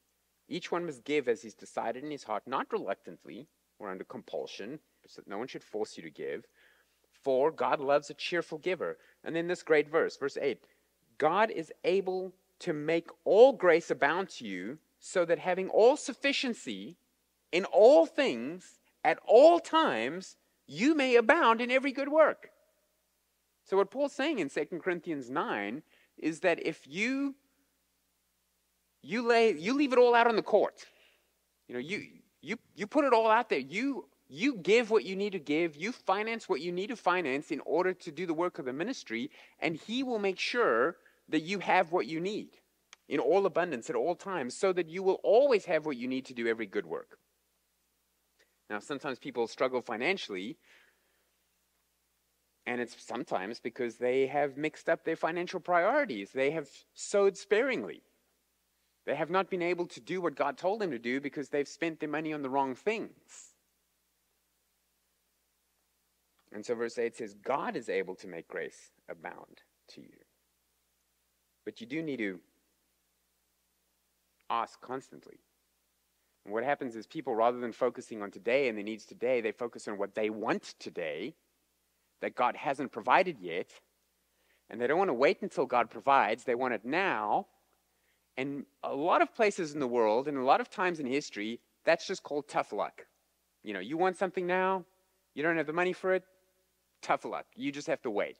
Each 0.51 0.69
one 0.69 0.85
must 0.85 1.05
give 1.05 1.29
as 1.29 1.41
he's 1.41 1.53
decided 1.53 2.03
in 2.03 2.11
his 2.11 2.25
heart, 2.25 2.43
not 2.45 2.73
reluctantly 2.73 3.47
or 3.79 3.89
under 3.89 4.03
compulsion, 4.03 4.79
so 5.07 5.21
that 5.21 5.29
no 5.29 5.37
one 5.37 5.47
should 5.47 5.63
force 5.63 5.95
you 5.95 6.03
to 6.03 6.09
give. 6.09 6.45
For 7.23 7.51
God 7.51 7.79
loves 7.79 8.09
a 8.09 8.13
cheerful 8.13 8.57
giver. 8.57 8.97
And 9.23 9.33
then 9.33 9.47
this 9.47 9.63
great 9.63 9.87
verse, 9.87 10.17
verse 10.17 10.37
8 10.39 10.59
God 11.17 11.51
is 11.51 11.71
able 11.85 12.33
to 12.59 12.73
make 12.73 13.07
all 13.23 13.53
grace 13.53 13.89
abound 13.89 14.27
to 14.29 14.45
you, 14.45 14.77
so 14.99 15.23
that 15.23 15.39
having 15.39 15.69
all 15.69 15.95
sufficiency 15.95 16.97
in 17.53 17.63
all 17.63 18.05
things 18.05 18.79
at 19.05 19.19
all 19.25 19.57
times, 19.57 20.35
you 20.67 20.93
may 20.93 21.15
abound 21.15 21.61
in 21.61 21.71
every 21.71 21.93
good 21.93 22.09
work. 22.09 22.49
So, 23.63 23.77
what 23.77 23.89
Paul's 23.89 24.13
saying 24.13 24.39
in 24.39 24.49
2 24.49 24.65
Corinthians 24.83 25.29
9 25.29 25.81
is 26.17 26.41
that 26.41 26.65
if 26.65 26.85
you 26.85 27.35
you 29.01 29.27
lay 29.27 29.51
you 29.57 29.73
leave 29.73 29.93
it 29.93 29.99
all 29.99 30.15
out 30.15 30.27
on 30.27 30.35
the 30.35 30.41
court. 30.41 30.85
You 31.67 31.75
know, 31.75 31.79
you 31.79 32.03
you 32.41 32.57
you 32.75 32.87
put 32.87 33.05
it 33.05 33.13
all 33.13 33.29
out 33.29 33.49
there. 33.49 33.59
You 33.59 34.05
you 34.27 34.55
give 34.55 34.89
what 34.89 35.03
you 35.03 35.15
need 35.15 35.33
to 35.33 35.39
give. 35.39 35.75
You 35.75 35.91
finance 35.91 36.47
what 36.47 36.61
you 36.61 36.71
need 36.71 36.87
to 36.87 36.95
finance 36.95 37.51
in 37.51 37.59
order 37.65 37.93
to 37.93 38.11
do 38.11 38.25
the 38.25 38.33
work 38.33 38.59
of 38.59 38.65
the 38.65 38.73
ministry, 38.73 39.29
and 39.59 39.75
he 39.75 40.03
will 40.03 40.19
make 40.19 40.39
sure 40.39 40.95
that 41.29 41.41
you 41.41 41.59
have 41.59 41.91
what 41.91 42.07
you 42.07 42.19
need 42.19 42.49
in 43.09 43.19
all 43.19 43.45
abundance 43.45 43.89
at 43.89 43.95
all 43.95 44.15
times 44.15 44.55
so 44.55 44.71
that 44.71 44.89
you 44.89 45.03
will 45.03 45.19
always 45.23 45.65
have 45.65 45.85
what 45.85 45.97
you 45.97 46.07
need 46.07 46.25
to 46.25 46.33
do 46.33 46.47
every 46.47 46.65
good 46.65 46.85
work. 46.85 47.17
Now, 48.69 48.79
sometimes 48.79 49.19
people 49.19 49.47
struggle 49.47 49.81
financially, 49.81 50.57
and 52.65 52.79
it's 52.79 52.95
sometimes 53.05 53.59
because 53.59 53.97
they 53.97 54.27
have 54.27 54.55
mixed 54.55 54.87
up 54.87 55.03
their 55.03 55.17
financial 55.17 55.59
priorities. 55.59 56.31
They 56.31 56.51
have 56.51 56.69
sowed 56.93 57.35
sparingly. 57.35 58.01
They 59.05 59.15
have 59.15 59.29
not 59.29 59.49
been 59.49 59.61
able 59.61 59.87
to 59.87 59.99
do 59.99 60.21
what 60.21 60.35
God 60.35 60.57
told 60.57 60.79
them 60.79 60.91
to 60.91 60.99
do 60.99 61.19
because 61.19 61.49
they've 61.49 61.67
spent 61.67 61.99
their 61.99 62.09
money 62.09 62.33
on 62.33 62.43
the 62.43 62.49
wrong 62.49 62.75
things. 62.75 63.55
And 66.53 66.65
so 66.65 66.75
verse 66.75 66.97
8 66.97 67.15
says, 67.15 67.33
God 67.33 67.75
is 67.75 67.89
able 67.89 68.15
to 68.15 68.27
make 68.27 68.47
grace 68.47 68.91
abound 69.09 69.61
to 69.89 70.01
you. 70.01 70.19
But 71.65 71.79
you 71.81 71.87
do 71.87 72.01
need 72.01 72.17
to 72.17 72.39
ask 74.49 74.79
constantly. 74.81 75.39
And 76.45 76.53
what 76.53 76.63
happens 76.63 76.95
is 76.95 77.07
people, 77.07 77.35
rather 77.35 77.59
than 77.59 77.71
focusing 77.71 78.21
on 78.21 78.31
today 78.31 78.67
and 78.67 78.77
the 78.77 78.83
needs 78.83 79.05
today, 79.05 79.41
they 79.41 79.51
focus 79.51 79.87
on 79.87 79.97
what 79.97 80.15
they 80.15 80.29
want 80.29 80.75
today 80.79 81.35
that 82.21 82.35
God 82.35 82.55
hasn't 82.55 82.91
provided 82.91 83.37
yet. 83.39 83.71
And 84.69 84.79
they 84.79 84.87
don't 84.87 84.97
want 84.97 85.09
to 85.09 85.13
wait 85.13 85.41
until 85.41 85.65
God 85.65 85.89
provides, 85.89 86.43
they 86.43 86.55
want 86.55 86.73
it 86.73 86.85
now. 86.85 87.47
And 88.37 88.65
a 88.83 88.93
lot 88.93 89.21
of 89.21 89.33
places 89.35 89.73
in 89.73 89.79
the 89.79 89.87
world, 89.87 90.27
and 90.27 90.37
a 90.37 90.43
lot 90.43 90.61
of 90.61 90.69
times 90.69 90.99
in 90.99 91.05
history, 91.05 91.59
that's 91.83 92.07
just 92.07 92.23
called 92.23 92.47
tough 92.47 92.71
luck. 92.71 93.05
You 93.63 93.73
know, 93.73 93.79
you 93.79 93.97
want 93.97 94.17
something 94.17 94.47
now, 94.47 94.85
you 95.33 95.43
don't 95.43 95.57
have 95.57 95.67
the 95.67 95.73
money 95.73 95.93
for 95.93 96.13
it, 96.13 96.23
tough 97.01 97.25
luck. 97.25 97.45
You 97.55 97.71
just 97.71 97.87
have 97.87 98.01
to 98.03 98.09
wait. 98.09 98.37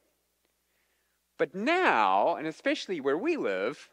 But 1.37 1.55
now, 1.55 2.35
and 2.35 2.47
especially 2.47 3.01
where 3.01 3.17
we 3.17 3.37
live, 3.37 3.89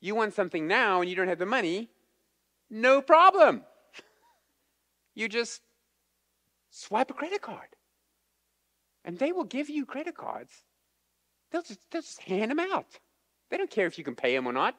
you 0.00 0.14
want 0.14 0.34
something 0.34 0.66
now 0.66 1.00
and 1.00 1.10
you 1.10 1.16
don't 1.16 1.28
have 1.28 1.38
the 1.38 1.46
money, 1.46 1.88
no 2.70 3.02
problem. 3.02 3.62
You 5.14 5.30
just 5.30 5.62
swipe 6.68 7.10
a 7.10 7.14
credit 7.14 7.40
card. 7.40 7.68
And 9.02 9.18
they 9.18 9.32
will 9.32 9.44
give 9.44 9.70
you 9.70 9.86
credit 9.86 10.14
cards. 10.14 10.52
They'll 11.50 11.62
just, 11.62 11.80
they'll 11.90 12.02
just 12.02 12.20
hand 12.20 12.50
them 12.50 12.60
out. 12.60 12.98
They 13.48 13.56
don't 13.56 13.70
care 13.70 13.86
if 13.86 13.96
you 13.96 14.04
can 14.04 14.14
pay 14.14 14.36
them 14.36 14.46
or 14.46 14.52
not 14.52 14.76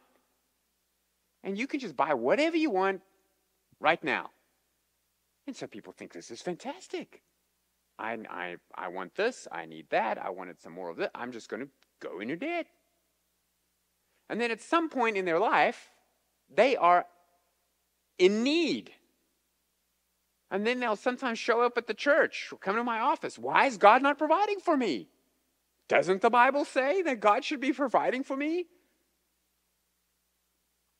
and 1.43 1.57
you 1.57 1.67
can 1.67 1.79
just 1.79 1.95
buy 1.95 2.13
whatever 2.13 2.57
you 2.57 2.69
want 2.69 3.01
right 3.79 4.03
now. 4.03 4.31
And 5.45 5.55
some 5.55 5.69
people 5.69 5.93
think 5.93 6.13
this 6.13 6.31
is 6.31 6.41
fantastic. 6.41 7.21
I, 7.99 8.17
I, 8.29 8.55
I 8.75 8.89
want 8.89 9.15
this, 9.15 9.47
I 9.51 9.65
need 9.65 9.89
that, 9.89 10.17
I 10.23 10.29
wanted 10.29 10.59
some 10.61 10.73
more 10.73 10.89
of 10.89 10.97
this. 10.97 11.09
I'm 11.15 11.31
just 11.31 11.49
going 11.49 11.63
to 11.63 11.69
go 11.99 12.19
into 12.19 12.35
debt. 12.35 12.67
And 14.29 14.39
then 14.39 14.51
at 14.51 14.61
some 14.61 14.89
point 14.89 15.17
in 15.17 15.25
their 15.25 15.39
life, 15.39 15.89
they 16.53 16.75
are 16.75 17.05
in 18.19 18.43
need. 18.43 18.91
And 20.51 20.65
then 20.65 20.79
they'll 20.79 20.95
sometimes 20.95 21.39
show 21.39 21.61
up 21.61 21.77
at 21.77 21.87
the 21.87 21.93
church, 21.93 22.49
or 22.51 22.57
come 22.57 22.75
to 22.75 22.83
my 22.83 22.99
office. 22.99 23.37
Why 23.37 23.65
is 23.65 23.77
God 23.77 24.01
not 24.01 24.17
providing 24.17 24.59
for 24.59 24.77
me? 24.77 25.07
Doesn't 25.87 26.21
the 26.21 26.29
Bible 26.29 26.65
say 26.65 27.01
that 27.01 27.19
God 27.19 27.43
should 27.43 27.61
be 27.61 27.73
providing 27.73 28.23
for 28.23 28.35
me? 28.35 28.65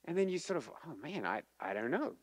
And 0.08 0.18
then 0.18 0.30
you 0.30 0.40
sort 0.40 0.58
of, 0.58 0.70
oh 0.88 0.96
man, 1.04 1.26
I, 1.26 1.42
I 1.60 1.74
don't 1.74 1.92
know. 1.92 2.14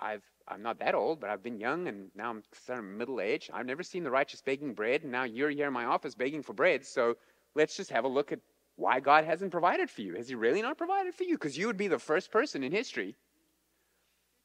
I've, 0.00 0.22
I'm 0.46 0.62
not 0.62 0.78
that 0.78 0.94
old, 0.94 1.20
but 1.20 1.28
I've 1.28 1.42
been 1.42 1.58
young 1.58 1.86
and 1.86 2.10
now 2.16 2.30
I'm 2.30 2.42
sort 2.64 2.78
of 2.78 2.84
middle 2.86 3.20
age. 3.20 3.50
I've 3.52 3.66
never 3.66 3.82
seen 3.82 4.04
the 4.04 4.10
righteous 4.10 4.40
begging 4.40 4.72
bread, 4.72 5.02
and 5.02 5.12
now 5.12 5.24
you're 5.24 5.50
here 5.50 5.66
in 5.66 5.72
my 5.72 5.84
office 5.84 6.14
begging 6.14 6.42
for 6.42 6.54
bread. 6.54 6.86
So 6.86 7.16
let's 7.54 7.76
just 7.76 7.90
have 7.90 8.04
a 8.04 8.08
look 8.08 8.32
at 8.32 8.40
why 8.76 9.00
God 9.00 9.24
hasn't 9.24 9.50
provided 9.50 9.90
for 9.90 10.02
you. 10.02 10.14
Has 10.14 10.28
He 10.28 10.34
really 10.34 10.62
not 10.62 10.78
provided 10.78 11.14
for 11.14 11.24
you? 11.24 11.34
Because 11.34 11.58
you 11.58 11.66
would 11.66 11.76
be 11.76 11.88
the 11.88 11.98
first 11.98 12.30
person 12.30 12.62
in 12.62 12.72
history. 12.72 13.16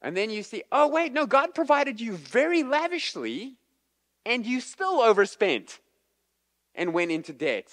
And 0.01 0.17
then 0.17 0.29
you 0.29 0.43
see, 0.43 0.63
oh, 0.71 0.89
wait, 0.89 1.13
no, 1.13 1.25
God 1.25 1.56
provided 1.56 2.01
you 2.01 2.17
very 2.17 2.63
lavishly 2.63 3.56
and 4.25 4.45
you 4.45 4.60
still 4.60 4.99
overspent 4.99 5.79
and 6.75 6.93
went 6.93 7.12
into 7.12 7.32
debt 7.32 7.67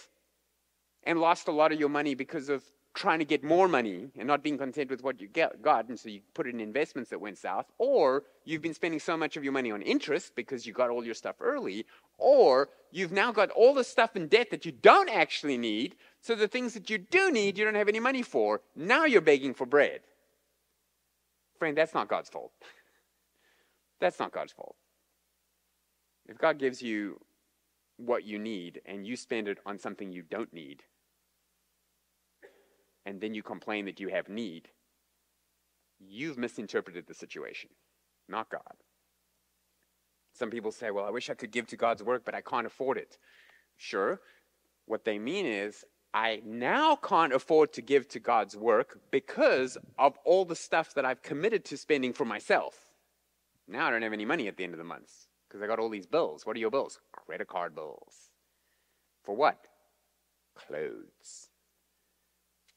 and 1.03 1.21
lost 1.21 1.49
a 1.49 1.53
lot 1.53 1.73
of 1.73 1.81
your 1.81 1.89
money 1.89 2.15
because 2.15 2.49
of 2.49 2.63
trying 2.95 3.21
to 3.21 3.25
get 3.25 3.45
more 3.45 3.69
money 3.69 4.09
and 4.19 4.27
not 4.27 4.43
being 4.43 4.59
content 4.59 4.91
with 4.91 5.03
what 5.03 5.21
you 5.21 5.29
get, 5.29 5.63
got, 5.63 5.89
and 5.89 5.99
so 5.99 6.09
you 6.09 6.21
put 6.35 6.47
it 6.47 6.55
in 6.55 6.61
investments 6.61 7.11
that 7.11 7.21
went 7.21 7.39
south, 7.39 7.67
or 7.79 8.25
you've 8.45 8.63
been 8.63 8.75
spending 8.75 8.99
so 8.99 9.17
much 9.17 9.37
of 9.37 9.45
your 9.45 9.53
money 9.53 9.71
on 9.71 9.81
interest 9.83 10.35
because 10.35 10.67
you 10.67 10.73
got 10.73 10.91
all 10.91 11.05
your 11.05 11.15
stuff 11.15 11.37
early, 11.41 11.87
or 12.19 12.69
you've 12.91 13.13
now 13.13 13.31
got 13.31 13.51
all 13.51 13.75
the 13.75 13.85
stuff 13.85 14.17
in 14.17 14.27
debt 14.27 14.51
that 14.51 14.67
you 14.67 14.73
don't 14.73 15.09
actually 15.09 15.57
need, 15.57 15.95
so 16.21 16.35
the 16.35 16.49
things 16.49 16.75
that 16.75 16.91
you 16.91 16.99
do 16.99 17.31
need, 17.31 17.57
you 17.57 17.65
don't 17.65 17.77
have 17.77 17.89
any 17.89 18.01
money 18.01 18.23
for. 18.23 18.61
Now 18.75 19.05
you're 19.05 19.21
begging 19.21 19.55
for 19.55 19.67
bread. 19.67 20.01
Friend, 21.59 21.77
that's 21.77 21.95
not 21.95 22.09
God's 22.09 22.31
fault. 22.31 22.53
That's 24.01 24.19
not 24.19 24.33
God's 24.33 24.53
fault. 24.53 24.77
If 26.27 26.39
God 26.39 26.59
gives 26.59 26.81
you 26.81 27.21
what 27.99 28.25
you 28.25 28.39
need 28.39 28.81
and 28.87 29.07
you 29.07 29.15
spend 29.15 29.47
it 29.47 29.59
on 29.67 29.79
something 29.79 30.11
you 30.11 30.23
don't 30.23 30.51
need, 30.55 30.83
and 33.07 33.21
then 33.21 33.35
you 33.35 33.43
complain 33.43 33.87
that 33.87 34.01
you 34.01 34.09
have 34.09 34.29
need, 34.29 34.69
you've 35.99 36.39
misinterpreted 36.39 37.07
the 37.07 37.15
situation, 37.15 37.71
not 38.29 38.51
God. 38.51 38.77
Some 40.35 40.51
people 40.51 40.73
say, 40.73 40.91
Well, 40.91 41.05
I 41.05 41.11
wish 41.11 41.29
I 41.29 41.35
could 41.35 41.51
give 41.51 41.67
to 41.69 41.77
God's 41.77 42.03
work, 42.03 42.25
but 42.25 42.35
I 42.35 42.41
can't 42.41 42.67
afford 42.67 42.99
it. 42.99 43.19
Sure. 43.77 44.21
What 44.87 45.05
they 45.05 45.19
mean 45.19 45.47
is, 45.47 45.85
I 46.13 46.43
now 46.45 46.97
can't 46.97 47.33
afford 47.33 47.73
to 47.75 47.83
give 47.83 48.09
to 48.09 48.21
God's 48.21 48.57
work 48.57 48.99
because 49.11 49.79
of 49.99 50.19
all 50.25 50.45
the 50.45 50.57
stuff 50.57 50.95
that 50.95 51.05
I've 51.05 51.23
committed 51.23 51.65
to 51.67 51.77
spending 51.77 52.13
for 52.13 52.25
myself. 52.25 52.75
Now 53.69 53.87
I 53.87 53.91
don't 53.91 54.03
have 54.03 54.13
any 54.13 54.25
money 54.25 54.49
at 54.49 54.57
the 54.57 54.65
end 54.65 54.75
of 54.75 54.79
the 54.79 54.85
month 54.85 55.13
because 55.49 55.63
I 55.63 55.69
got 55.69 55.79
all 55.79 55.89
these 55.89 56.07
bills. 56.07 56.45
What 56.45 56.57
are 56.57 56.61
your 56.61 56.71
bills? 56.71 56.99
Credit 57.13 57.47
card 57.47 57.75
bills. 57.77 58.31
For 59.23 59.37
what? 59.37 59.59
Clothes. 60.57 61.50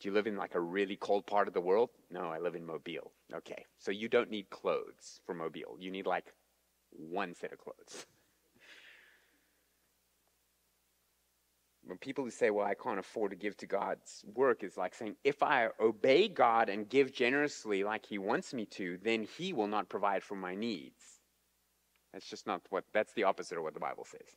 Do 0.03 0.09
you 0.09 0.15
live 0.15 0.27
in 0.27 0.35
like 0.35 0.53
a 0.53 0.59
really 0.59 0.97
cold 0.97 1.25
part 1.25 1.47
of 1.47 1.53
the 1.53 1.61
world? 1.61 1.89
No, 2.11 2.23
I 2.27 2.37
live 2.37 2.55
in 2.55 2.65
Mobile. 2.65 3.13
Okay, 3.33 3.65
so 3.79 3.89
you 3.89 4.09
don't 4.09 4.29
need 4.29 4.49
clothes 4.49 5.21
for 5.25 5.33
Mobile. 5.33 5.77
You 5.79 5.91
need 5.91 6.05
like 6.05 6.25
one 6.89 7.33
set 7.33 7.53
of 7.53 7.59
clothes. 7.59 8.05
When 11.85 11.97
people 11.97 12.25
who 12.25 12.31
say, 12.31 12.49
well, 12.49 12.67
I 12.67 12.73
can't 12.73 12.99
afford 12.99 13.31
to 13.31 13.37
give 13.37 13.55
to 13.57 13.65
God's 13.65 14.25
work, 14.35 14.61
is 14.61 14.75
like 14.75 14.93
saying, 14.93 15.15
if 15.23 15.41
I 15.41 15.69
obey 15.79 16.27
God 16.27 16.67
and 16.67 16.89
give 16.89 17.13
generously 17.13 17.85
like 17.85 18.05
He 18.05 18.17
wants 18.17 18.53
me 18.53 18.65
to, 18.71 18.99
then 19.01 19.23
He 19.23 19.53
will 19.53 19.67
not 19.67 19.87
provide 19.87 20.21
for 20.21 20.35
my 20.35 20.53
needs. 20.53 21.01
That's 22.11 22.29
just 22.29 22.45
not 22.45 22.61
what, 22.71 22.83
that's 22.93 23.13
the 23.13 23.23
opposite 23.23 23.57
of 23.57 23.63
what 23.63 23.73
the 23.73 23.79
Bible 23.79 24.03
says. 24.03 24.35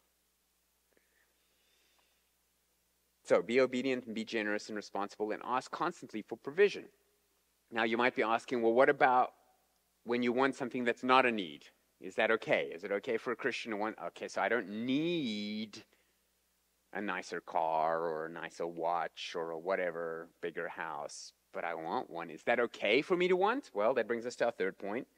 So 3.27 3.43
be 3.43 3.61
obedient 3.61 4.07
and 4.07 4.15
be 4.15 4.25
generous 4.25 4.69
and 4.69 4.77
responsible 4.77 5.33
and 5.33 5.43
ask 5.45 5.71
constantly 5.73 6.23
for 6.23 6.37
provision. 6.37 6.85
Now 7.73 7.83
you 7.83 7.97
might 7.97 8.15
be 8.15 8.23
asking, 8.23 8.63
well, 8.63 8.73
what 8.73 8.89
about 8.89 9.33
when 10.05 10.23
you 10.23 10.33
want 10.33 10.55
something 10.55 10.85
that's 10.85 11.03
not 11.03 11.27
a 11.27 11.33
need? 11.33 11.65
Is 12.01 12.15
that 12.15 12.31
okay? 12.31 12.71
Is 12.73 12.85
it 12.85 12.93
okay 12.93 13.17
for 13.17 13.33
a 13.33 13.37
Christian 13.37 13.73
to 13.73 13.77
want, 13.79 13.97
okay, 14.07 14.29
so 14.29 14.41
I 14.41 14.49
don't 14.49 14.69
need 14.69 15.83
a 16.93 17.01
nicer 17.01 17.41
car 17.41 18.01
or 18.03 18.27
a 18.27 18.31
nicer 18.31 18.67
watch 18.67 19.33
or 19.35 19.51
a 19.51 19.59
whatever, 19.59 20.29
bigger 20.41 20.69
house, 20.69 21.33
but 21.53 21.65
I 21.65 21.75
want 21.75 22.09
one. 22.09 22.31
Is 22.31 22.45
that 22.45 22.61
okay 22.61 23.03
for 23.03 23.17
me 23.17 23.27
to 23.27 23.35
want? 23.35 23.71
Well, 23.75 23.93
that 23.95 24.07
brings 24.07 24.25
us 24.25 24.37
to 24.37 24.47
our 24.47 24.53
third 24.53 24.79
point. 24.79 25.09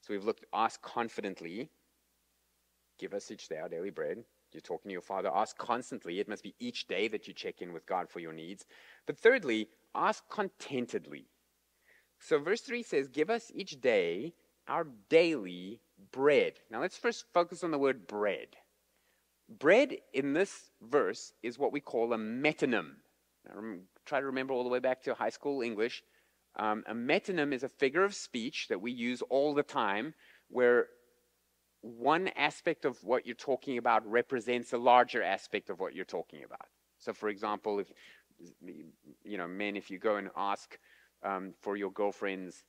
So 0.00 0.12
we've 0.12 0.24
looked, 0.24 0.46
ask 0.52 0.82
confidently. 0.82 1.70
Give 2.98 3.14
us 3.14 3.30
each 3.30 3.48
day 3.48 3.58
our 3.58 3.68
daily 3.68 3.90
bread. 3.90 4.24
You're 4.52 4.60
talking 4.60 4.88
to 4.88 4.92
your 4.92 5.00
Father. 5.00 5.30
Ask 5.34 5.56
constantly. 5.56 6.20
It 6.20 6.28
must 6.28 6.42
be 6.42 6.54
each 6.58 6.86
day 6.86 7.08
that 7.08 7.26
you 7.26 7.34
check 7.34 7.62
in 7.62 7.72
with 7.72 7.86
God 7.86 8.08
for 8.08 8.20
your 8.20 8.32
needs. 8.32 8.66
But 9.06 9.18
thirdly, 9.18 9.68
ask 9.94 10.28
contentedly. 10.28 11.26
So 12.18 12.38
verse 12.38 12.60
3 12.60 12.82
says, 12.82 13.08
Give 13.08 13.30
us 13.30 13.50
each 13.54 13.80
day 13.80 14.34
our 14.68 14.86
daily 15.08 15.80
bread. 16.12 16.54
Now 16.70 16.80
let's 16.80 16.96
first 16.96 17.24
focus 17.32 17.64
on 17.64 17.70
the 17.70 17.78
word 17.78 18.06
bread. 18.06 18.48
Bread 19.48 19.96
in 20.14 20.32
this 20.32 20.70
verse 20.80 21.32
is 21.42 21.58
what 21.58 21.72
we 21.72 21.80
call 21.80 22.12
a 22.12 22.16
metonym. 22.16 22.92
Now, 23.46 23.60
try 24.06 24.20
to 24.20 24.26
remember 24.26 24.54
all 24.54 24.62
the 24.62 24.70
way 24.70 24.78
back 24.78 25.02
to 25.02 25.14
high 25.14 25.30
school 25.30 25.62
English. 25.62 26.02
Um, 26.56 26.84
a 26.86 26.94
metonym 26.94 27.52
is 27.52 27.62
a 27.62 27.68
figure 27.68 28.04
of 28.04 28.14
speech 28.14 28.68
that 28.68 28.80
we 28.80 28.92
use 28.92 29.22
all 29.22 29.54
the 29.54 29.62
time 29.62 30.14
where 30.48 30.88
one 31.82 32.28
aspect 32.36 32.84
of 32.84 33.02
what 33.04 33.26
you're 33.26 33.34
talking 33.34 33.76
about 33.76 34.08
represents 34.08 34.72
a 34.72 34.78
larger 34.78 35.22
aspect 35.22 35.68
of 35.68 35.80
what 35.80 35.94
you're 35.94 36.04
talking 36.04 36.44
about. 36.44 36.66
So, 36.98 37.12
for 37.12 37.28
example, 37.28 37.80
if 37.80 37.92
you 39.24 39.38
know, 39.38 39.46
men, 39.46 39.76
if 39.76 39.90
you 39.90 39.98
go 39.98 40.16
and 40.16 40.30
ask 40.36 40.78
um, 41.22 41.54
for 41.60 41.76
your 41.76 41.90
girlfriend's 41.90 42.64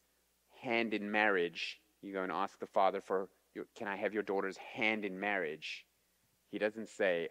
hand 0.62 0.93
in 0.93 1.12
marriage, 1.12 1.80
you 2.02 2.13
go 2.13 2.23
and 2.23 2.32
ask 2.32 2.60
the 2.60 2.67
father 2.67 3.02
for, 3.02 3.30
your, 3.54 3.65
can 3.76 3.88
I 3.88 3.95
have 3.95 4.13
your 4.13 4.23
daughter's 4.23 4.58
hand 4.58 5.06
in 5.06 5.19
marriage? 5.19 5.86
He 6.52 6.60
doesn't 6.60 6.89
say, 6.89 7.30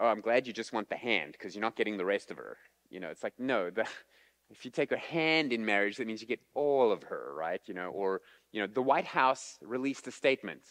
oh, 0.00 0.06
I'm 0.06 0.20
glad 0.20 0.46
you 0.46 0.52
just 0.52 0.72
want 0.72 0.88
the 0.88 0.96
hand 0.96 1.32
because 1.32 1.54
you're 1.54 1.62
not 1.62 1.76
getting 1.76 1.96
the 1.96 2.04
rest 2.04 2.30
of 2.30 2.36
her. 2.36 2.56
You 2.90 3.00
know, 3.00 3.08
it's 3.08 3.22
like, 3.22 3.34
no, 3.38 3.70
the, 3.70 3.86
if 4.50 4.64
you 4.64 4.70
take 4.70 4.92
a 4.92 4.98
hand 4.98 5.52
in 5.52 5.64
marriage, 5.64 5.96
that 5.96 6.06
means 6.06 6.20
you 6.20 6.28
get 6.28 6.40
all 6.54 6.92
of 6.92 7.04
her, 7.04 7.32
right? 7.36 7.60
You 7.66 7.74
know, 7.74 7.90
or, 7.90 8.20
you 8.52 8.60
know, 8.60 8.66
the 8.66 8.82
White 8.82 9.06
House 9.06 9.58
released 9.62 10.06
a 10.06 10.12
statement. 10.12 10.62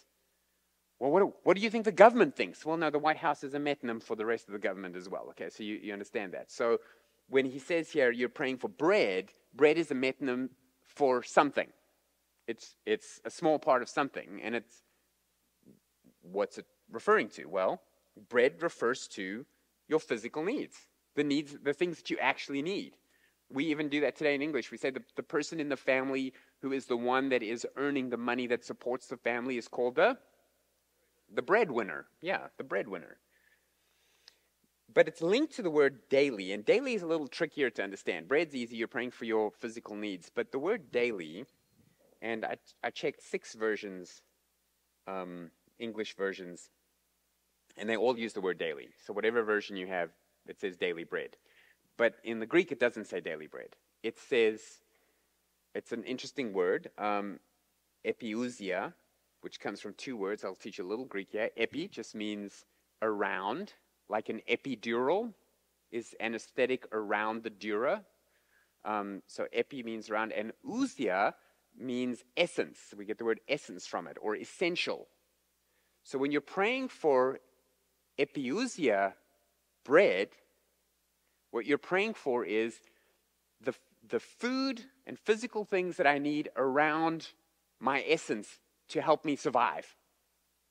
Well, 0.99 1.12
what, 1.12 1.45
what 1.45 1.55
do 1.55 1.62
you 1.62 1.69
think 1.69 1.86
the 1.86 1.91
government 1.91 2.36
thinks? 2.36 2.65
Well, 2.65 2.77
no, 2.77 2.89
the 2.89 2.99
White 2.99 3.17
House 3.17 3.43
is 3.43 3.53
a 3.53 3.60
metonym 3.60 4.01
for 4.01 4.15
the 4.15 4.25
rest 4.25 4.47
of 4.47 4.53
the 4.53 4.60
government 4.60 4.95
as 4.95 5.07
well. 5.07 5.27
Okay, 5.29 5.49
so 5.49 5.63
you, 5.63 5.75
you 5.75 5.93
understand 5.93 6.33
that. 6.33 6.51
So 6.51 6.79
when 7.29 7.45
he 7.45 7.60
says 7.60 7.91
here 7.91 8.12
you're 8.12 8.29
praying 8.29 8.57
for 8.57 8.67
bread, 8.67 9.29
bread 9.53 9.77
is 9.77 9.91
a 9.91 9.95
metonym 9.95 10.49
for 10.83 11.21
something. 11.21 11.67
It's, 12.47 12.75
it's 12.86 13.21
a 13.25 13.29
small 13.29 13.60
part 13.60 13.81
of 13.81 13.89
something, 13.89 14.39
and 14.41 14.55
it's 14.55 14.83
what's 16.21 16.57
it 16.57 16.65
referring 16.91 17.29
to? 17.29 17.45
Well, 17.45 17.81
bread 18.29 18.62
refers 18.62 19.07
to 19.10 19.45
your 19.88 19.99
physical 19.99 20.43
needs, 20.43 20.75
the 21.15 21.23
needs, 21.23 21.57
the 21.62 21.73
things 21.73 21.97
that 21.97 22.10
you 22.10 22.17
actually 22.19 22.62
need. 22.62 22.95
We 23.49 23.65
even 23.65 23.89
do 23.89 24.01
that 24.01 24.15
today 24.15 24.36
in 24.36 24.41
English. 24.41 24.71
We 24.71 24.77
say 24.77 24.89
the, 24.89 25.03
the 25.15 25.23
person 25.23 25.60
in 25.60 25.69
the 25.69 25.77
family 25.77 26.33
who 26.62 26.71
is 26.71 26.86
the 26.86 26.97
one 26.97 27.29
that 27.29 27.43
is 27.43 27.65
earning 27.75 28.10
the 28.10 28.17
money 28.17 28.47
that 28.47 28.65
supports 28.65 29.07
the 29.07 29.17
family 29.17 29.57
is 29.57 29.67
called 29.67 29.95
the 29.95 30.17
the 31.33 31.41
breadwinner. 31.41 32.05
Yeah, 32.21 32.47
the 32.57 32.63
breadwinner. 32.63 33.17
But 34.93 35.07
it's 35.07 35.21
linked 35.21 35.55
to 35.55 35.61
the 35.61 35.69
word 35.69 36.09
daily, 36.09 36.53
and 36.53 36.65
daily 36.65 36.93
is 36.93 37.03
a 37.03 37.07
little 37.07 37.27
trickier 37.27 37.69
to 37.71 37.83
understand. 37.83 38.27
Bread's 38.27 38.55
easy, 38.55 38.77
you're 38.77 38.87
praying 38.87 39.11
for 39.11 39.25
your 39.25 39.51
physical 39.51 39.95
needs. 39.95 40.31
But 40.33 40.51
the 40.51 40.59
word 40.59 40.91
daily, 40.91 41.45
and 42.21 42.45
I, 42.45 42.55
I 42.83 42.89
checked 42.89 43.21
six 43.21 43.53
versions, 43.53 44.21
um, 45.05 45.51
English 45.77 46.15
versions, 46.15 46.69
and 47.77 47.87
they 47.87 47.97
all 47.97 48.17
use 48.17 48.33
the 48.33 48.41
word 48.41 48.57
daily. 48.57 48.89
So 49.05 49.13
whatever 49.13 49.43
version 49.43 49.75
you 49.75 49.87
have, 49.87 50.09
it 50.47 50.59
says 50.59 50.77
daily 50.77 51.03
bread. 51.03 51.37
But 51.97 52.15
in 52.23 52.39
the 52.39 52.45
Greek, 52.45 52.71
it 52.71 52.79
doesn't 52.79 53.05
say 53.05 53.19
daily 53.19 53.47
bread. 53.47 53.75
It 54.03 54.17
says, 54.17 54.61
it's 55.75 55.91
an 55.91 56.03
interesting 56.03 56.53
word, 56.53 56.89
um, 56.97 57.39
epiousia, 58.05 58.93
which 59.41 59.60
comes 59.60 59.80
from 59.80 59.93
two 59.93 60.17
words. 60.17 60.43
I'll 60.43 60.56
teach 60.56 60.78
you 60.78 60.86
a 60.86 60.88
little 60.88 61.06
Greek 61.06 61.30
here. 61.32 61.50
Epi 61.58 61.88
just 61.88 62.15
means 62.15 62.65
around, 63.02 63.73
like 64.10 64.30
an 64.30 64.41
epidural 64.50 65.34
is 65.91 66.15
anesthetic 66.19 66.86
around 66.91 67.43
the 67.43 67.50
dura. 67.50 68.04
Um, 68.86 69.21
so 69.28 69.47
epi 69.54 69.84
means 69.84 70.10
around, 70.10 70.32
and 70.32 70.54
ousia 70.65 71.34
means 71.78 72.23
essence. 72.36 72.93
We 72.97 73.06
get 73.06 73.17
the 73.17 73.26
word 73.26 73.41
essence 73.47 73.86
from 73.86 74.08
it, 74.08 74.17
or 74.21 74.36
essential. 74.36 75.08
So 76.03 76.18
when 76.18 76.32
you're 76.32 76.41
praying 76.41 76.89
for 76.89 77.39
epiousia 78.18 79.14
bread, 79.84 80.30
what 81.51 81.66
you're 81.66 81.78
praying 81.78 82.16
for 82.16 82.43
is 82.45 82.80
the, 83.61 83.74
the 84.07 84.20
food 84.20 84.84
and 85.05 85.20
physical 85.20 85.64
things 85.66 85.97
that 85.97 86.07
I 86.07 86.18
need 86.18 86.49
around 86.55 87.30
my 87.80 88.03
essence 88.07 88.59
to 88.89 89.01
help 89.01 89.25
me 89.25 89.35
survive. 89.35 89.95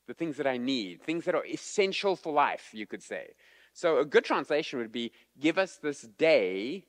The 0.06 0.14
things 0.14 0.36
that 0.36 0.46
I 0.46 0.56
need, 0.56 1.02
things 1.02 1.24
that 1.24 1.34
are 1.34 1.44
essential 1.44 2.16
for 2.16 2.32
life, 2.32 2.70
you 2.72 2.86
could 2.86 3.02
say. 3.02 3.34
So 3.72 3.98
a 3.98 4.04
good 4.04 4.24
translation 4.24 4.78
would 4.78 4.92
be 4.92 5.12
give 5.38 5.58
us 5.58 5.76
this 5.76 6.02
day 6.02 6.84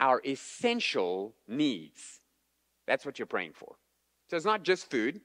our 0.00 0.20
essential 0.24 1.34
needs. 1.48 2.20
That's 2.86 3.04
what 3.04 3.18
you're 3.18 3.26
praying 3.26 3.52
for. 3.54 3.76
So 4.28 4.36
it's 4.36 4.46
not 4.46 4.62
just 4.62 4.90
food. 4.90 5.20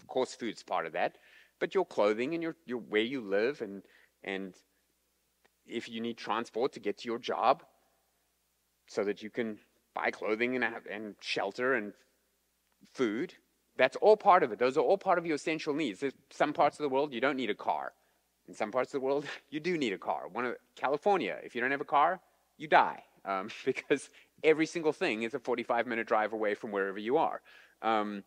Of 0.00 0.06
course, 0.06 0.34
food's 0.34 0.62
part 0.62 0.86
of 0.86 0.92
that 0.92 1.18
but 1.58 1.74
your 1.74 1.84
clothing 1.84 2.34
and 2.34 2.42
your, 2.42 2.56
your 2.66 2.78
where 2.78 3.02
you 3.02 3.20
live 3.20 3.60
and 3.60 3.82
and 4.24 4.54
if 5.66 5.88
you 5.88 6.00
need 6.00 6.16
transport 6.16 6.72
to 6.72 6.80
get 6.80 6.98
to 6.98 7.06
your 7.06 7.18
job 7.18 7.62
so 8.86 9.04
that 9.04 9.22
you 9.22 9.30
can 9.30 9.58
buy 9.94 10.10
clothing 10.10 10.56
and, 10.56 10.64
and 10.90 11.14
shelter 11.20 11.74
and 11.74 11.92
food 12.94 13.34
That's 13.78 13.96
all 13.96 14.16
part 14.16 14.42
of 14.42 14.52
it. 14.52 14.58
Those 14.58 14.76
are 14.76 14.80
all 14.80 14.98
part 14.98 15.18
of 15.18 15.24
your 15.24 15.36
essential 15.36 15.72
needs. 15.72 16.00
There's 16.00 16.12
some 16.30 16.52
parts 16.52 16.78
of 16.78 16.82
the 16.82 16.88
world 16.88 17.14
you 17.14 17.20
don't 17.20 17.36
need 17.36 17.48
a 17.48 17.54
car. 17.54 17.92
In 18.48 18.54
some 18.54 18.72
parts 18.72 18.92
of 18.92 19.00
the 19.00 19.06
world, 19.06 19.24
you 19.50 19.60
do 19.60 19.78
need 19.78 19.92
a 19.92 19.98
car. 19.98 20.28
One 20.30 20.44
of 20.44 20.56
California, 20.76 21.38
if 21.44 21.54
you 21.54 21.60
don't 21.60 21.70
have 21.70 21.80
a 21.80 21.86
car, 21.86 22.20
you 22.58 22.66
die 22.66 23.02
um, 23.24 23.48
because 23.64 24.10
every 24.42 24.66
single 24.66 24.92
thing 24.92 25.22
is 25.22 25.32
a 25.32 25.38
45 25.38 25.86
minute 25.86 26.06
drive 26.06 26.32
away 26.32 26.54
from 26.54 26.72
wherever 26.72 26.98
you 26.98 27.16
are. 27.16 27.40
Um, 27.80 28.24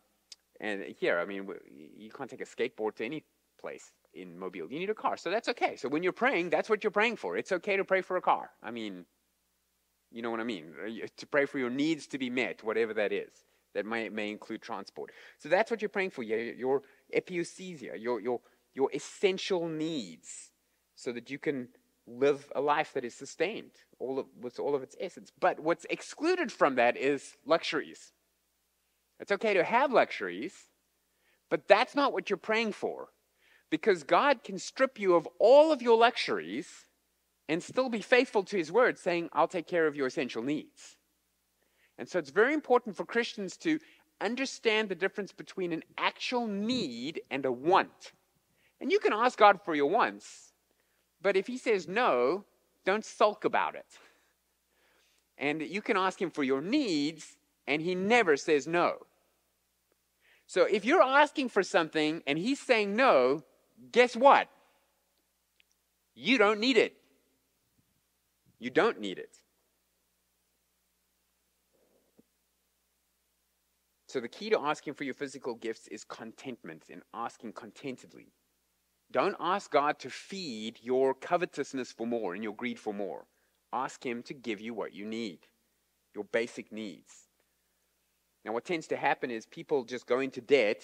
and 0.60 0.84
here, 0.84 1.20
I 1.20 1.26
mean, 1.26 1.50
you 1.98 2.12
can't 2.12 2.30
take 2.30 2.42
a 2.42 2.46
skateboard 2.46 2.96
to 2.96 3.06
any 3.06 3.24
place 3.60 3.94
in 4.14 4.38
Mobile. 4.38 4.72
You 4.72 4.80
need 4.80 4.90
a 4.90 4.96
car. 4.96 5.18
So 5.18 5.30
that's 5.30 5.50
okay. 5.50 5.76
So 5.76 5.90
when 5.90 6.04
you're 6.04 6.14
praying, 6.14 6.50
that's 6.50 6.70
what 6.70 6.84
you're 6.84 6.92
praying 6.92 7.18
for. 7.18 7.36
It's 7.36 7.52
okay 7.52 7.78
to 7.78 7.84
pray 7.84 8.02
for 8.02 8.16
a 8.18 8.22
car. 8.22 8.52
I 8.64 8.72
mean, 8.72 9.06
you 10.12 10.22
know 10.22 10.30
what 10.32 10.40
I 10.40 10.44
mean? 10.44 10.74
Uh, 10.86 11.08
to 11.18 11.28
pray 11.28 11.46
for 11.46 11.58
your 11.60 11.70
needs 11.70 12.08
to 12.08 12.18
be 12.18 12.30
met, 12.30 12.64
whatever 12.64 12.94
that 12.94 13.12
is. 13.12 13.32
That 13.74 13.86
may, 13.86 14.10
may 14.10 14.32
include 14.32 14.62
transport. 14.62 15.12
So 15.38 15.48
that's 15.48 15.72
what 15.72 15.82
you're 15.82 15.90
praying 15.90 16.10
for, 16.12 16.24
your, 16.24 16.40
your 16.40 16.82
epiousia, 17.16 18.02
your, 18.02 18.20
your, 18.20 18.42
your 18.74 18.90
essential 18.94 19.68
needs, 19.68 20.52
so 20.96 21.12
that 21.14 21.30
you 21.30 21.40
can 21.40 21.70
live 22.06 22.52
a 22.56 22.62
life 22.62 22.94
that 22.94 23.06
is 23.06 23.16
sustained 23.16 23.72
all 24.00 24.20
of, 24.20 24.26
with 24.40 24.60
all 24.60 24.76
of 24.76 24.84
its 24.84 24.96
essence. 25.00 25.32
But 25.40 25.60
what's 25.60 25.86
excluded 25.90 26.52
from 26.52 26.76
that 26.76 26.98
is 26.98 27.38
luxuries. 27.46 28.12
It's 29.20 29.32
okay 29.32 29.54
to 29.54 29.64
have 29.64 29.94
luxuries, 29.94 30.54
but 31.50 31.68
that's 31.68 31.96
not 31.96 32.12
what 32.12 32.30
you're 32.30 32.38
praying 32.38 32.74
for. 32.74 33.10
Because 33.70 34.04
God 34.04 34.44
can 34.44 34.58
strip 34.60 35.00
you 35.00 35.16
of 35.16 35.28
all 35.40 35.72
of 35.72 35.82
your 35.82 35.98
luxuries 35.98 36.88
and 37.48 37.64
still 37.64 37.88
be 37.88 38.02
faithful 38.02 38.44
to 38.44 38.58
his 38.58 38.72
word, 38.72 38.98
saying, 38.98 39.30
I'll 39.32 39.48
take 39.48 39.68
care 39.68 39.88
of 39.88 39.96
your 39.96 40.08
essential 40.08 40.44
needs. 40.44 40.98
And 41.98 42.08
so 42.08 42.20
it's 42.20 42.30
very 42.30 42.54
important 42.54 42.96
for 42.96 43.06
Christians 43.06 43.58
to 43.58 43.80
understand 44.20 44.90
the 44.90 44.96
difference 44.96 45.32
between 45.32 45.74
an 45.74 45.84
actual 45.98 46.48
need 46.48 47.22
and 47.30 47.46
a 47.46 47.52
want. 47.52 48.14
And 48.80 48.92
you 48.92 49.00
can 49.00 49.14
ask 49.14 49.38
God 49.38 49.60
for 49.64 49.76
your 49.76 49.90
wants, 49.90 50.54
but 51.22 51.38
if 51.38 51.48
he 51.48 51.58
says 51.58 51.88
no, 51.88 52.46
don't 52.86 53.06
sulk 53.06 53.46
about 53.46 53.76
it. 53.76 53.86
And 55.38 55.62
you 55.62 55.82
can 55.82 55.98
ask 55.98 56.22
him 56.22 56.32
for 56.32 56.44
your 56.44 56.62
needs, 56.62 57.38
and 57.68 57.82
he 57.82 57.96
never 57.96 58.38
says 58.38 58.68
no. 58.68 58.98
So 60.48 60.64
if 60.64 60.84
you're 60.84 61.02
asking 61.02 61.50
for 61.50 61.64
something 61.64 62.22
and 62.28 62.38
he's 62.38 62.60
saying 62.60 62.96
no, 62.96 63.44
guess 63.92 64.16
what? 64.16 64.50
You 66.14 66.38
don't 66.38 66.60
need 66.60 66.78
it. 66.78 66.96
You 68.60 68.70
don't 68.70 69.00
need 69.00 69.18
it. 69.18 69.41
So 74.12 74.20
the 74.20 74.28
key 74.28 74.50
to 74.50 74.60
asking 74.60 74.96
for 74.96 75.06
your 75.06 75.14
physical 75.14 75.56
gifts 75.56 75.88
is 75.88 76.04
contentment 76.04 76.84
and 76.92 77.02
asking 77.14 77.54
contentedly. 77.54 78.34
Don't 79.10 79.38
ask 79.40 79.72
God 79.72 80.00
to 80.00 80.10
feed 80.10 80.80
your 80.82 81.14
covetousness 81.14 81.94
for 81.94 82.06
more 82.06 82.34
and 82.34 82.44
your 82.44 82.54
greed 82.54 82.78
for 82.78 82.94
more. 82.94 83.26
Ask 83.72 84.06
Him 84.06 84.22
to 84.24 84.34
give 84.34 84.60
you 84.60 84.74
what 84.74 84.94
you 84.94 85.06
need, 85.06 85.40
your 86.14 86.26
basic 86.26 86.74
needs. 86.74 87.30
Now, 88.44 88.52
what 88.52 88.66
tends 88.66 88.86
to 88.88 88.98
happen 88.98 89.32
is 89.32 89.46
people 89.46 89.86
just 89.86 90.08
go 90.08 90.20
into 90.20 90.42
debt, 90.42 90.84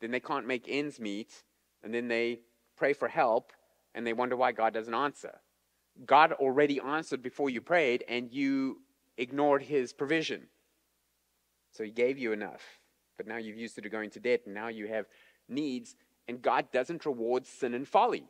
then 0.00 0.10
they 0.10 0.18
can't 0.18 0.44
make 0.44 0.64
ends 0.68 0.98
meet, 0.98 1.44
and 1.84 1.94
then 1.94 2.08
they 2.08 2.40
pray 2.76 2.92
for 2.92 3.06
help, 3.06 3.52
and 3.94 4.04
they 4.04 4.14
wonder 4.14 4.34
why 4.34 4.50
God 4.50 4.74
doesn't 4.74 4.94
answer. 4.94 5.42
God 6.04 6.32
already 6.32 6.80
answered 6.80 7.22
before 7.22 7.50
you 7.50 7.60
prayed, 7.60 8.02
and 8.08 8.32
you 8.32 8.80
ignored 9.16 9.62
His 9.62 9.92
provision. 9.92 10.48
So 11.74 11.84
He 11.84 11.90
gave 11.90 12.18
you 12.18 12.32
enough, 12.32 12.62
but 13.18 13.26
now 13.26 13.36
you've 13.36 13.58
used 13.58 13.76
it 13.76 13.82
to 13.82 13.90
go 13.90 14.00
into 14.00 14.20
debt, 14.20 14.42
and 14.46 14.54
now 14.54 14.68
you 14.68 14.86
have 14.86 15.06
needs, 15.48 15.96
and 16.26 16.40
God 16.40 16.72
doesn't 16.72 17.04
reward 17.04 17.46
sin 17.46 17.74
and 17.74 17.86
folly. 17.86 18.24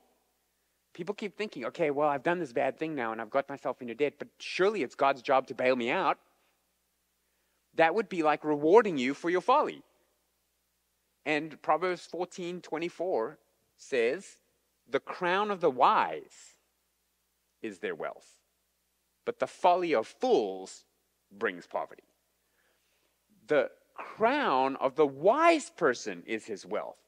People 0.92 1.14
keep 1.14 1.36
thinking, 1.36 1.64
okay, 1.66 1.90
well, 1.90 2.08
I've 2.08 2.22
done 2.22 2.38
this 2.38 2.52
bad 2.52 2.78
thing 2.78 2.94
now, 2.94 3.12
and 3.12 3.20
I've 3.20 3.30
got 3.30 3.48
myself 3.48 3.80
into 3.80 3.94
debt, 3.94 4.14
but 4.18 4.28
surely 4.38 4.82
it's 4.82 4.94
God's 4.94 5.22
job 5.22 5.46
to 5.48 5.54
bail 5.54 5.76
me 5.76 5.90
out 5.90 6.18
that 7.76 7.94
would 7.94 8.08
be 8.08 8.22
like 8.22 8.44
rewarding 8.44 8.98
you 8.98 9.14
for 9.14 9.30
your 9.30 9.40
folly. 9.40 9.82
And 11.26 11.60
Proverbs 11.62 12.06
14 12.06 12.60
24 12.60 13.38
says, 13.76 14.36
The 14.88 15.00
crown 15.00 15.50
of 15.50 15.60
the 15.60 15.70
wise 15.70 16.58
is 17.62 17.78
their 17.78 17.94
wealth, 17.94 18.38
but 19.24 19.38
the 19.38 19.46
folly 19.46 19.94
of 19.94 20.06
fools 20.06 20.84
brings 21.36 21.66
poverty. 21.66 22.04
The 23.46 23.70
crown 23.94 24.76
of 24.76 24.96
the 24.96 25.06
wise 25.06 25.70
person 25.70 26.22
is 26.26 26.46
his 26.46 26.66
wealth. 26.66 26.98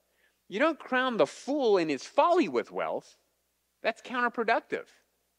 You 0.49 0.59
don't 0.59 0.79
crown 0.79 1.17
the 1.17 1.27
fool 1.27 1.77
in 1.77 1.89
his 1.89 2.05
folly 2.05 2.49
with 2.49 2.71
wealth. 2.71 3.17
That's 3.83 4.03
counterproductive. 4.03 4.87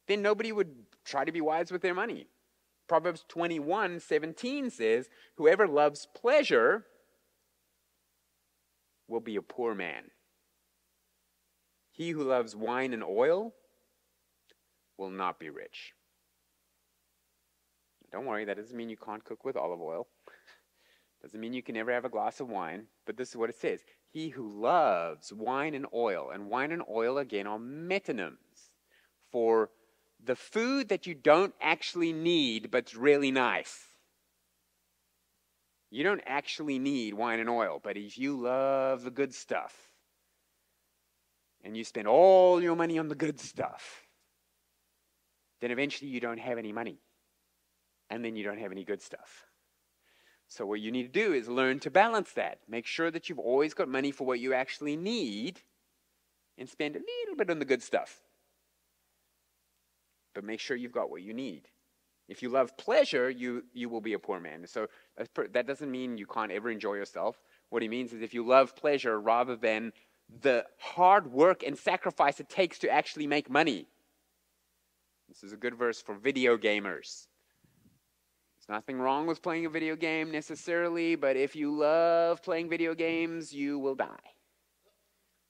Then 0.08 0.22
nobody 0.22 0.52
would 0.52 0.74
try 1.06 1.26
to 1.26 1.32
be 1.32 1.42
wise 1.42 1.72
with 1.72 1.82
their 1.82 1.94
money. 1.94 2.28
Proverbs 2.88 3.26
21 3.28 4.00
17 4.00 4.70
says, 4.70 5.10
Whoever 5.36 5.68
loves 5.68 6.08
pleasure 6.16 6.86
will 9.08 9.20
be 9.20 9.36
a 9.36 9.42
poor 9.42 9.76
man. 9.76 10.12
He 11.92 12.12
who 12.12 12.24
loves 12.24 12.56
wine 12.56 12.94
and 12.94 13.04
oil 13.04 13.54
will 14.98 15.10
not 15.10 15.40
be 15.40 15.50
rich. 15.50 15.94
Don't 18.12 18.26
worry, 18.26 18.46
that 18.46 18.58
doesn't 18.58 18.76
mean 18.76 18.90
you 18.90 18.98
can't 18.98 19.24
cook 19.24 19.44
with 19.44 19.58
olive 19.58 19.82
oil. 19.82 20.08
Doesn't 21.28 21.42
mean 21.42 21.52
you 21.52 21.62
can 21.62 21.76
never 21.76 21.92
have 21.92 22.06
a 22.06 22.10
glass 22.10 22.40
of 22.40 22.48
wine, 22.48 22.86
but 23.06 23.18
this 23.18 23.32
is 23.32 23.36
what 23.36 23.50
it 23.50 23.60
says. 23.60 23.82
He 24.14 24.30
who 24.30 24.48
loves 24.48 25.34
wine 25.34 25.74
and 25.74 25.86
oil, 25.94 26.30
and 26.34 26.48
wine 26.48 26.72
and 26.72 26.82
oil 26.90 27.18
again 27.18 27.46
are 27.46 27.60
metonyms 27.60 28.70
for 29.30 29.70
the 30.24 30.38
food 30.38 30.88
that 30.88 31.06
you 31.06 31.14
don't 31.14 31.54
actually 31.60 32.14
need 32.14 32.72
but's 32.72 32.96
really 32.96 33.30
nice. 33.30 33.88
You 35.90 36.06
don't 36.06 36.22
actually 36.26 36.80
need 36.80 37.14
wine 37.14 37.42
and 37.42 37.50
oil, 37.50 37.82
but 37.84 37.98
if 37.98 38.18
you 38.18 38.40
love 38.40 39.04
the 39.04 39.12
good 39.12 39.34
stuff 39.34 39.76
and 41.62 41.76
you 41.76 41.84
spend 41.84 42.08
all 42.08 42.62
your 42.62 42.78
money 42.78 42.98
on 43.00 43.10
the 43.10 43.16
good 43.16 43.42
stuff, 43.42 44.04
then 45.60 45.72
eventually 45.72 46.10
you 46.10 46.22
don't 46.22 46.40
have 46.40 46.58
any 46.58 46.72
money. 46.72 47.02
And 48.10 48.24
then 48.24 48.38
you 48.38 48.46
don't 48.46 48.60
have 48.60 48.72
any 48.72 48.86
good 48.86 49.02
stuff. 49.02 49.47
So, 50.48 50.66
what 50.66 50.80
you 50.80 50.92
need 50.92 51.14
to 51.14 51.26
do 51.26 51.34
is 51.34 51.48
learn 51.48 51.80
to 51.80 51.92
balance 51.92 52.32
that. 52.34 52.60
Make 52.68 52.86
sure 52.86 53.12
that 53.12 53.28
you've 53.28 53.40
always 53.40 53.74
got 53.74 53.90
money 53.90 54.12
for 54.12 54.26
what 54.26 54.40
you 54.40 54.54
actually 54.54 54.96
need 54.96 55.62
and 56.58 56.70
spend 56.70 56.96
a 56.96 57.00
little 57.00 57.36
bit 57.36 57.50
on 57.50 57.60
the 57.60 57.66
good 57.66 57.84
stuff 57.84 58.22
but 60.38 60.44
make 60.44 60.60
sure 60.60 60.78
you've 60.78 60.92
got 60.92 61.10
what 61.10 61.24
you 61.24 61.34
need. 61.34 61.68
If 62.30 62.44
you 62.44 62.50
love 62.50 62.78
pleasure, 62.78 63.28
you, 63.28 63.64
you 63.74 63.90
will 63.90 64.02
be 64.02 64.14
a 64.14 64.20
poor 64.20 64.40
man. 64.40 64.68
So 64.68 64.86
that 65.18 65.66
doesn't 65.66 65.90
mean 65.90 66.20
you 66.20 66.28
can't 66.28 66.52
ever 66.52 66.70
enjoy 66.70 66.94
yourself. 66.94 67.42
What 67.72 67.82
he 67.82 67.88
means 67.88 68.14
is 68.14 68.22
if 68.22 68.36
you 68.36 68.46
love 68.46 68.76
pleasure 68.76 69.20
rather 69.20 69.56
than 69.56 69.94
the 70.44 70.64
hard 70.78 71.32
work 71.32 71.64
and 71.64 71.76
sacrifice 71.76 72.40
it 72.40 72.50
takes 72.50 72.78
to 72.80 72.90
actually 72.90 73.26
make 73.26 73.50
money. 73.50 73.88
This 75.28 75.42
is 75.42 75.54
a 75.54 75.58
good 75.58 75.74
verse 75.74 76.04
for 76.04 76.14
video 76.14 76.56
gamers. 76.56 77.26
Nothing 78.70 79.00
wrong 79.00 79.28
with 79.28 79.42
playing 79.42 79.66
a 79.66 79.70
video 79.70 79.96
game 79.96 80.30
necessarily, 80.30 81.16
but 81.16 81.38
if 81.38 81.56
you 81.56 81.74
love 81.74 82.44
playing 82.44 82.70
video 82.70 82.94
games, 82.94 83.54
you 83.54 83.80
will 83.80 83.96
die 83.96 84.18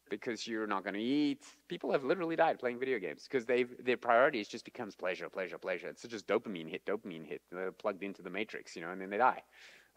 because 0.09 0.47
you're 0.47 0.67
not 0.67 0.83
going 0.83 0.93
to 0.93 1.01
eat. 1.01 1.43
People 1.67 1.91
have 1.91 2.03
literally 2.03 2.35
died 2.35 2.59
playing 2.59 2.79
video 2.79 2.99
games 2.99 3.27
because 3.29 3.45
their 3.45 3.97
priorities 3.97 4.47
just 4.47 4.65
becomes 4.65 4.95
pleasure, 4.95 5.29
pleasure, 5.29 5.57
pleasure. 5.57 5.89
It's 5.89 6.03
just 6.03 6.27
dopamine 6.27 6.69
hit, 6.69 6.85
dopamine 6.85 7.25
hit, 7.25 7.41
They're 7.51 7.71
plugged 7.71 8.03
into 8.03 8.21
the 8.21 8.29
matrix, 8.29 8.75
you 8.75 8.83
know, 8.83 8.91
and 8.91 9.01
then 9.01 9.09
they 9.09 9.17
die, 9.17 9.43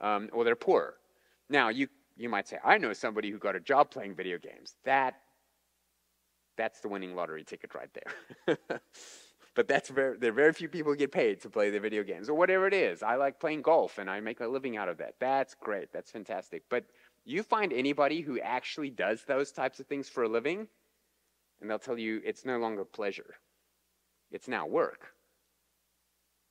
um, 0.01 0.31
or 0.33 0.45
they're 0.45 0.57
poor. 0.57 0.95
Now 1.49 1.69
you 1.69 1.89
you 2.17 2.29
might 2.29 2.49
say, 2.49 2.59
I 2.65 2.79
know 2.79 2.93
somebody 2.93 3.31
who 3.31 3.39
got 3.39 3.57
a 3.57 3.61
job 3.61 3.91
playing 3.91 4.15
video 4.15 4.39
games. 4.39 4.77
That 4.85 5.15
that's 6.57 6.81
the 6.81 6.89
winning 6.89 7.15
lottery 7.15 7.45
ticket 7.45 7.75
right 7.75 7.91
there. 7.95 8.59
but 9.55 9.69
that's 9.69 9.89
very 9.89 10.17
there 10.19 10.31
are 10.31 10.35
very 10.35 10.53
few 10.53 10.69
people 10.69 10.95
get 10.95 11.13
paid 11.13 11.41
to 11.43 11.51
play 11.51 11.71
the 11.71 11.81
video 11.81 12.03
games 12.03 12.29
or 12.29 12.35
whatever 12.35 12.67
it 12.67 12.75
is. 12.75 13.03
I 13.03 13.17
like 13.17 13.41
playing 13.41 13.63
golf 13.63 13.99
and 13.99 14.09
I 14.09 14.21
make 14.21 14.41
a 14.41 14.47
living 14.47 14.77
out 14.77 14.89
of 14.89 14.99
that. 14.99 15.15
That's 15.19 15.55
great. 15.55 15.93
That's 15.93 16.11
fantastic. 16.11 16.63
But 16.69 16.85
you 17.25 17.43
find 17.43 17.73
anybody 17.73 18.21
who 18.21 18.41
actually 18.41 18.91
does 18.91 19.25
those 19.25 19.53
types 19.53 19.81
of 19.81 19.87
things 19.87 20.09
for 20.09 20.23
a 20.23 20.29
living, 20.29 20.69
and 21.61 21.69
they'll 21.69 21.79
tell 21.79 21.99
you 21.99 22.21
it's 22.25 22.45
no 22.45 22.59
longer 22.59 22.85
pleasure. 22.85 23.35
It's 24.31 24.49
now 24.49 24.67
work. 24.67 25.13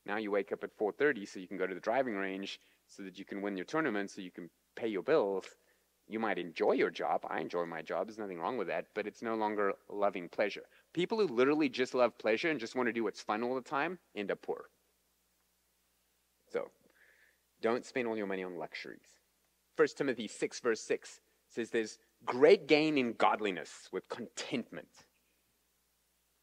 Now 0.05 0.17
you 0.17 0.31
wake 0.31 0.51
up 0.51 0.63
at 0.63 0.77
4:30 0.77 1.25
so 1.25 1.39
you 1.39 1.47
can 1.47 1.57
go 1.57 1.67
to 1.67 1.73
the 1.73 1.79
driving 1.79 2.15
range 2.15 2.59
so 2.87 3.03
that 3.03 3.17
you 3.17 3.25
can 3.25 3.41
win 3.41 3.55
your 3.55 3.65
tournament 3.65 4.11
so 4.11 4.21
you 4.21 4.31
can 4.31 4.49
pay 4.75 4.87
your 4.87 5.03
bills. 5.03 5.45
You 6.07 6.19
might 6.19 6.39
enjoy 6.39 6.73
your 6.73 6.89
job. 6.89 7.25
I 7.29 7.39
enjoy 7.39 7.65
my 7.65 7.81
job. 7.81 8.07
There's 8.07 8.17
nothing 8.17 8.39
wrong 8.39 8.57
with 8.57 8.67
that, 8.67 8.87
but 8.95 9.05
it's 9.05 9.21
no 9.21 9.35
longer 9.35 9.73
loving 9.89 10.27
pleasure. 10.27 10.65
People 10.93 11.19
who 11.19 11.27
literally 11.27 11.69
just 11.69 11.93
love 11.93 12.17
pleasure 12.17 12.49
and 12.49 12.59
just 12.59 12.75
want 12.75 12.87
to 12.87 12.93
do 12.93 13.03
what's 13.03 13.21
fun 13.21 13.43
all 13.43 13.55
the 13.55 13.61
time 13.61 13.99
end 14.15 14.31
up 14.31 14.41
poor. 14.41 14.65
So, 16.51 16.71
don't 17.61 17.85
spend 17.85 18.07
all 18.07 18.17
your 18.17 18.25
money 18.25 18.43
on 18.43 18.57
luxuries. 18.57 19.19
1 19.75 19.87
Timothy 19.95 20.27
6, 20.27 20.59
verse 20.59 20.81
6 20.81 21.21
says 21.47 21.69
there's 21.69 21.97
great 22.25 22.67
gain 22.67 22.97
in 22.97 23.13
godliness 23.13 23.89
with 23.91 24.09
contentment. 24.09 24.89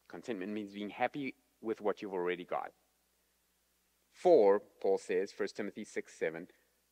Contentment 0.07 0.51
means 0.51 0.73
being 0.73 0.89
happy 0.89 1.35
with 1.61 1.81
what 1.81 2.01
you've 2.01 2.13
already 2.13 2.45
got. 2.45 2.71
For, 4.13 4.61
Paul 4.81 4.97
says, 4.97 5.33
1 5.35 5.49
Timothy 5.55 5.83
6 5.83 6.11
7, 6.11 6.47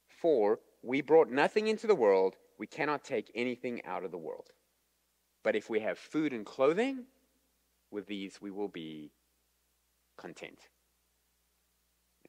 for 0.08 0.60
we 0.84 1.02
brought 1.02 1.30
nothing 1.30 1.68
into 1.68 1.88
the 1.88 1.96
world, 1.96 2.36
we 2.60 2.68
cannot 2.68 3.04
take 3.04 3.32
anything 3.34 3.84
out 3.86 4.04
of 4.04 4.12
the 4.12 4.18
world. 4.18 4.50
But 5.44 5.56
if 5.56 5.70
we 5.70 5.80
have 5.80 5.98
food 5.98 6.34
and 6.34 6.46
clothing, 6.46 7.06
with 7.96 8.06
these 8.06 8.40
we 8.42 8.52
will 8.52 8.68
be 8.68 9.12
content. 10.18 10.60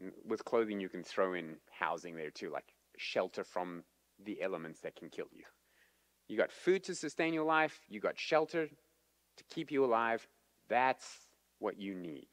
And 0.01 0.12
with 0.27 0.45
clothing, 0.45 0.81
you 0.81 0.89
can 0.89 1.03
throw 1.03 1.35
in 1.35 1.57
housing 1.71 2.17
there 2.17 2.31
too, 2.31 2.51
like 2.51 2.73
shelter 2.97 3.45
from 3.45 3.83
the 4.25 4.41
elements 4.41 4.81
that 4.81 4.97
can 4.97 5.11
kill 5.11 5.27
you. 5.33 5.45
You 6.29 6.37
got 6.37 6.53
food 6.53 6.85
to 6.85 6.95
sustain 6.95 7.35
your 7.35 7.45
life, 7.45 7.81
you 7.89 8.01
got 8.01 8.19
shelter 8.19 8.69
to 8.69 9.45
keep 9.51 9.71
you 9.71 9.85
alive. 9.85 10.27
That's 10.69 11.07
what 11.59 11.79
you 11.79 11.95
need. 11.95 12.29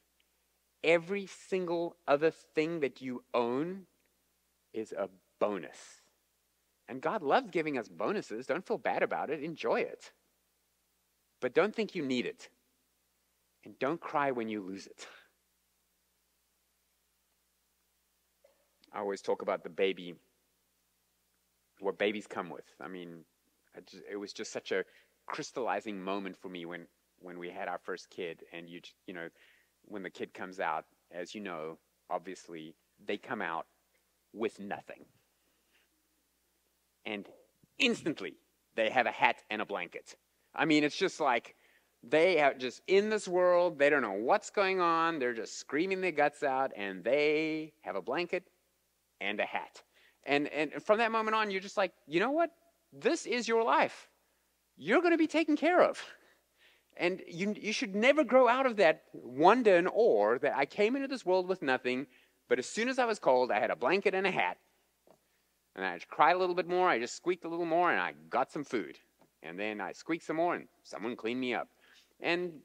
Every 0.84 1.26
single 1.26 1.96
other 2.08 2.32
thing 2.32 2.82
that 2.82 3.02
you 3.02 3.24
own 3.34 3.88
is 4.74 4.92
a 4.92 5.10
bonus. 5.40 6.02
And 6.88 7.02
God 7.02 7.22
loves 7.22 7.50
giving 7.52 7.78
us 7.78 7.88
bonuses. 7.88 8.46
Don't 8.46 8.68
feel 8.68 8.78
bad 8.78 9.04
about 9.04 9.30
it, 9.30 9.42
enjoy 9.42 9.80
it. 9.80 10.12
But 11.40 11.54
don't 11.54 11.76
think 11.76 11.96
you 11.96 12.04
need 12.04 12.26
it. 12.26 12.50
And 13.66 13.78
don't 13.80 13.99
cry 13.99 14.32
when 14.32 14.49
you 14.49 14.61
lose 14.61 14.88
it. 14.88 15.07
I 18.93 18.99
always 18.99 19.22
talk 19.22 19.41
about 19.41 19.64
the 19.64 19.70
baby, 19.70 20.14
what 21.80 21.97
babies 21.97 22.28
come 22.28 22.49
with. 22.49 22.66
I 22.80 22.88
mean, 22.88 23.24
just, 23.89 24.03
it 24.09 24.18
was 24.18 24.34
just 24.34 24.51
such 24.51 24.72
a 24.72 24.84
crystallizing 25.26 25.99
moment 25.99 26.38
for 26.38 26.49
me 26.49 26.66
when, 26.66 26.86
when 27.20 27.39
we 27.39 27.49
had 27.49 27.68
our 27.68 27.80
first 27.80 28.09
kid. 28.09 28.43
And 28.51 28.70
you, 28.70 28.82
you 29.07 29.14
know, 29.14 29.30
when 29.86 30.03
the 30.03 30.09
kid 30.09 30.34
comes 30.34 30.59
out, 30.59 30.86
as 31.11 31.34
you 31.34 31.41
know, 31.41 31.80
obviously, 32.09 32.76
they 33.03 33.18
come 33.18 33.41
out 33.41 33.66
with 34.34 34.59
nothing. 34.59 35.05
And 37.05 37.28
instantly, 37.80 38.36
they 38.76 38.89
have 38.89 39.07
a 39.07 39.11
hat 39.11 39.38
and 39.49 39.61
a 39.61 39.66
blanket. 39.66 40.16
I 40.55 40.66
mean, 40.66 40.84
it's 40.84 40.95
just 40.95 41.20
like 41.20 41.55
they 42.04 42.41
are 42.41 42.54
just 42.54 42.82
in 42.88 43.10
this 43.10 43.28
world. 43.28 43.80
They 43.80 43.89
don't 43.89 44.01
know 44.01 44.12
what's 44.12 44.49
going 44.49 44.82
on. 44.82 45.20
They're 45.20 45.34
just 45.34 45.58
screaming 45.58 46.01
their 46.01 46.12
guts 46.12 46.43
out, 46.43 46.72
and 46.76 47.04
they 47.04 47.74
have 47.82 47.95
a 47.95 48.01
blanket 48.01 48.43
and 49.22 49.39
a 49.39 49.45
hat. 49.45 49.82
And, 50.26 50.47
and 50.49 50.74
from 50.84 50.97
that 50.97 51.12
moment 51.12 51.36
on, 51.36 51.49
you're 51.49 51.62
just 51.62 51.78
like, 51.78 51.93
you 52.08 52.20
know 52.20 52.32
what? 52.32 52.51
This 52.91 53.26
is 53.26 53.47
your 53.47 53.64
life. 53.64 54.10
You're 54.78 55.01
going 55.01 55.14
to 55.14 55.18
be 55.18 55.28
taken 55.28 55.56
care 55.56 55.82
of. 55.82 56.01
And 56.97 57.22
you, 57.28 57.56
you 57.60 57.74
should 57.74 57.95
never 57.95 58.24
grow 58.24 58.47
out 58.47 58.66
of 58.66 58.76
that 58.78 59.04
wonder 59.14 59.76
and 59.76 59.88
awe 59.91 60.38
that 60.39 60.56
I 60.56 60.66
came 60.66 60.95
into 60.95 61.08
this 61.08 61.26
world 61.26 61.47
with 61.47 61.62
nothing, 61.62 62.06
but 62.49 62.60
as 62.60 62.68
soon 62.68 62.88
as 62.88 62.99
I 62.99 63.06
was 63.06 63.18
cold, 63.18 63.51
I 63.51 63.60
had 63.60 63.72
a 63.72 63.76
blanket 63.76 64.14
and 64.14 64.28
a 64.28 64.32
hat. 64.32 64.58
And 65.76 65.84
I 65.84 65.97
cried 66.08 66.36
a 66.36 66.38
little 66.38 66.54
bit 66.54 66.68
more, 66.68 66.88
I 66.88 66.99
just 66.99 67.16
squeaked 67.16 67.45
a 67.45 67.49
little 67.49 67.66
more, 67.66 67.91
and 67.91 67.99
I 67.99 68.14
got 68.30 68.51
some 68.51 68.64
food. 68.64 68.99
And 69.41 69.60
then 69.60 69.82
I 69.82 69.93
squeaked 69.93 70.26
some 70.26 70.36
more, 70.36 70.54
and 70.54 70.68
someone 70.84 71.16
cleaned 71.16 71.39
me 71.39 71.56
up. 71.56 71.68
And, 72.24 72.62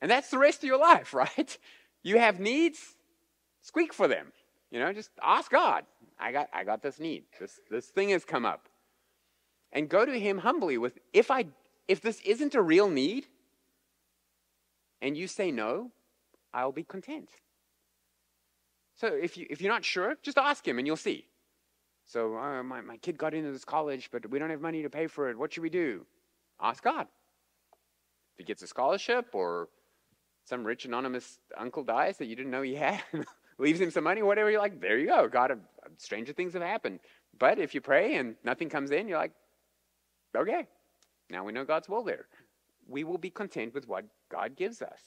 and 0.00 0.10
that's 0.10 0.30
the 0.30 0.38
rest 0.38 0.58
of 0.58 0.64
your 0.64 0.78
life, 0.78 1.14
right? 1.14 1.56
You 2.02 2.18
have 2.18 2.40
needs, 2.40 2.96
squeak 3.60 3.92
for 3.92 4.08
them. 4.08 4.32
You 4.72 4.80
know, 4.80 4.92
just 4.92 5.10
ask 5.22 5.50
God. 5.50 5.84
I 6.18 6.32
got, 6.32 6.48
I 6.52 6.64
got 6.64 6.82
this 6.82 6.98
need. 6.98 7.24
This, 7.38 7.60
this 7.70 7.86
thing 7.86 8.08
has 8.08 8.24
come 8.24 8.44
up. 8.44 8.68
And 9.70 9.88
go 9.88 10.04
to 10.04 10.18
Him 10.18 10.38
humbly 10.38 10.78
with, 10.78 10.98
if, 11.12 11.30
I, 11.30 11.46
if 11.88 12.00
this 12.00 12.20
isn't 12.22 12.54
a 12.54 12.62
real 12.62 12.88
need, 12.88 13.26
and 15.00 15.16
you 15.16 15.26
say 15.26 15.50
no, 15.50 15.90
I'll 16.54 16.72
be 16.72 16.84
content. 16.84 17.28
So 18.96 19.08
if, 19.08 19.36
you, 19.36 19.46
if 19.50 19.60
you're 19.60 19.72
not 19.72 19.84
sure, 19.84 20.16
just 20.22 20.38
ask 20.38 20.66
Him 20.66 20.78
and 20.78 20.86
you'll 20.86 20.96
see. 20.96 21.26
So 22.04 22.36
uh, 22.36 22.62
my, 22.62 22.80
my 22.80 22.96
kid 22.98 23.18
got 23.18 23.34
into 23.34 23.52
this 23.52 23.64
college, 23.64 24.10
but 24.12 24.30
we 24.30 24.38
don't 24.38 24.50
have 24.50 24.60
money 24.60 24.82
to 24.82 24.90
pay 24.90 25.06
for 25.06 25.30
it. 25.30 25.38
What 25.38 25.52
should 25.52 25.62
we 25.62 25.70
do? 25.70 26.06
Ask 26.60 26.82
God. 26.82 27.06
If 28.34 28.38
he 28.38 28.44
gets 28.44 28.62
a 28.62 28.66
scholarship 28.66 29.28
or 29.34 29.68
some 30.44 30.64
rich 30.64 30.84
anonymous 30.84 31.38
uncle 31.56 31.84
dies 31.84 32.18
that 32.18 32.26
you 32.26 32.36
didn't 32.36 32.50
know 32.50 32.62
he 32.62 32.74
had, 32.74 33.02
leaves 33.58 33.80
him 33.80 33.90
some 33.90 34.04
money, 34.04 34.22
whatever, 34.22 34.50
you're 34.50 34.60
like, 34.60 34.80
there 34.80 34.98
you 34.98 35.06
go. 35.06 35.28
God, 35.28 35.52
uh, 35.52 35.56
stranger 35.98 36.32
things 36.32 36.54
have 36.54 36.62
happened. 36.62 37.00
But 37.38 37.58
if 37.58 37.74
you 37.74 37.80
pray 37.80 38.16
and 38.16 38.36
nothing 38.44 38.68
comes 38.68 38.90
in, 38.90 39.08
you're 39.08 39.18
like, 39.18 39.32
okay, 40.36 40.66
now 41.30 41.44
we 41.44 41.52
know 41.52 41.64
God's 41.64 41.88
will 41.88 42.02
there. 42.02 42.26
We 42.88 43.04
will 43.04 43.18
be 43.18 43.30
content 43.30 43.74
with 43.74 43.86
what 43.86 44.04
God 44.30 44.56
gives 44.56 44.82
us. 44.82 45.00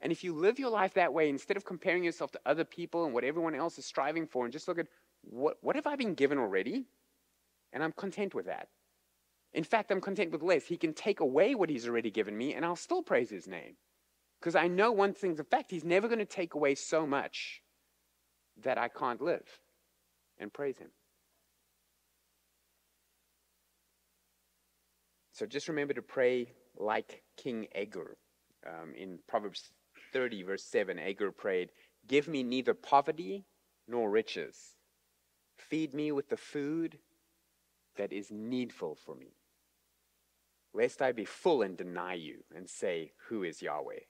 And 0.00 0.10
if 0.10 0.24
you 0.24 0.34
live 0.34 0.58
your 0.58 0.70
life 0.70 0.94
that 0.94 1.12
way, 1.12 1.28
instead 1.28 1.56
of 1.56 1.64
comparing 1.64 2.02
yourself 2.02 2.32
to 2.32 2.40
other 2.44 2.64
people 2.64 3.04
and 3.04 3.14
what 3.14 3.22
everyone 3.22 3.54
else 3.54 3.78
is 3.78 3.86
striving 3.86 4.26
for, 4.26 4.44
and 4.44 4.52
just 4.52 4.66
look 4.66 4.78
at 4.78 4.88
what, 5.22 5.58
what 5.60 5.76
have 5.76 5.86
I 5.86 5.94
been 5.94 6.14
given 6.14 6.38
already? 6.38 6.86
And 7.72 7.84
I'm 7.84 7.92
content 7.92 8.34
with 8.34 8.46
that. 8.46 8.68
In 9.54 9.64
fact, 9.64 9.90
I'm 9.90 10.00
content 10.00 10.30
with 10.30 10.42
less. 10.42 10.66
He 10.66 10.76
can 10.76 10.94
take 10.94 11.20
away 11.20 11.54
what 11.54 11.68
he's 11.68 11.86
already 11.86 12.10
given 12.10 12.36
me, 12.36 12.54
and 12.54 12.64
I'll 12.64 12.76
still 12.76 13.02
praise 13.02 13.30
his 13.30 13.46
name. 13.46 13.76
Because 14.40 14.54
I 14.54 14.66
know 14.66 14.90
one 14.90 15.12
thing's 15.12 15.38
a 15.40 15.44
fact 15.44 15.70
he's 15.70 15.84
never 15.84 16.08
going 16.08 16.18
to 16.18 16.24
take 16.24 16.54
away 16.54 16.74
so 16.74 17.06
much 17.06 17.62
that 18.62 18.78
I 18.78 18.88
can't 18.88 19.20
live 19.20 19.46
and 20.38 20.52
praise 20.52 20.78
him. 20.78 20.90
So 25.32 25.46
just 25.46 25.68
remember 25.68 25.94
to 25.94 26.02
pray 26.02 26.52
like 26.76 27.22
King 27.36 27.66
Agur. 27.74 28.16
Um, 28.66 28.94
in 28.96 29.18
Proverbs 29.28 29.72
30, 30.12 30.42
verse 30.44 30.64
7, 30.64 30.98
Agur 30.98 31.32
prayed, 31.32 31.70
Give 32.06 32.28
me 32.28 32.42
neither 32.42 32.74
poverty 32.74 33.44
nor 33.88 34.10
riches. 34.10 34.76
Feed 35.58 35.94
me 35.94 36.12
with 36.12 36.28
the 36.28 36.36
food 36.36 36.98
that 37.96 38.12
is 38.12 38.30
needful 38.30 38.94
for 38.94 39.14
me, 39.14 39.34
lest 40.74 41.02
I 41.02 41.12
be 41.12 41.24
full 41.24 41.62
and 41.62 41.76
deny 41.76 42.14
you 42.14 42.44
and 42.54 42.68
say, 42.68 43.12
Who 43.28 43.42
is 43.42 43.62
Yahweh? 43.62 44.00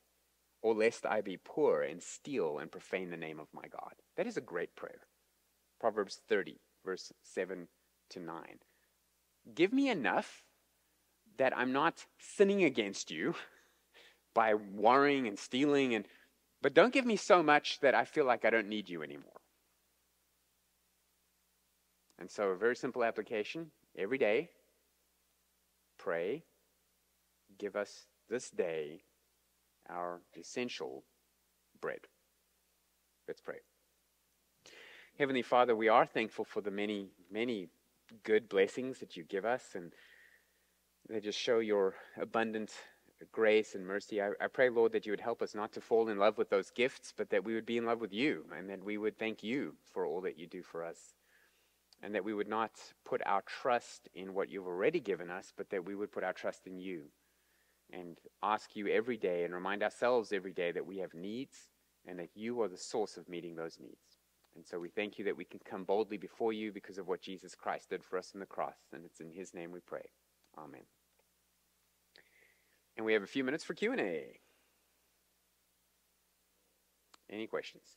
Or 0.62 0.74
lest 0.74 1.04
I 1.04 1.20
be 1.20 1.38
poor 1.42 1.82
and 1.82 2.02
steal 2.02 2.58
and 2.58 2.70
profane 2.70 3.10
the 3.10 3.16
name 3.16 3.40
of 3.40 3.48
my 3.52 3.66
God. 3.68 3.94
That 4.16 4.26
is 4.26 4.36
a 4.36 4.42
great 4.42 4.76
prayer. 4.76 5.00
Proverbs 5.80 6.20
30, 6.28 6.60
verse 6.84 7.12
7 7.22 7.66
to 8.10 8.20
9. 8.20 8.44
Give 9.54 9.72
me 9.72 9.90
enough 9.90 10.44
that 11.38 11.56
I'm 11.56 11.72
not 11.72 12.06
sinning 12.18 12.62
against 12.62 13.10
you 13.10 13.34
by 14.34 14.54
worrying 14.54 15.26
and 15.26 15.38
stealing 15.38 15.94
and 15.94 16.06
but 16.62 16.74
don't 16.74 16.92
give 16.92 17.04
me 17.04 17.16
so 17.16 17.42
much 17.42 17.80
that 17.80 17.94
I 17.94 18.04
feel 18.04 18.24
like 18.24 18.44
I 18.44 18.50
don't 18.50 18.68
need 18.68 18.88
you 18.88 19.02
anymore. 19.02 19.40
And 22.20 22.30
so, 22.30 22.50
a 22.50 22.56
very 22.56 22.76
simple 22.76 23.02
application 23.02 23.72
every 23.98 24.16
day 24.16 24.50
pray, 25.98 26.44
give 27.62 27.76
us 27.76 28.06
this 28.28 28.50
day 28.50 29.04
our 29.88 30.20
essential 30.36 31.04
bread. 31.80 32.00
Let's 33.28 33.40
pray. 33.40 33.58
Heavenly 35.16 35.42
Father, 35.42 35.76
we 35.76 35.88
are 35.88 36.04
thankful 36.04 36.44
for 36.44 36.60
the 36.60 36.72
many, 36.72 37.10
many 37.30 37.68
good 38.24 38.48
blessings 38.48 38.98
that 38.98 39.16
you 39.16 39.22
give 39.22 39.44
us, 39.44 39.62
and 39.74 39.92
they 41.08 41.20
just 41.20 41.38
show 41.38 41.60
your 41.60 41.94
abundant 42.20 42.72
grace 43.30 43.76
and 43.76 43.86
mercy. 43.86 44.20
I, 44.20 44.30
I, 44.40 44.48
pray, 44.48 44.68
Lord, 44.68 44.90
that 44.92 45.06
you 45.06 45.12
would 45.12 45.20
help 45.20 45.40
us 45.40 45.54
not 45.54 45.72
to 45.74 45.80
fall 45.80 46.08
in 46.08 46.18
love 46.18 46.38
with 46.38 46.50
those 46.50 46.70
gifts, 46.70 47.14
but 47.16 47.30
that 47.30 47.44
we 47.44 47.54
would 47.54 47.66
be 47.66 47.76
in 47.76 47.86
love 47.86 48.00
with 48.00 48.12
you, 48.12 48.44
and 48.58 48.68
that 48.70 48.82
we 48.82 48.98
would 48.98 49.16
thank 49.16 49.44
you 49.44 49.76
for 49.92 50.04
all 50.04 50.20
that 50.22 50.36
you 50.36 50.48
do 50.48 50.62
for 50.64 50.84
us 50.84 51.14
and 52.04 52.16
that 52.16 52.24
we 52.24 52.34
would 52.34 52.48
not 52.48 52.72
put 53.04 53.22
our 53.24 53.42
trust 53.42 54.08
in 54.12 54.34
what 54.34 54.50
you've 54.50 54.66
already 54.66 54.98
given 54.98 55.30
us, 55.30 55.52
but 55.56 55.70
that 55.70 55.84
we 55.84 55.94
would 55.94 56.10
put 56.10 56.24
our 56.24 56.32
trust 56.32 56.66
in 56.66 56.76
you 56.76 57.04
and 57.92 58.18
ask 58.42 58.74
you 58.74 58.88
every 58.88 59.16
day 59.16 59.44
and 59.44 59.54
remind 59.54 59.82
ourselves 59.82 60.32
every 60.32 60.52
day 60.52 60.72
that 60.72 60.86
we 60.86 60.98
have 60.98 61.14
needs 61.14 61.68
and 62.06 62.18
that 62.18 62.30
you 62.34 62.60
are 62.62 62.68
the 62.68 62.76
source 62.76 63.16
of 63.16 63.28
meeting 63.28 63.54
those 63.54 63.78
needs. 63.78 64.18
And 64.54 64.66
so 64.66 64.78
we 64.78 64.88
thank 64.88 65.18
you 65.18 65.24
that 65.26 65.36
we 65.36 65.44
can 65.44 65.60
come 65.64 65.84
boldly 65.84 66.18
before 66.18 66.52
you 66.52 66.72
because 66.72 66.98
of 66.98 67.08
what 67.08 67.22
Jesus 67.22 67.54
Christ 67.54 67.90
did 67.90 68.04
for 68.04 68.18
us 68.18 68.32
on 68.34 68.40
the 68.40 68.46
cross. 68.46 68.76
And 68.92 69.04
it's 69.04 69.20
in 69.20 69.30
his 69.30 69.54
name 69.54 69.70
we 69.70 69.80
pray. 69.80 70.04
Amen. 70.58 70.82
And 72.96 73.06
we 73.06 73.14
have 73.14 73.22
a 73.22 73.26
few 73.26 73.44
minutes 73.44 73.64
for 73.64 73.74
Q&A. 73.74 74.40
Any 77.30 77.46
questions? 77.46 77.96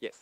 Yes. 0.00 0.16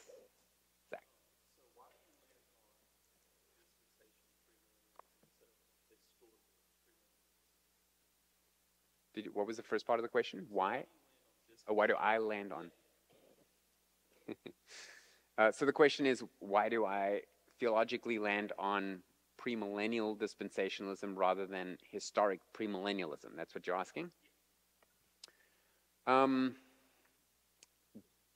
Did 9.22 9.34
what 9.34 9.46
was 9.46 9.56
the 9.56 9.62
first 9.62 9.86
part 9.86 9.98
of 9.98 10.02
the 10.02 10.08
question? 10.08 10.46
Why? 10.50 10.84
Oh, 11.68 11.74
why 11.74 11.86
do 11.86 11.94
I 11.94 12.18
land 12.18 12.52
on? 12.52 12.70
uh, 15.38 15.52
so 15.52 15.66
the 15.66 15.72
question 15.72 16.06
is, 16.06 16.22
why 16.38 16.68
do 16.68 16.84
I 16.84 17.22
theologically 17.58 18.18
land 18.18 18.52
on 18.58 19.02
premillennial 19.40 20.16
dispensationalism 20.18 21.16
rather 21.16 21.46
than 21.46 21.78
historic 21.90 22.40
premillennialism? 22.56 23.36
That's 23.36 23.54
what 23.54 23.66
you're 23.66 23.76
asking? 23.76 24.10
Um, 26.06 26.56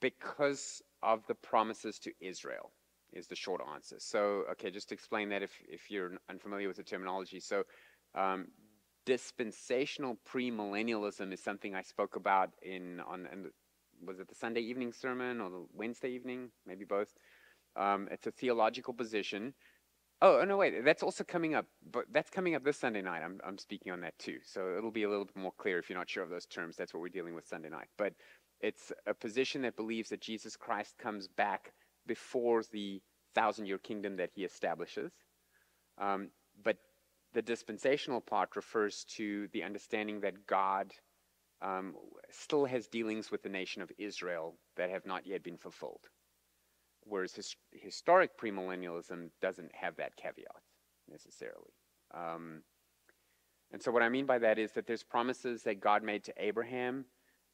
because 0.01 0.81
of 1.01 1.25
the 1.27 1.35
promises 1.35 1.99
to 1.99 2.11
Israel 2.21 2.71
is 3.13 3.27
the 3.27 3.35
short 3.35 3.61
answer. 3.73 3.95
So, 3.99 4.43
okay, 4.51 4.71
just 4.71 4.89
to 4.89 4.95
explain 4.95 5.29
that 5.29 5.41
if, 5.41 5.51
if 5.67 5.89
you're 5.89 6.11
unfamiliar 6.29 6.67
with 6.67 6.77
the 6.77 6.83
terminology. 6.83 7.39
So, 7.39 7.63
um, 8.13 8.47
dispensational 9.05 10.17
premillennialism 10.27 11.31
is 11.31 11.41
something 11.41 11.75
I 11.75 11.81
spoke 11.81 12.15
about 12.15 12.51
in 12.61 12.99
on 13.01 13.27
and 13.31 13.47
was 14.05 14.19
it 14.19 14.27
the 14.27 14.35
Sunday 14.35 14.61
evening 14.61 14.91
sermon 14.91 15.39
or 15.39 15.49
the 15.49 15.65
Wednesday 15.73 16.09
evening, 16.09 16.49
maybe 16.65 16.85
both. 16.85 17.13
Um, 17.75 18.07
it's 18.11 18.27
a 18.27 18.31
theological 18.31 18.93
position. 18.93 19.53
Oh, 20.21 20.39
oh, 20.41 20.45
no, 20.45 20.57
wait, 20.57 20.83
that's 20.83 21.03
also 21.03 21.23
coming 21.23 21.55
up, 21.55 21.65
but 21.91 22.05
that's 22.11 22.29
coming 22.29 22.55
up 22.55 22.63
this 22.63 22.77
Sunday 22.77 23.01
night. 23.01 23.21
I'm, 23.21 23.39
I'm 23.45 23.57
speaking 23.57 23.91
on 23.91 24.01
that 24.01 24.17
too. 24.17 24.37
So 24.43 24.75
it'll 24.77 24.91
be 24.91 25.03
a 25.03 25.09
little 25.09 25.25
bit 25.25 25.35
more 25.35 25.51
clear 25.57 25.77
if 25.77 25.89
you're 25.89 25.97
not 25.97 26.09
sure 26.09 26.23
of 26.23 26.29
those 26.29 26.45
terms. 26.45 26.75
That's 26.77 26.93
what 26.93 27.01
we're 27.01 27.09
dealing 27.09 27.35
with 27.35 27.47
Sunday 27.47 27.69
night. 27.69 27.87
But 27.97 28.13
it's 28.61 28.91
a 29.05 29.13
position 29.13 29.61
that 29.63 29.75
believes 29.75 30.09
that 30.09 30.21
Jesus 30.21 30.55
Christ 30.55 30.97
comes 30.97 31.27
back 31.27 31.73
before 32.07 32.63
the 32.71 33.01
thousand 33.33 33.65
year 33.65 33.77
kingdom 33.77 34.15
that 34.17 34.29
he 34.33 34.45
establishes. 34.45 35.11
Um, 35.97 36.29
but 36.63 36.77
the 37.35 37.41
dispensational 37.41 38.21
part 38.21 38.55
refers 38.55 39.03
to 39.03 39.49
the 39.51 39.61
understanding 39.61 40.21
that 40.21 40.47
God 40.47 40.93
um, 41.61 41.93
still 42.31 42.63
has 42.65 42.87
dealings 42.87 43.29
with 43.29 43.43
the 43.43 43.49
nation 43.49 43.81
of 43.81 43.91
Israel 43.97 44.55
that 44.77 44.89
have 44.89 45.05
not 45.05 45.27
yet 45.27 45.43
been 45.43 45.57
fulfilled. 45.57 46.07
Whereas 47.01 47.33
his, 47.33 47.55
historic 47.73 48.39
premillennialism 48.39 49.29
doesn't 49.41 49.75
have 49.75 49.97
that 49.97 50.15
caveat 50.15 50.63
necessarily. 51.11 51.73
Um, 52.13 52.63
and 53.71 53.83
so, 53.83 53.91
what 53.91 54.01
I 54.01 54.09
mean 54.09 54.25
by 54.25 54.39
that 54.39 54.57
is 54.57 54.71
that 54.71 54.87
there's 54.87 55.03
promises 55.03 55.63
that 55.63 55.81
God 55.81 56.03
made 56.03 56.23
to 56.23 56.33
Abraham 56.37 57.03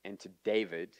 and 0.05 0.19
to 0.19 0.29
David 0.45 0.91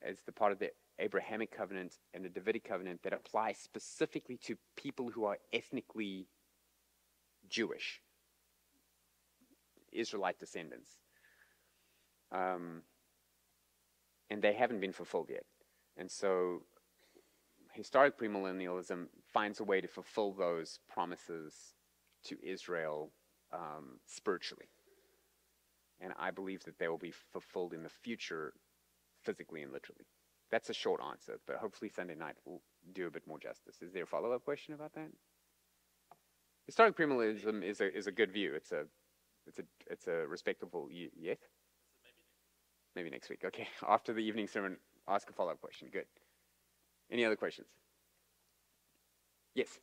as 0.00 0.20
the 0.24 0.32
part 0.32 0.52
of 0.52 0.60
the 0.60 0.70
Abrahamic 1.00 1.50
covenant 1.50 1.96
and 2.14 2.24
the 2.24 2.28
Davidic 2.28 2.64
covenant 2.64 3.02
that 3.02 3.12
apply 3.12 3.52
specifically 3.52 4.36
to 4.44 4.56
people 4.76 5.10
who 5.10 5.24
are 5.24 5.38
ethnically 5.52 6.28
Jewish, 7.48 8.00
Israelite 9.98 10.38
descendants. 10.38 10.90
Um, 12.32 12.82
and 14.30 14.42
they 14.42 14.52
haven't 14.52 14.80
been 14.80 14.92
fulfilled 14.92 15.28
yet. 15.30 15.44
And 15.96 16.10
so 16.10 16.62
historic 17.72 18.18
premillennialism 18.18 19.06
finds 19.32 19.60
a 19.60 19.64
way 19.64 19.80
to 19.80 19.88
fulfill 19.88 20.32
those 20.32 20.80
promises 20.88 21.74
to 22.24 22.36
Israel 22.42 23.10
um, 23.52 24.00
spiritually. 24.06 24.66
And 26.00 26.12
I 26.18 26.30
believe 26.30 26.64
that 26.64 26.78
they 26.78 26.88
will 26.88 26.98
be 26.98 27.14
fulfilled 27.32 27.72
in 27.72 27.82
the 27.82 27.88
future 27.88 28.52
physically 29.22 29.62
and 29.62 29.72
literally. 29.72 30.06
That's 30.50 30.70
a 30.70 30.74
short 30.74 31.00
answer, 31.02 31.38
but 31.46 31.56
hopefully 31.56 31.90
Sunday 31.90 32.14
night 32.14 32.36
will 32.44 32.62
do 32.94 33.06
a 33.06 33.10
bit 33.10 33.26
more 33.26 33.38
justice. 33.38 33.82
Is 33.82 33.92
there 33.92 34.04
a 34.04 34.06
follow 34.06 34.32
up 34.32 34.44
question 34.44 34.74
about 34.74 34.94
that? 34.94 35.08
Historic 36.66 36.96
premillennialism 36.96 37.62
is 37.62 37.80
a, 37.80 37.94
is 37.94 38.06
a 38.06 38.12
good 38.12 38.32
view. 38.32 38.54
It's 38.54 38.72
a, 38.72 38.84
it's 39.48 39.58
a, 39.58 39.62
it's 39.90 40.06
a 40.06 40.26
respectable, 40.26 40.88
yes? 40.90 41.38
Maybe 42.94 43.10
next 43.10 43.30
week. 43.30 43.42
Okay. 43.44 43.68
After 43.88 44.12
the 44.12 44.20
evening 44.20 44.46
sermon, 44.46 44.76
ask 45.08 45.28
a 45.30 45.32
follow 45.32 45.52
up 45.52 45.60
question. 45.60 45.88
Good. 45.92 46.06
Any 47.10 47.24
other 47.24 47.36
questions? 47.36 47.68
Yes. 49.54 49.78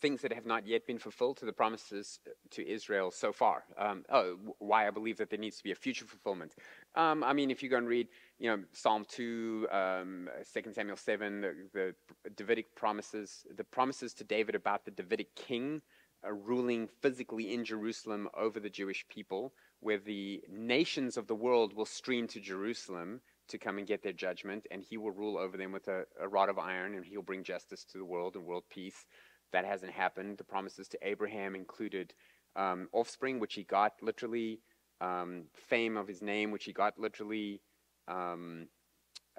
things 0.00 0.22
that 0.22 0.32
have 0.32 0.46
not 0.46 0.66
yet 0.66 0.86
been 0.86 0.98
fulfilled 0.98 1.36
to 1.38 1.44
the 1.44 1.52
promises 1.52 2.20
to 2.50 2.68
Israel 2.68 3.10
so 3.10 3.32
far. 3.32 3.64
Um, 3.76 4.04
oh, 4.10 4.36
why 4.58 4.86
I 4.86 4.90
believe 4.90 5.16
that 5.18 5.30
there 5.30 5.38
needs 5.38 5.56
to 5.58 5.64
be 5.64 5.72
a 5.72 5.76
future 5.76 6.04
fulfillment. 6.04 6.54
Um, 6.98 7.22
I 7.22 7.32
mean, 7.32 7.52
if 7.52 7.62
you 7.62 7.68
go 7.68 7.76
and 7.76 7.86
read, 7.86 8.08
you 8.40 8.50
know, 8.50 8.64
Psalm 8.72 9.06
2, 9.08 9.68
um, 9.70 10.28
2 10.52 10.72
Samuel 10.72 10.96
7, 10.96 11.40
the, 11.40 11.54
the, 11.72 11.94
Davidic 12.34 12.74
promises, 12.74 13.46
the 13.56 13.62
promises 13.62 14.12
to 14.14 14.24
David 14.24 14.56
about 14.56 14.84
the 14.84 14.90
Davidic 14.90 15.32
king 15.36 15.80
uh, 16.26 16.32
ruling 16.32 16.88
physically 17.00 17.54
in 17.54 17.64
Jerusalem 17.64 18.28
over 18.36 18.58
the 18.58 18.68
Jewish 18.68 19.06
people, 19.08 19.52
where 19.78 19.98
the 19.98 20.42
nations 20.50 21.16
of 21.16 21.28
the 21.28 21.36
world 21.36 21.72
will 21.72 21.86
stream 21.86 22.26
to 22.28 22.40
Jerusalem 22.40 23.20
to 23.46 23.58
come 23.58 23.78
and 23.78 23.86
get 23.86 24.02
their 24.02 24.12
judgment, 24.12 24.66
and 24.72 24.82
he 24.82 24.96
will 24.96 25.12
rule 25.12 25.38
over 25.38 25.56
them 25.56 25.70
with 25.70 25.86
a, 25.86 26.02
a 26.20 26.26
rod 26.26 26.48
of 26.48 26.58
iron, 26.58 26.96
and 26.96 27.04
he'll 27.04 27.22
bring 27.22 27.44
justice 27.44 27.84
to 27.84 27.98
the 27.98 28.04
world 28.04 28.34
and 28.34 28.44
world 28.44 28.64
peace. 28.70 29.06
That 29.52 29.64
hasn't 29.64 29.92
happened. 29.92 30.36
The 30.36 30.44
promises 30.44 30.88
to 30.88 30.98
Abraham 31.02 31.54
included 31.54 32.12
um, 32.56 32.88
offspring, 32.92 33.38
which 33.38 33.54
he 33.54 33.62
got 33.62 33.92
literally, 34.02 34.60
um, 35.00 35.44
fame 35.54 35.96
of 35.96 36.08
his 36.08 36.22
name, 36.22 36.50
which 36.50 36.64
he 36.64 36.72
got 36.72 36.98
literally. 36.98 37.60
Um, 38.06 38.68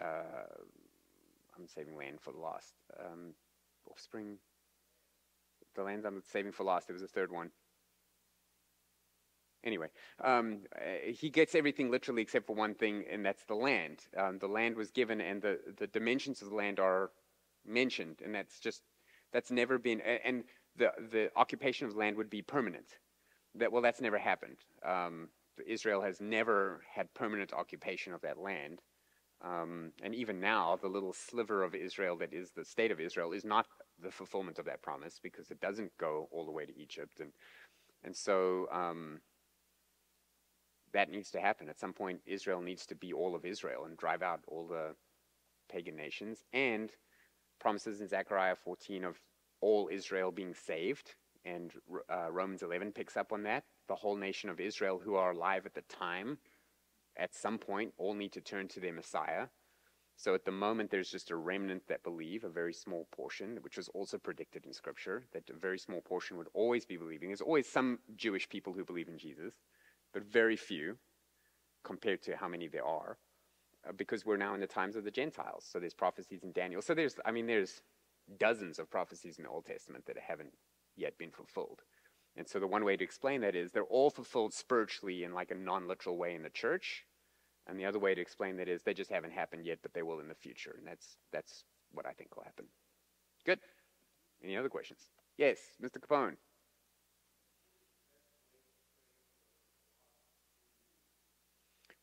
uh, 0.02 0.64
I'm 1.58 1.68
saving 1.68 1.98
land 1.98 2.20
for 2.22 2.32
the 2.32 2.40
last. 2.40 2.74
Um, 3.00 3.34
offspring. 3.90 4.38
The 5.76 5.84
land 5.84 6.06
I'm 6.06 6.22
saving 6.32 6.54
for 6.54 6.64
last. 6.64 6.88
There 6.88 6.94
was 6.94 7.04
a 7.04 7.08
third 7.08 7.32
one. 7.32 7.52
Anyway, 9.64 9.88
um, 10.24 10.60
uh, 10.76 11.12
he 11.12 11.30
gets 11.30 11.54
everything 11.54 11.92
literally 11.92 12.22
except 12.22 12.48
for 12.48 12.56
one 12.56 12.74
thing, 12.74 13.04
and 13.12 13.26
that's 13.26 13.44
the 13.44 13.56
land. 13.56 14.00
Um, 14.16 14.40
the 14.40 14.48
land 14.48 14.78
was 14.78 14.90
given, 14.90 15.20
and 15.20 15.42
the, 15.42 15.60
the 15.78 15.88
dimensions 15.88 16.42
of 16.42 16.50
the 16.50 16.56
land 16.56 16.80
are 16.80 17.12
mentioned, 17.68 18.22
and 18.24 18.34
that's 18.34 18.60
just 18.60 18.84
that's 19.34 19.52
never 19.52 19.78
been, 19.78 20.02
and 20.02 20.46
the, 20.78 20.92
the 21.12 21.30
occupation 21.36 21.88
of 21.88 21.96
land 21.96 22.16
would 22.18 22.30
be 22.30 22.42
permanent. 22.42 22.88
That, 23.56 23.72
well, 23.72 23.82
that's 23.82 24.00
never 24.00 24.18
happened. 24.18 24.58
Israel 25.66 26.02
has 26.02 26.22
never 26.22 26.82
had 26.94 27.14
permanent 27.14 27.54
occupation 27.54 28.14
of 28.14 28.22
that 28.22 28.38
land. 28.38 28.82
Um, 29.42 29.92
and 30.04 30.14
even 30.14 30.40
now, 30.40 30.78
the 30.82 30.90
little 30.90 31.14
sliver 31.14 31.64
of 31.64 31.74
Israel 31.74 32.18
that 32.18 32.34
is 32.34 32.52
the 32.52 32.66
state 32.66 32.92
of 32.92 33.00
Israel 33.00 33.32
is 33.32 33.46
not 33.46 33.68
the 34.02 34.12
fulfillment 34.12 34.60
of 34.60 34.66
that 34.66 34.82
promise 34.82 35.20
because 35.22 35.50
it 35.50 35.62
doesn't 35.62 35.92
go 35.98 36.28
all 36.32 36.46
the 36.46 36.52
way 36.52 36.66
to 36.66 36.78
Egypt. 36.78 37.20
And, 37.20 37.32
and 38.04 38.16
so 38.16 38.68
um, 38.72 39.22
that 40.94 41.10
needs 41.10 41.32
to 41.32 41.40
happen. 41.40 41.70
At 41.70 41.80
some 41.80 41.94
point, 41.94 42.20
Israel 42.26 42.62
needs 42.62 42.86
to 42.88 42.96
be 42.96 43.14
all 43.14 43.36
of 43.36 43.46
Israel 43.46 43.86
and 43.86 43.98
drive 43.98 44.22
out 44.22 44.42
all 44.48 44.68
the 44.68 44.96
pagan 45.72 45.96
nations. 45.96 46.44
And 46.52 46.92
promises 47.60 48.02
in 48.02 48.08
Zechariah 48.08 48.56
14 48.56 49.04
of 49.04 49.18
all 49.62 49.90
Israel 49.92 50.32
being 50.32 50.54
saved, 50.54 51.16
and 51.46 51.74
uh, 52.10 52.32
Romans 52.32 52.64
11 52.64 52.92
picks 52.92 53.18
up 53.18 53.32
on 53.32 53.44
that. 53.44 53.64
The 53.88 53.96
whole 53.96 54.16
nation 54.16 54.50
of 54.50 54.60
Israel 54.60 55.00
who 55.04 55.16
are 55.16 55.32
alive 55.32 55.66
at 55.66 55.74
the 55.74 55.82
time, 55.84 56.38
at 57.18 57.34
some 57.34 57.58
point, 57.58 57.94
all 57.98 58.14
need 58.14 58.32
to 58.34 58.42
turn 58.42 58.68
to 58.70 58.80
their 58.80 58.94
Messiah. 58.94 59.48
So 60.16 60.36
at 60.36 60.44
the 60.44 60.52
moment, 60.52 60.92
there's 60.92 61.10
just 61.10 61.32
a 61.32 61.36
remnant 61.38 61.84
that 61.88 62.04
believe, 62.04 62.44
a 62.44 62.50
very 62.50 62.74
small 62.74 63.08
portion, 63.12 63.58
which 63.62 63.78
was 63.78 63.88
also 63.90 64.18
predicted 64.18 64.66
in 64.66 64.74
Scripture, 64.74 65.24
that 65.32 65.50
a 65.50 65.58
very 65.58 65.80
small 65.80 66.02
portion 66.02 66.38
would 66.38 66.50
always 66.54 66.86
be 66.86 66.98
believing. 66.98 67.30
There's 67.30 67.40
always 67.40 67.70
some 67.70 68.00
Jewish 68.18 68.50
people 68.50 68.74
who 68.74 68.84
believe 68.84 69.08
in 69.08 69.18
Jesus, 69.18 69.54
but 70.14 70.24
very 70.26 70.58
few 70.58 70.98
compared 71.86 72.22
to 72.24 72.36
how 72.36 72.50
many 72.50 72.68
there 72.68 72.86
are. 72.86 73.18
Uh, 73.88 73.94
because 73.94 74.26
we're 74.26 74.36
now 74.36 74.54
in 74.54 74.60
the 74.60 74.68
times 74.68 74.98
of 74.98 75.06
the 75.06 75.12
Gentiles. 75.12 75.66
So 75.70 75.80
there's 75.80 75.94
prophecies 75.94 76.44
in 76.44 76.52
Daniel. 76.52 76.82
So 76.82 76.94
there's, 76.94 77.16
I 77.26 77.32
mean, 77.32 77.48
there's 77.48 77.82
dozens 78.38 78.78
of 78.78 78.90
prophecies 78.90 79.38
in 79.38 79.46
the 79.46 79.50
Old 79.50 79.66
Testament 79.66 80.06
that 80.06 80.18
haven't 80.18 80.52
yet 81.00 81.18
been 81.18 81.32
fulfilled. 81.32 81.82
And 82.36 82.48
so 82.48 82.60
the 82.60 82.68
one 82.68 82.86
way 82.86 82.96
to 82.96 83.04
explain 83.04 83.42
that 83.42 83.56
is 83.56 83.72
they're 83.72 83.84
all 83.84 84.10
fulfilled 84.10 84.54
spiritually 84.54 85.24
in 85.24 85.34
like 85.34 85.52
a 85.52 85.56
non-literal 85.56 86.18
way 86.18 86.36
in 86.36 86.44
the 86.44 86.50
church. 86.50 87.06
And 87.68 87.80
the 87.80 87.86
other 87.86 88.00
way 88.00 88.16
to 88.16 88.22
explain 88.22 88.58
that 88.58 88.68
is 88.68 88.82
they 88.82 88.94
just 88.94 89.12
haven't 89.12 89.34
happened 89.34 89.66
yet, 89.66 89.80
but 89.82 89.94
they 89.94 90.02
will 90.02 90.20
in 90.20 90.28
the 90.28 90.36
future. 90.36 90.76
And 90.78 90.88
that's 90.88 91.18
that's 91.32 91.64
what 91.92 92.06
I 92.06 92.12
think 92.12 92.36
will 92.36 92.44
happen. 92.44 92.66
Good. 93.46 93.60
Any 94.44 94.56
other 94.58 94.70
questions? 94.70 95.02
Yes, 95.38 95.58
Mr. 95.84 96.00
Capone. 96.00 96.36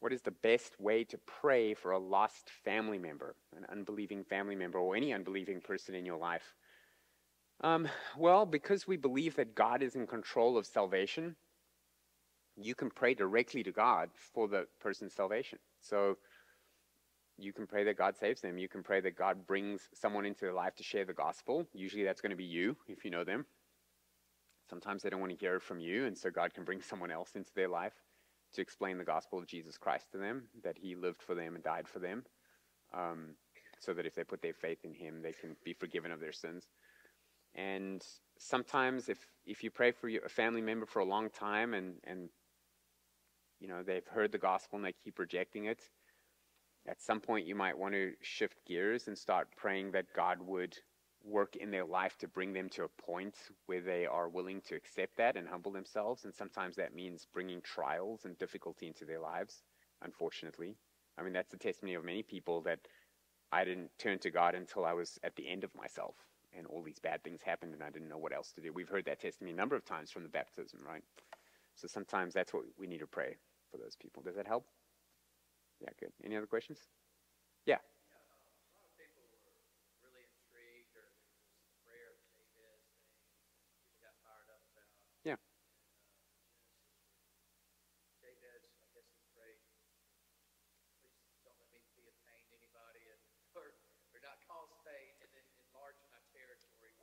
What 0.00 0.12
is 0.12 0.22
the 0.22 0.30
best 0.30 0.78
way 0.78 1.04
to 1.04 1.18
pray 1.26 1.74
for 1.74 1.92
a 1.92 1.98
lost 1.98 2.50
family 2.64 2.98
member, 2.98 3.34
an 3.56 3.66
unbelieving 3.70 4.22
family 4.22 4.54
member, 4.54 4.78
or 4.78 4.94
any 4.94 5.12
unbelieving 5.12 5.60
person 5.60 5.94
in 5.94 6.06
your 6.06 6.18
life? 6.18 6.54
Um, 7.62 7.88
well, 8.16 8.44
because 8.44 8.86
we 8.86 8.96
believe 8.96 9.36
that 9.36 9.54
God 9.54 9.82
is 9.82 9.94
in 9.94 10.06
control 10.06 10.58
of 10.58 10.66
salvation, 10.66 11.36
you 12.56 12.74
can 12.74 12.90
pray 12.90 13.14
directly 13.14 13.62
to 13.62 13.72
God 13.72 14.10
for 14.14 14.48
the 14.48 14.66
person's 14.80 15.14
salvation. 15.14 15.58
So 15.80 16.16
you 17.38 17.52
can 17.52 17.66
pray 17.66 17.84
that 17.84 17.98
God 17.98 18.16
saves 18.16 18.40
them. 18.40 18.58
You 18.58 18.68
can 18.68 18.82
pray 18.82 19.00
that 19.00 19.16
God 19.16 19.46
brings 19.46 19.88
someone 19.94 20.26
into 20.26 20.40
their 20.40 20.54
life 20.54 20.74
to 20.76 20.82
share 20.82 21.04
the 21.04 21.12
gospel. 21.12 21.66
Usually 21.74 22.04
that's 22.04 22.20
going 22.20 22.30
to 22.30 22.36
be 22.36 22.44
you 22.44 22.76
if 22.88 23.04
you 23.04 23.10
know 23.10 23.24
them. 23.24 23.46
Sometimes 24.68 25.02
they 25.02 25.10
don't 25.10 25.20
want 25.20 25.32
to 25.32 25.38
hear 25.38 25.56
it 25.56 25.62
from 25.62 25.78
you, 25.78 26.06
and 26.06 26.18
so 26.18 26.28
God 26.30 26.52
can 26.52 26.64
bring 26.64 26.82
someone 26.82 27.10
else 27.10 27.32
into 27.36 27.52
their 27.54 27.68
life 27.68 27.92
to 28.54 28.60
explain 28.60 28.98
the 28.98 29.04
gospel 29.04 29.38
of 29.38 29.46
Jesus 29.46 29.76
Christ 29.76 30.06
to 30.12 30.18
them, 30.18 30.44
that 30.64 30.78
he 30.78 30.94
lived 30.94 31.22
for 31.22 31.34
them 31.34 31.54
and 31.54 31.62
died 31.64 31.86
for 31.86 31.98
them, 31.98 32.24
um, 32.94 33.34
so 33.80 33.92
that 33.92 34.06
if 34.06 34.14
they 34.14 34.24
put 34.24 34.40
their 34.40 34.54
faith 34.54 34.78
in 34.84 34.94
him, 34.94 35.20
they 35.22 35.32
can 35.32 35.56
be 35.64 35.74
forgiven 35.74 36.10
of 36.10 36.20
their 36.20 36.32
sins. 36.32 36.66
And 37.56 38.04
sometimes, 38.38 39.08
if, 39.08 39.18
if 39.46 39.64
you 39.64 39.70
pray 39.70 39.90
for 39.90 40.08
your, 40.08 40.24
a 40.24 40.28
family 40.28 40.60
member 40.60 40.84
for 40.84 41.00
a 41.00 41.04
long 41.04 41.30
time 41.30 41.72
and, 41.72 41.94
and 42.04 42.28
you 43.60 43.66
know 43.66 43.82
they've 43.82 44.06
heard 44.06 44.30
the 44.30 44.38
gospel 44.38 44.76
and 44.76 44.84
they 44.84 44.94
keep 45.02 45.18
rejecting 45.18 45.64
it, 45.64 45.80
at 46.86 47.00
some 47.00 47.18
point 47.18 47.46
you 47.46 47.54
might 47.54 47.78
want 47.78 47.94
to 47.94 48.12
shift 48.20 48.58
gears 48.66 49.08
and 49.08 49.16
start 49.16 49.48
praying 49.56 49.92
that 49.92 50.12
God 50.14 50.38
would 50.42 50.76
work 51.24 51.56
in 51.56 51.70
their 51.70 51.86
life 51.86 52.16
to 52.18 52.28
bring 52.28 52.52
them 52.52 52.68
to 52.68 52.84
a 52.84 53.02
point 53.02 53.34
where 53.64 53.80
they 53.80 54.04
are 54.04 54.28
willing 54.28 54.60
to 54.60 54.76
accept 54.76 55.16
that 55.16 55.36
and 55.36 55.48
humble 55.48 55.72
themselves. 55.72 56.24
And 56.24 56.32
sometimes 56.32 56.76
that 56.76 56.94
means 56.94 57.26
bringing 57.32 57.62
trials 57.62 58.26
and 58.26 58.38
difficulty 58.38 58.86
into 58.86 59.06
their 59.06 59.18
lives, 59.18 59.62
unfortunately. 60.02 60.76
I 61.18 61.22
mean, 61.22 61.32
that's 61.32 61.50
the 61.50 61.56
testimony 61.56 61.94
of 61.94 62.04
many 62.04 62.22
people 62.22 62.60
that 62.62 62.80
I 63.50 63.64
didn't 63.64 63.90
turn 63.98 64.18
to 64.20 64.30
God 64.30 64.54
until 64.54 64.84
I 64.84 64.92
was 64.92 65.18
at 65.24 65.34
the 65.34 65.48
end 65.48 65.64
of 65.64 65.74
myself 65.74 66.14
and 66.56 66.66
all 66.66 66.82
these 66.82 66.98
bad 66.98 67.22
things 67.24 67.40
happened 67.42 67.74
and 67.74 67.82
I 67.82 67.90
didn't 67.90 68.08
know 68.08 68.18
what 68.18 68.32
else 68.34 68.52
to 68.52 68.60
do. 68.60 68.72
We've 68.72 68.88
heard 68.88 69.04
that 69.06 69.20
testimony 69.20 69.52
a 69.52 69.56
number 69.56 69.76
of 69.76 69.84
times 69.84 70.10
from 70.10 70.22
the 70.22 70.28
baptism, 70.28 70.80
right? 70.86 71.02
So 71.74 71.86
sometimes 71.88 72.34
that's 72.34 72.52
what 72.54 72.64
we 72.78 72.86
need 72.86 73.00
to 73.00 73.06
pray 73.06 73.36
for 73.70 73.78
those 73.78 73.96
people. 73.96 74.22
Does 74.22 74.36
that 74.36 74.46
help? 74.46 74.66
Yeah, 75.80 75.90
good. 76.00 76.12
Any 76.24 76.36
other 76.36 76.46
questions? 76.46 76.78
Yeah. 77.66 77.78
Yeah. 85.24 85.36
What 88.42 88.52
about 94.22 94.30
that 94.30 94.42
kind 94.42 94.52
of 94.52 94.58
uh, 95.34 95.34
prayer 95.34 95.34
of 95.34 95.34
uh, 95.34 95.38
make 95.72 95.82
me 95.82 95.82
bigger, 95.82 95.82
make 95.82 96.12
me 96.12 96.20
greater, 96.32 96.56
make 96.80 96.80
me 96.80 96.95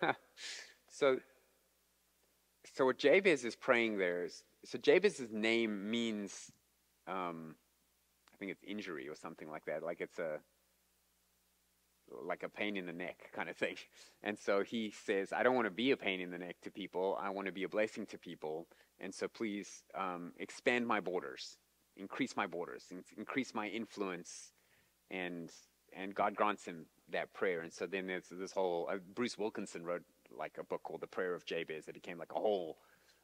whatever? 0.00 0.18
So, 0.92 1.18
so 2.74 2.84
what 2.84 2.98
Jabez 2.98 3.44
is 3.44 3.56
praying 3.56 3.96
there 3.96 4.24
is 4.24 4.42
so 4.64 4.76
Jabez's 4.76 5.32
name 5.32 5.90
means, 5.90 6.50
um, 7.06 7.54
I 8.34 8.36
think 8.36 8.50
it's 8.50 8.62
injury 8.64 9.08
or 9.08 9.14
something 9.14 9.48
like 9.48 9.64
that. 9.66 9.82
Like 9.82 10.00
it's 10.00 10.18
a 10.18 10.40
like 12.22 12.42
a 12.42 12.48
pain 12.48 12.76
in 12.76 12.86
the 12.86 12.92
neck 12.92 13.30
kind 13.32 13.48
of 13.48 13.56
thing. 13.56 13.76
And 14.22 14.38
so 14.38 14.62
he 14.62 14.92
says, 15.06 15.32
I 15.32 15.42
don't 15.42 15.54
want 15.54 15.66
to 15.66 15.70
be 15.70 15.92
a 15.92 15.96
pain 15.96 16.20
in 16.20 16.30
the 16.30 16.36
neck 16.36 16.56
to 16.64 16.70
people. 16.70 17.16
I 17.18 17.30
want 17.30 17.46
to 17.46 17.52
be 17.52 17.62
a 17.62 17.68
blessing 17.68 18.04
to 18.06 18.18
people. 18.18 18.66
And 19.00 19.14
so 19.14 19.28
please 19.28 19.82
um, 19.94 20.32
expand 20.38 20.86
my 20.86 21.00
borders, 21.00 21.58
increase 21.96 22.36
my 22.36 22.46
borders, 22.46 22.86
in- 22.90 23.04
increase 23.16 23.54
my 23.54 23.68
influence. 23.68 24.52
And 25.10 25.50
and 25.92 26.14
God 26.14 26.36
grants 26.36 26.64
him 26.64 26.86
that 27.10 27.32
prayer. 27.32 27.62
And 27.62 27.72
so 27.72 27.86
then 27.86 28.06
there's 28.06 28.28
this 28.30 28.52
whole 28.52 28.88
uh, 28.90 28.98
Bruce 29.14 29.36
Wilkinson 29.36 29.84
wrote 29.84 30.02
like 30.30 30.56
a 30.58 30.64
book 30.64 30.82
called 30.84 31.00
The 31.00 31.08
Prayer 31.08 31.34
of 31.34 31.44
Jabez 31.44 31.86
that 31.86 31.94
became 31.94 32.18
like 32.18 32.32
a 32.32 32.38
whole 32.38 32.78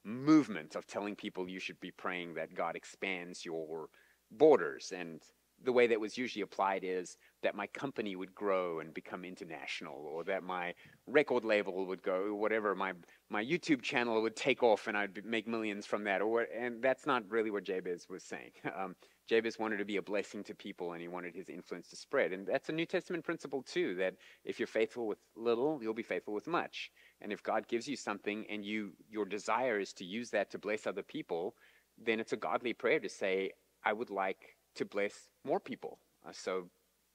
movement 0.05 0.75
of 0.75 0.87
telling 0.87 1.15
people 1.15 1.49
you 1.49 1.61
should 1.61 1.79
be 1.81 1.91
praying 1.91 2.35
that 2.35 2.55
God 2.55 2.77
expands 2.77 3.45
your 3.45 3.89
borders. 4.31 4.93
And 4.97 5.21
the 5.67 5.73
way 5.73 5.87
that 5.89 6.01
was 6.01 6.17
usually 6.17 6.43
applied 6.43 6.83
is 6.85 7.19
that 7.43 7.55
my 7.55 7.67
company 7.67 8.17
would 8.17 8.35
grow 8.35 8.81
and 8.81 8.95
become 8.95 9.25
international, 9.25 9.95
or 9.95 10.25
that 10.25 10.43
my 10.43 10.73
record 11.07 11.45
label 11.45 11.85
would 11.87 12.03
go, 12.03 12.35
whatever, 12.35 12.75
my 12.75 12.93
my 13.29 13.45
YouTube 13.45 13.83
channel 13.83 14.23
would 14.23 14.37
take 14.37 14.63
off 14.63 14.87
and 14.87 14.97
I'd 14.97 15.25
make 15.27 15.47
millions 15.47 15.85
from 15.85 16.05
that. 16.05 16.23
Or 16.23 16.47
and 16.57 16.83
that's 16.83 17.05
not 17.05 17.29
really 17.29 17.51
what 17.51 17.65
Jabez 17.65 18.07
was 18.09 18.25
saying. 18.25 18.53
Um, 18.77 18.95
Jabez 19.29 19.59
wanted 19.59 19.79
to 19.79 19.85
be 19.85 19.97
a 19.97 20.03
blessing 20.03 20.45
to 20.45 20.55
people, 20.55 20.93
and 20.93 21.03
he 21.03 21.09
wanted 21.09 21.35
his 21.35 21.49
influence 21.49 21.89
to 21.89 21.97
spread. 21.97 22.33
And 22.33 22.47
that's 22.47 22.69
a 22.69 22.73
New 22.73 22.87
Testament 22.87 23.25
principle 23.25 23.63
too. 23.63 23.97
That 23.97 24.15
if 24.45 24.61
you're 24.61 24.69
faithful 24.69 25.07
with 25.09 25.19
little, 25.35 25.81
you'll 25.83 25.95
be 25.95 26.03
faithful 26.03 26.35
with 26.35 26.47
much. 26.47 26.91
And 27.21 27.33
if 27.33 27.43
God 27.43 27.67
gives 27.67 27.89
you 27.89 27.97
something, 27.97 28.47
and 28.49 28.65
you 28.65 28.93
your 29.11 29.25
desire 29.25 29.81
is 29.81 29.93
to 29.95 30.05
use 30.05 30.31
that 30.31 30.51
to 30.53 30.59
bless 30.59 30.87
other 30.87 31.03
people, 31.03 31.57
then 31.99 32.21
it's 32.21 32.33
a 32.33 32.37
godly 32.37 32.73
prayer 32.73 33.01
to 33.01 33.09
say, 33.09 33.51
I 33.85 33.93
would 33.93 34.11
like 34.11 34.57
to 34.77 34.85
bless 34.85 35.29
more 35.47 35.61
people. 35.61 35.99
Uh, 36.27 36.33
so 36.33 36.69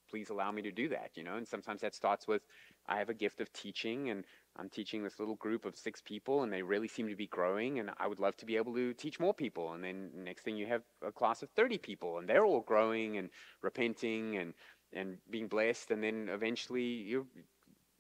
please 0.09 0.29
allow 0.29 0.51
me 0.51 0.61
to 0.61 0.71
do 0.71 0.89
that, 0.89 1.11
you 1.15 1.23
know. 1.23 1.37
And 1.37 1.47
sometimes 1.47 1.81
that 1.81 1.95
starts 1.95 2.27
with, 2.27 2.41
I 2.87 2.97
have 2.97 3.09
a 3.09 3.13
gift 3.13 3.39
of 3.39 3.51
teaching, 3.53 4.09
and 4.09 4.25
I'm 4.57 4.69
teaching 4.69 5.03
this 5.03 5.19
little 5.19 5.35
group 5.35 5.65
of 5.65 5.77
six 5.77 6.01
people, 6.01 6.43
and 6.43 6.51
they 6.51 6.61
really 6.61 6.89
seem 6.89 7.07
to 7.07 7.15
be 7.15 7.27
growing, 7.27 7.79
and 7.79 7.91
I 7.97 8.07
would 8.07 8.19
love 8.19 8.35
to 8.37 8.45
be 8.45 8.57
able 8.57 8.73
to 8.75 8.93
teach 8.93 9.19
more 9.19 9.33
people. 9.33 9.73
And 9.73 9.83
then 9.83 10.09
next 10.15 10.43
thing 10.43 10.57
you 10.57 10.67
have 10.67 10.83
a 11.05 11.11
class 11.11 11.41
of 11.41 11.49
30 11.51 11.77
people, 11.77 12.19
and 12.19 12.27
they're 12.27 12.45
all 12.45 12.61
growing 12.61 13.17
and 13.17 13.29
repenting 13.61 14.37
and 14.37 14.53
and 14.93 15.17
being 15.29 15.47
blessed, 15.47 15.91
and 15.91 16.03
then 16.03 16.27
eventually 16.29 16.83
you 16.83 17.25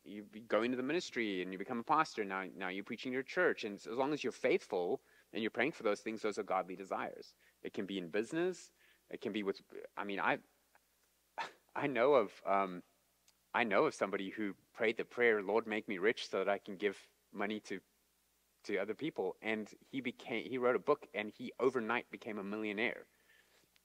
you 0.03 0.25
go 0.47 0.63
into 0.63 0.75
the 0.75 0.83
ministry 0.83 1.41
and 1.41 1.53
you 1.53 1.59
become 1.59 1.79
a 1.79 1.83
pastor. 1.83 2.25
Now 2.25 2.43
now 2.57 2.67
you're 2.67 2.83
preaching 2.83 3.13
your 3.13 3.23
church, 3.23 3.63
and 3.63 3.75
as 3.75 3.97
long 3.97 4.11
as 4.11 4.23
you're 4.23 4.33
faithful 4.33 5.01
and 5.31 5.41
you're 5.41 5.51
praying 5.51 5.71
for 5.71 5.83
those 5.83 6.01
things, 6.01 6.21
those 6.21 6.37
are 6.37 6.43
godly 6.43 6.75
desires. 6.75 7.33
It 7.63 7.73
can 7.73 7.85
be 7.85 7.97
in 7.97 8.09
business. 8.09 8.71
It 9.11 9.21
can 9.21 9.31
be 9.33 9.43
with. 9.43 9.61
I 9.97 10.03
mean, 10.03 10.19
I 10.19 10.39
I 11.75 11.87
know 11.87 12.15
of 12.15 12.31
um, 12.45 12.81
I 13.53 13.63
know 13.63 13.85
of 13.85 13.93
somebody 13.93 14.29
who 14.29 14.55
prayed 14.73 14.97
the 14.97 15.05
prayer, 15.05 15.41
"Lord, 15.41 15.67
make 15.67 15.87
me 15.87 15.97
rich, 15.97 16.27
so 16.29 16.39
that 16.39 16.49
I 16.49 16.57
can 16.57 16.77
give 16.77 16.97
money 17.33 17.59
to 17.61 17.79
to 18.65 18.77
other 18.77 18.93
people." 18.95 19.35
And 19.41 19.69
he 19.91 20.01
became 20.01 20.45
he 20.49 20.57
wrote 20.57 20.75
a 20.75 20.79
book, 20.79 21.07
and 21.13 21.31
he 21.37 21.51
overnight 21.59 22.09
became 22.11 22.39
a 22.39 22.43
millionaire. 22.43 23.05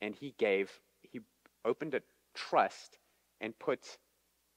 And 0.01 0.15
he 0.15 0.35
gave 0.39 0.81
he 1.03 1.21
opened 1.65 1.95
a 1.95 2.03
trust 2.35 2.99
and 3.41 3.59
put 3.59 3.99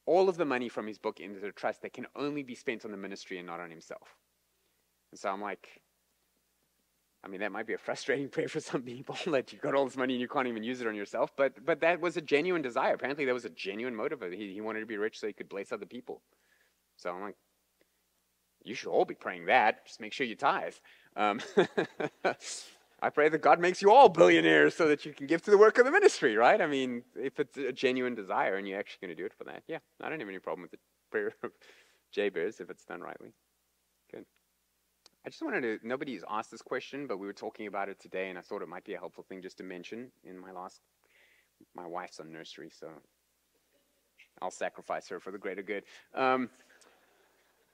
all 0.05 0.29
of 0.29 0.37
the 0.37 0.45
money 0.45 0.69
from 0.69 0.87
his 0.87 0.97
book 0.97 1.19
into 1.19 1.39
the 1.39 1.51
trust 1.51 1.81
that 1.81 1.93
can 1.93 2.07
only 2.15 2.43
be 2.43 2.55
spent 2.55 2.85
on 2.85 2.91
the 2.91 2.97
ministry 2.97 3.37
and 3.37 3.47
not 3.47 3.59
on 3.59 3.69
himself. 3.69 4.17
And 5.11 5.19
so 5.19 5.29
I'm 5.29 5.41
like, 5.41 5.81
I 7.23 7.27
mean, 7.27 7.41
that 7.41 7.51
might 7.51 7.67
be 7.67 7.73
a 7.73 7.77
frustrating 7.77 8.29
prayer 8.35 8.47
for 8.47 8.59
some 8.59 8.81
people 8.81 9.15
that 9.31 9.51
you've 9.51 9.61
got 9.61 9.75
all 9.75 9.85
this 9.85 9.97
money 9.97 10.13
and 10.13 10.21
you 10.21 10.27
can't 10.27 10.47
even 10.47 10.63
use 10.63 10.81
it 10.81 10.87
on 10.87 10.95
yourself. 10.95 11.31
But 11.35 11.65
but 11.65 11.81
that 11.81 12.01
was 12.01 12.17
a 12.17 12.21
genuine 12.21 12.61
desire. 12.61 12.93
Apparently, 12.93 13.25
that 13.25 13.33
was 13.33 13.45
a 13.45 13.49
genuine 13.49 13.95
motive. 13.95 14.21
He, 14.31 14.53
he 14.53 14.61
wanted 14.61 14.81
to 14.81 14.85
be 14.85 14.97
rich 14.97 15.19
so 15.19 15.27
he 15.27 15.33
could 15.33 15.49
bless 15.49 15.71
other 15.71 15.85
people. 15.85 16.21
So 16.97 17.11
I'm 17.11 17.21
like, 17.21 17.35
you 18.63 18.75
should 18.75 18.89
all 18.89 19.05
be 19.05 19.15
praying 19.15 19.45
that. 19.45 19.85
Just 19.85 20.01
make 20.01 20.13
sure 20.13 20.27
you 20.27 20.35
tithe. 20.35 20.73
Um, 21.15 21.39
I 23.01 23.09
pray 23.09 23.29
that 23.29 23.41
God 23.41 23.59
makes 23.59 23.81
you 23.81 23.91
all 23.91 24.09
billionaires 24.09 24.75
so 24.75 24.87
that 24.89 25.05
you 25.05 25.13
can 25.13 25.25
give 25.25 25.41
to 25.43 25.51
the 25.51 25.57
work 25.57 25.77
of 25.77 25.85
the 25.85 25.91
ministry, 25.91 26.35
right? 26.35 26.59
I 26.59 26.67
mean, 26.67 27.03
if 27.15 27.39
it's 27.39 27.57
a 27.57 27.71
genuine 27.71 28.13
desire 28.13 28.55
and 28.55 28.67
you're 28.67 28.79
actually 28.79 29.07
going 29.07 29.15
to 29.15 29.21
do 29.21 29.25
it 29.25 29.33
for 29.33 29.45
that, 29.45 29.63
yeah, 29.67 29.77
I 30.01 30.09
don't 30.09 30.19
have 30.19 30.27
any 30.27 30.39
problem 30.39 30.63
with 30.63 30.71
the 30.71 30.79
prayer 31.09 31.33
of 31.43 31.51
Jabez 32.11 32.59
if 32.59 32.69
it's 32.69 32.83
done 32.83 32.99
rightly. 32.99 33.33
I 35.25 35.29
just 35.29 35.41
wanted 35.43 35.61
to, 35.61 35.79
nobody's 35.85 36.23
asked 36.29 36.49
this 36.49 36.61
question, 36.61 37.05
but 37.05 37.17
we 37.19 37.27
were 37.27 37.33
talking 37.33 37.67
about 37.67 37.89
it 37.89 37.99
today, 37.99 38.29
and 38.29 38.37
I 38.37 38.41
thought 38.41 38.61
it 38.61 38.69
might 38.69 38.85
be 38.85 38.93
a 38.93 38.97
helpful 38.97 39.25
thing 39.27 39.41
just 39.41 39.57
to 39.57 39.63
mention 39.63 40.11
in 40.23 40.39
my 40.39 40.51
last, 40.51 40.81
my 41.75 41.85
wife's 41.85 42.21
on 42.21 42.31
nursery, 42.31 42.69
so 42.71 42.87
I'll 44.41 44.49
sacrifice 44.49 45.09
her 45.09 45.19
for 45.19 45.31
the 45.31 45.37
greater 45.37 45.61
good. 45.61 45.83
Um, 46.15 46.49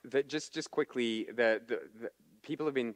the, 0.03 0.23
just, 0.23 0.53
just 0.53 0.71
quickly, 0.71 1.27
the, 1.35 1.61
the, 1.67 1.81
the 2.01 2.09
people 2.41 2.65
have 2.65 2.73
been 2.73 2.95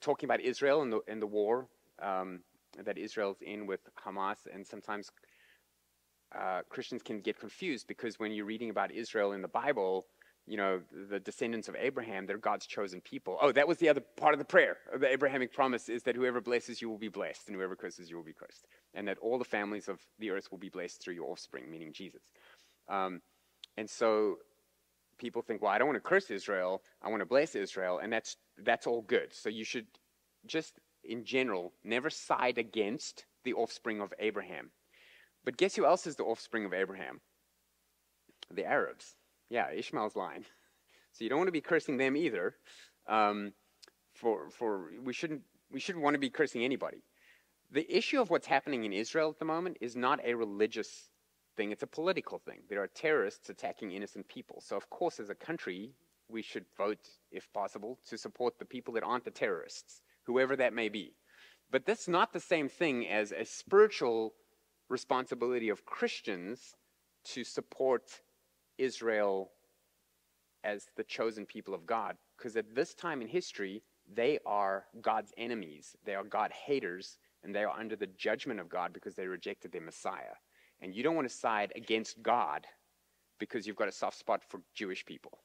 talking 0.00 0.26
about 0.26 0.40
Israel 0.40 0.82
and 0.82 0.92
the, 0.92 1.00
and 1.06 1.22
the 1.22 1.26
war 1.26 1.68
um, 2.02 2.40
that 2.84 2.98
Israel's 2.98 3.40
in 3.40 3.66
with 3.66 3.80
Hamas, 4.04 4.48
and 4.52 4.66
sometimes 4.66 5.10
uh, 6.36 6.62
Christians 6.68 7.02
can 7.02 7.20
get 7.20 7.38
confused 7.38 7.86
because 7.86 8.18
when 8.18 8.32
you're 8.32 8.46
reading 8.46 8.70
about 8.70 8.90
Israel 8.90 9.30
in 9.30 9.42
the 9.42 9.48
Bible, 9.48 10.06
you 10.46 10.56
know, 10.56 10.80
the 11.10 11.18
descendants 11.18 11.68
of 11.68 11.74
Abraham, 11.76 12.26
they're 12.26 12.38
God's 12.38 12.66
chosen 12.66 13.00
people. 13.00 13.36
Oh, 13.40 13.50
that 13.52 13.66
was 13.66 13.78
the 13.78 13.88
other 13.88 14.00
part 14.16 14.32
of 14.32 14.38
the 14.38 14.44
prayer. 14.44 14.76
The 14.96 15.10
Abrahamic 15.12 15.52
promise 15.52 15.88
is 15.88 16.04
that 16.04 16.14
whoever 16.14 16.40
blesses 16.40 16.80
you 16.80 16.88
will 16.88 16.98
be 16.98 17.08
blessed, 17.08 17.48
and 17.48 17.56
whoever 17.56 17.74
curses 17.74 18.08
you 18.08 18.16
will 18.16 18.24
be 18.24 18.32
cursed. 18.32 18.66
And 18.94 19.08
that 19.08 19.18
all 19.18 19.38
the 19.38 19.44
families 19.44 19.88
of 19.88 19.98
the 20.18 20.30
earth 20.30 20.48
will 20.50 20.58
be 20.58 20.68
blessed 20.68 21.02
through 21.02 21.14
your 21.14 21.30
offspring, 21.30 21.68
meaning 21.68 21.92
Jesus. 21.92 22.22
Um, 22.88 23.22
and 23.76 23.90
so 23.90 24.36
people 25.18 25.42
think, 25.42 25.62
well, 25.62 25.72
I 25.72 25.78
don't 25.78 25.88
want 25.88 25.96
to 25.96 26.08
curse 26.08 26.30
Israel, 26.30 26.82
I 27.02 27.08
want 27.08 27.20
to 27.20 27.26
bless 27.26 27.56
Israel, 27.56 27.98
and 27.98 28.12
that's, 28.12 28.36
that's 28.64 28.86
all 28.86 29.02
good. 29.02 29.32
So 29.32 29.48
you 29.48 29.64
should 29.64 29.86
just, 30.46 30.78
in 31.02 31.24
general, 31.24 31.72
never 31.82 32.08
side 32.08 32.58
against 32.58 33.24
the 33.42 33.54
offspring 33.54 34.00
of 34.00 34.14
Abraham. 34.20 34.70
But 35.44 35.56
guess 35.56 35.74
who 35.74 35.86
else 35.86 36.06
is 36.06 36.16
the 36.16 36.24
offspring 36.24 36.64
of 36.64 36.72
Abraham? 36.72 37.20
The 38.52 38.64
Arabs. 38.64 39.16
Yeah, 39.48 39.70
Ishmael's 39.72 40.16
line. 40.16 40.44
So 41.12 41.24
you 41.24 41.30
don't 41.30 41.38
want 41.38 41.48
to 41.48 41.52
be 41.52 41.60
cursing 41.60 41.96
them 41.96 42.16
either. 42.16 42.54
Um, 43.08 43.52
for 44.14 44.50
for 44.50 44.90
we 45.02 45.12
shouldn't 45.12 45.42
we 45.70 45.80
shouldn't 45.80 46.04
want 46.04 46.14
to 46.14 46.20
be 46.20 46.30
cursing 46.30 46.64
anybody. 46.64 47.02
The 47.70 47.86
issue 47.94 48.20
of 48.20 48.30
what's 48.30 48.46
happening 48.46 48.84
in 48.84 48.92
Israel 48.92 49.30
at 49.30 49.38
the 49.38 49.44
moment 49.44 49.78
is 49.80 49.96
not 49.96 50.20
a 50.24 50.34
religious 50.34 51.10
thing, 51.56 51.72
it's 51.72 51.82
a 51.82 51.86
political 51.86 52.38
thing. 52.38 52.60
There 52.68 52.82
are 52.82 52.86
terrorists 52.88 53.48
attacking 53.48 53.92
innocent 53.92 54.28
people. 54.28 54.60
So, 54.60 54.76
of 54.76 54.88
course, 54.90 55.18
as 55.18 55.30
a 55.30 55.34
country, 55.34 55.94
we 56.28 56.42
should 56.42 56.66
vote, 56.76 57.08
if 57.32 57.52
possible, 57.52 57.98
to 58.08 58.18
support 58.18 58.58
the 58.58 58.64
people 58.64 58.94
that 58.94 59.02
aren't 59.02 59.24
the 59.24 59.30
terrorists, 59.30 60.02
whoever 60.24 60.54
that 60.56 60.74
may 60.74 60.88
be. 60.88 61.14
But 61.70 61.86
that's 61.86 62.08
not 62.08 62.32
the 62.32 62.40
same 62.40 62.68
thing 62.68 63.08
as 63.08 63.32
a 63.32 63.44
spiritual 63.44 64.34
responsibility 64.88 65.68
of 65.68 65.84
Christians 65.84 66.74
to 67.24 67.42
support 67.42 68.20
Israel 68.78 69.50
as 70.64 70.86
the 70.96 71.04
chosen 71.04 71.46
people 71.46 71.74
of 71.74 71.86
God. 71.86 72.16
Because 72.36 72.56
at 72.56 72.74
this 72.74 72.94
time 72.94 73.22
in 73.22 73.28
history, 73.28 73.82
they 74.12 74.38
are 74.46 74.86
God's 75.00 75.32
enemies, 75.36 75.96
they 76.04 76.14
are 76.14 76.24
God 76.24 76.52
haters, 76.52 77.18
and 77.42 77.54
they 77.54 77.64
are 77.64 77.78
under 77.78 77.96
the 77.96 78.08
judgment 78.08 78.60
of 78.60 78.68
God 78.68 78.92
because 78.92 79.14
they 79.14 79.26
rejected 79.26 79.72
their 79.72 79.80
Messiah. 79.80 80.34
And 80.80 80.94
you 80.94 81.02
don't 81.02 81.14
want 81.16 81.28
to 81.28 81.34
side 81.34 81.72
against 81.76 82.22
God 82.22 82.66
because 83.38 83.66
you've 83.66 83.76
got 83.76 83.88
a 83.88 83.92
soft 83.92 84.18
spot 84.18 84.42
for 84.48 84.60
Jewish 84.74 85.04
people. 85.04 85.38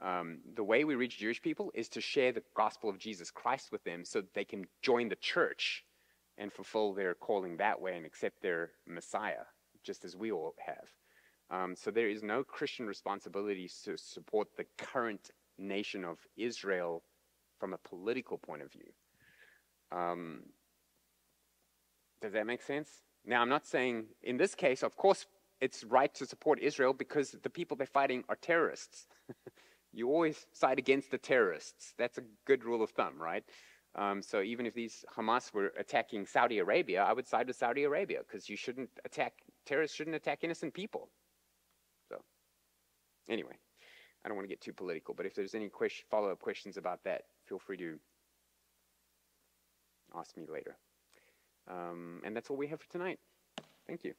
Um, 0.00 0.38
the 0.54 0.64
way 0.64 0.84
we 0.84 0.94
reach 0.94 1.18
Jewish 1.18 1.42
people 1.42 1.70
is 1.74 1.88
to 1.90 2.00
share 2.00 2.32
the 2.32 2.42
gospel 2.56 2.88
of 2.88 2.98
Jesus 2.98 3.30
Christ 3.30 3.70
with 3.70 3.84
them 3.84 4.04
so 4.04 4.20
that 4.20 4.32
they 4.32 4.44
can 4.44 4.64
join 4.82 5.08
the 5.08 5.16
church 5.16 5.84
and 6.38 6.52
fulfill 6.52 6.94
their 6.94 7.14
calling 7.14 7.58
that 7.58 7.80
way 7.80 7.96
and 7.96 8.06
accept 8.06 8.40
their 8.40 8.70
Messiah, 8.86 9.44
just 9.84 10.04
as 10.04 10.16
we 10.16 10.32
all 10.32 10.54
have. 10.64 10.88
Um, 11.50 11.74
so 11.74 11.90
there 11.90 12.08
is 12.08 12.22
no 12.22 12.44
Christian 12.44 12.86
responsibility 12.86 13.68
to 13.84 13.96
support 13.96 14.48
the 14.56 14.66
current 14.78 15.30
nation 15.58 16.04
of 16.04 16.18
Israel 16.36 17.02
from 17.58 17.74
a 17.74 17.78
political 17.78 18.38
point 18.38 18.62
of 18.62 18.72
view. 18.72 18.90
Um, 19.92 20.42
does 22.22 22.32
that 22.32 22.46
make 22.46 22.62
sense? 22.62 22.88
Now, 23.24 23.42
I'm 23.42 23.48
not 23.48 23.66
saying, 23.66 24.06
in 24.22 24.36
this 24.36 24.54
case, 24.54 24.82
of 24.82 24.96
course, 24.96 25.26
it's 25.60 25.84
right 25.84 26.12
to 26.14 26.24
support 26.24 26.58
Israel 26.60 26.92
because 26.92 27.32
the 27.42 27.50
people 27.50 27.76
they're 27.76 27.86
fighting 27.86 28.24
are 28.28 28.36
terrorists. 28.36 29.06
you 29.92 30.08
always 30.08 30.46
side 30.52 30.78
against 30.78 31.10
the 31.10 31.18
terrorists. 31.18 31.94
That's 31.98 32.18
a 32.18 32.22
good 32.46 32.64
rule 32.64 32.82
of 32.82 32.90
thumb, 32.90 33.20
right? 33.20 33.44
Um, 33.94 34.22
so 34.22 34.40
even 34.40 34.66
if 34.66 34.74
these 34.74 35.04
Hamas 35.16 35.52
were 35.52 35.72
attacking 35.78 36.24
Saudi 36.24 36.58
Arabia, 36.58 37.02
I 37.02 37.12
would 37.12 37.26
side 37.26 37.48
with 37.48 37.56
Saudi 37.56 37.82
Arabia 37.82 38.20
because 38.26 38.48
you 38.48 38.56
shouldn't 38.56 38.90
attack 39.04 39.32
terrorists 39.66 39.96
shouldn't 39.96 40.16
attack 40.16 40.44
innocent 40.44 40.72
people. 40.72 41.08
Anyway, 43.30 43.54
I 44.24 44.28
don't 44.28 44.36
want 44.36 44.44
to 44.48 44.52
get 44.52 44.60
too 44.60 44.72
political, 44.72 45.14
but 45.14 45.24
if 45.24 45.34
there's 45.34 45.54
any 45.54 45.68
question, 45.68 46.04
follow-up 46.10 46.40
questions 46.40 46.76
about 46.76 47.04
that, 47.04 47.22
feel 47.46 47.60
free 47.60 47.76
to 47.78 47.98
ask 50.14 50.36
me 50.36 50.44
later. 50.52 50.76
Um, 51.68 52.20
and 52.24 52.36
that's 52.36 52.50
all 52.50 52.56
we 52.56 52.66
have 52.66 52.80
for 52.80 52.90
tonight. 52.90 53.20
Thank 53.86 54.04
you. 54.04 54.14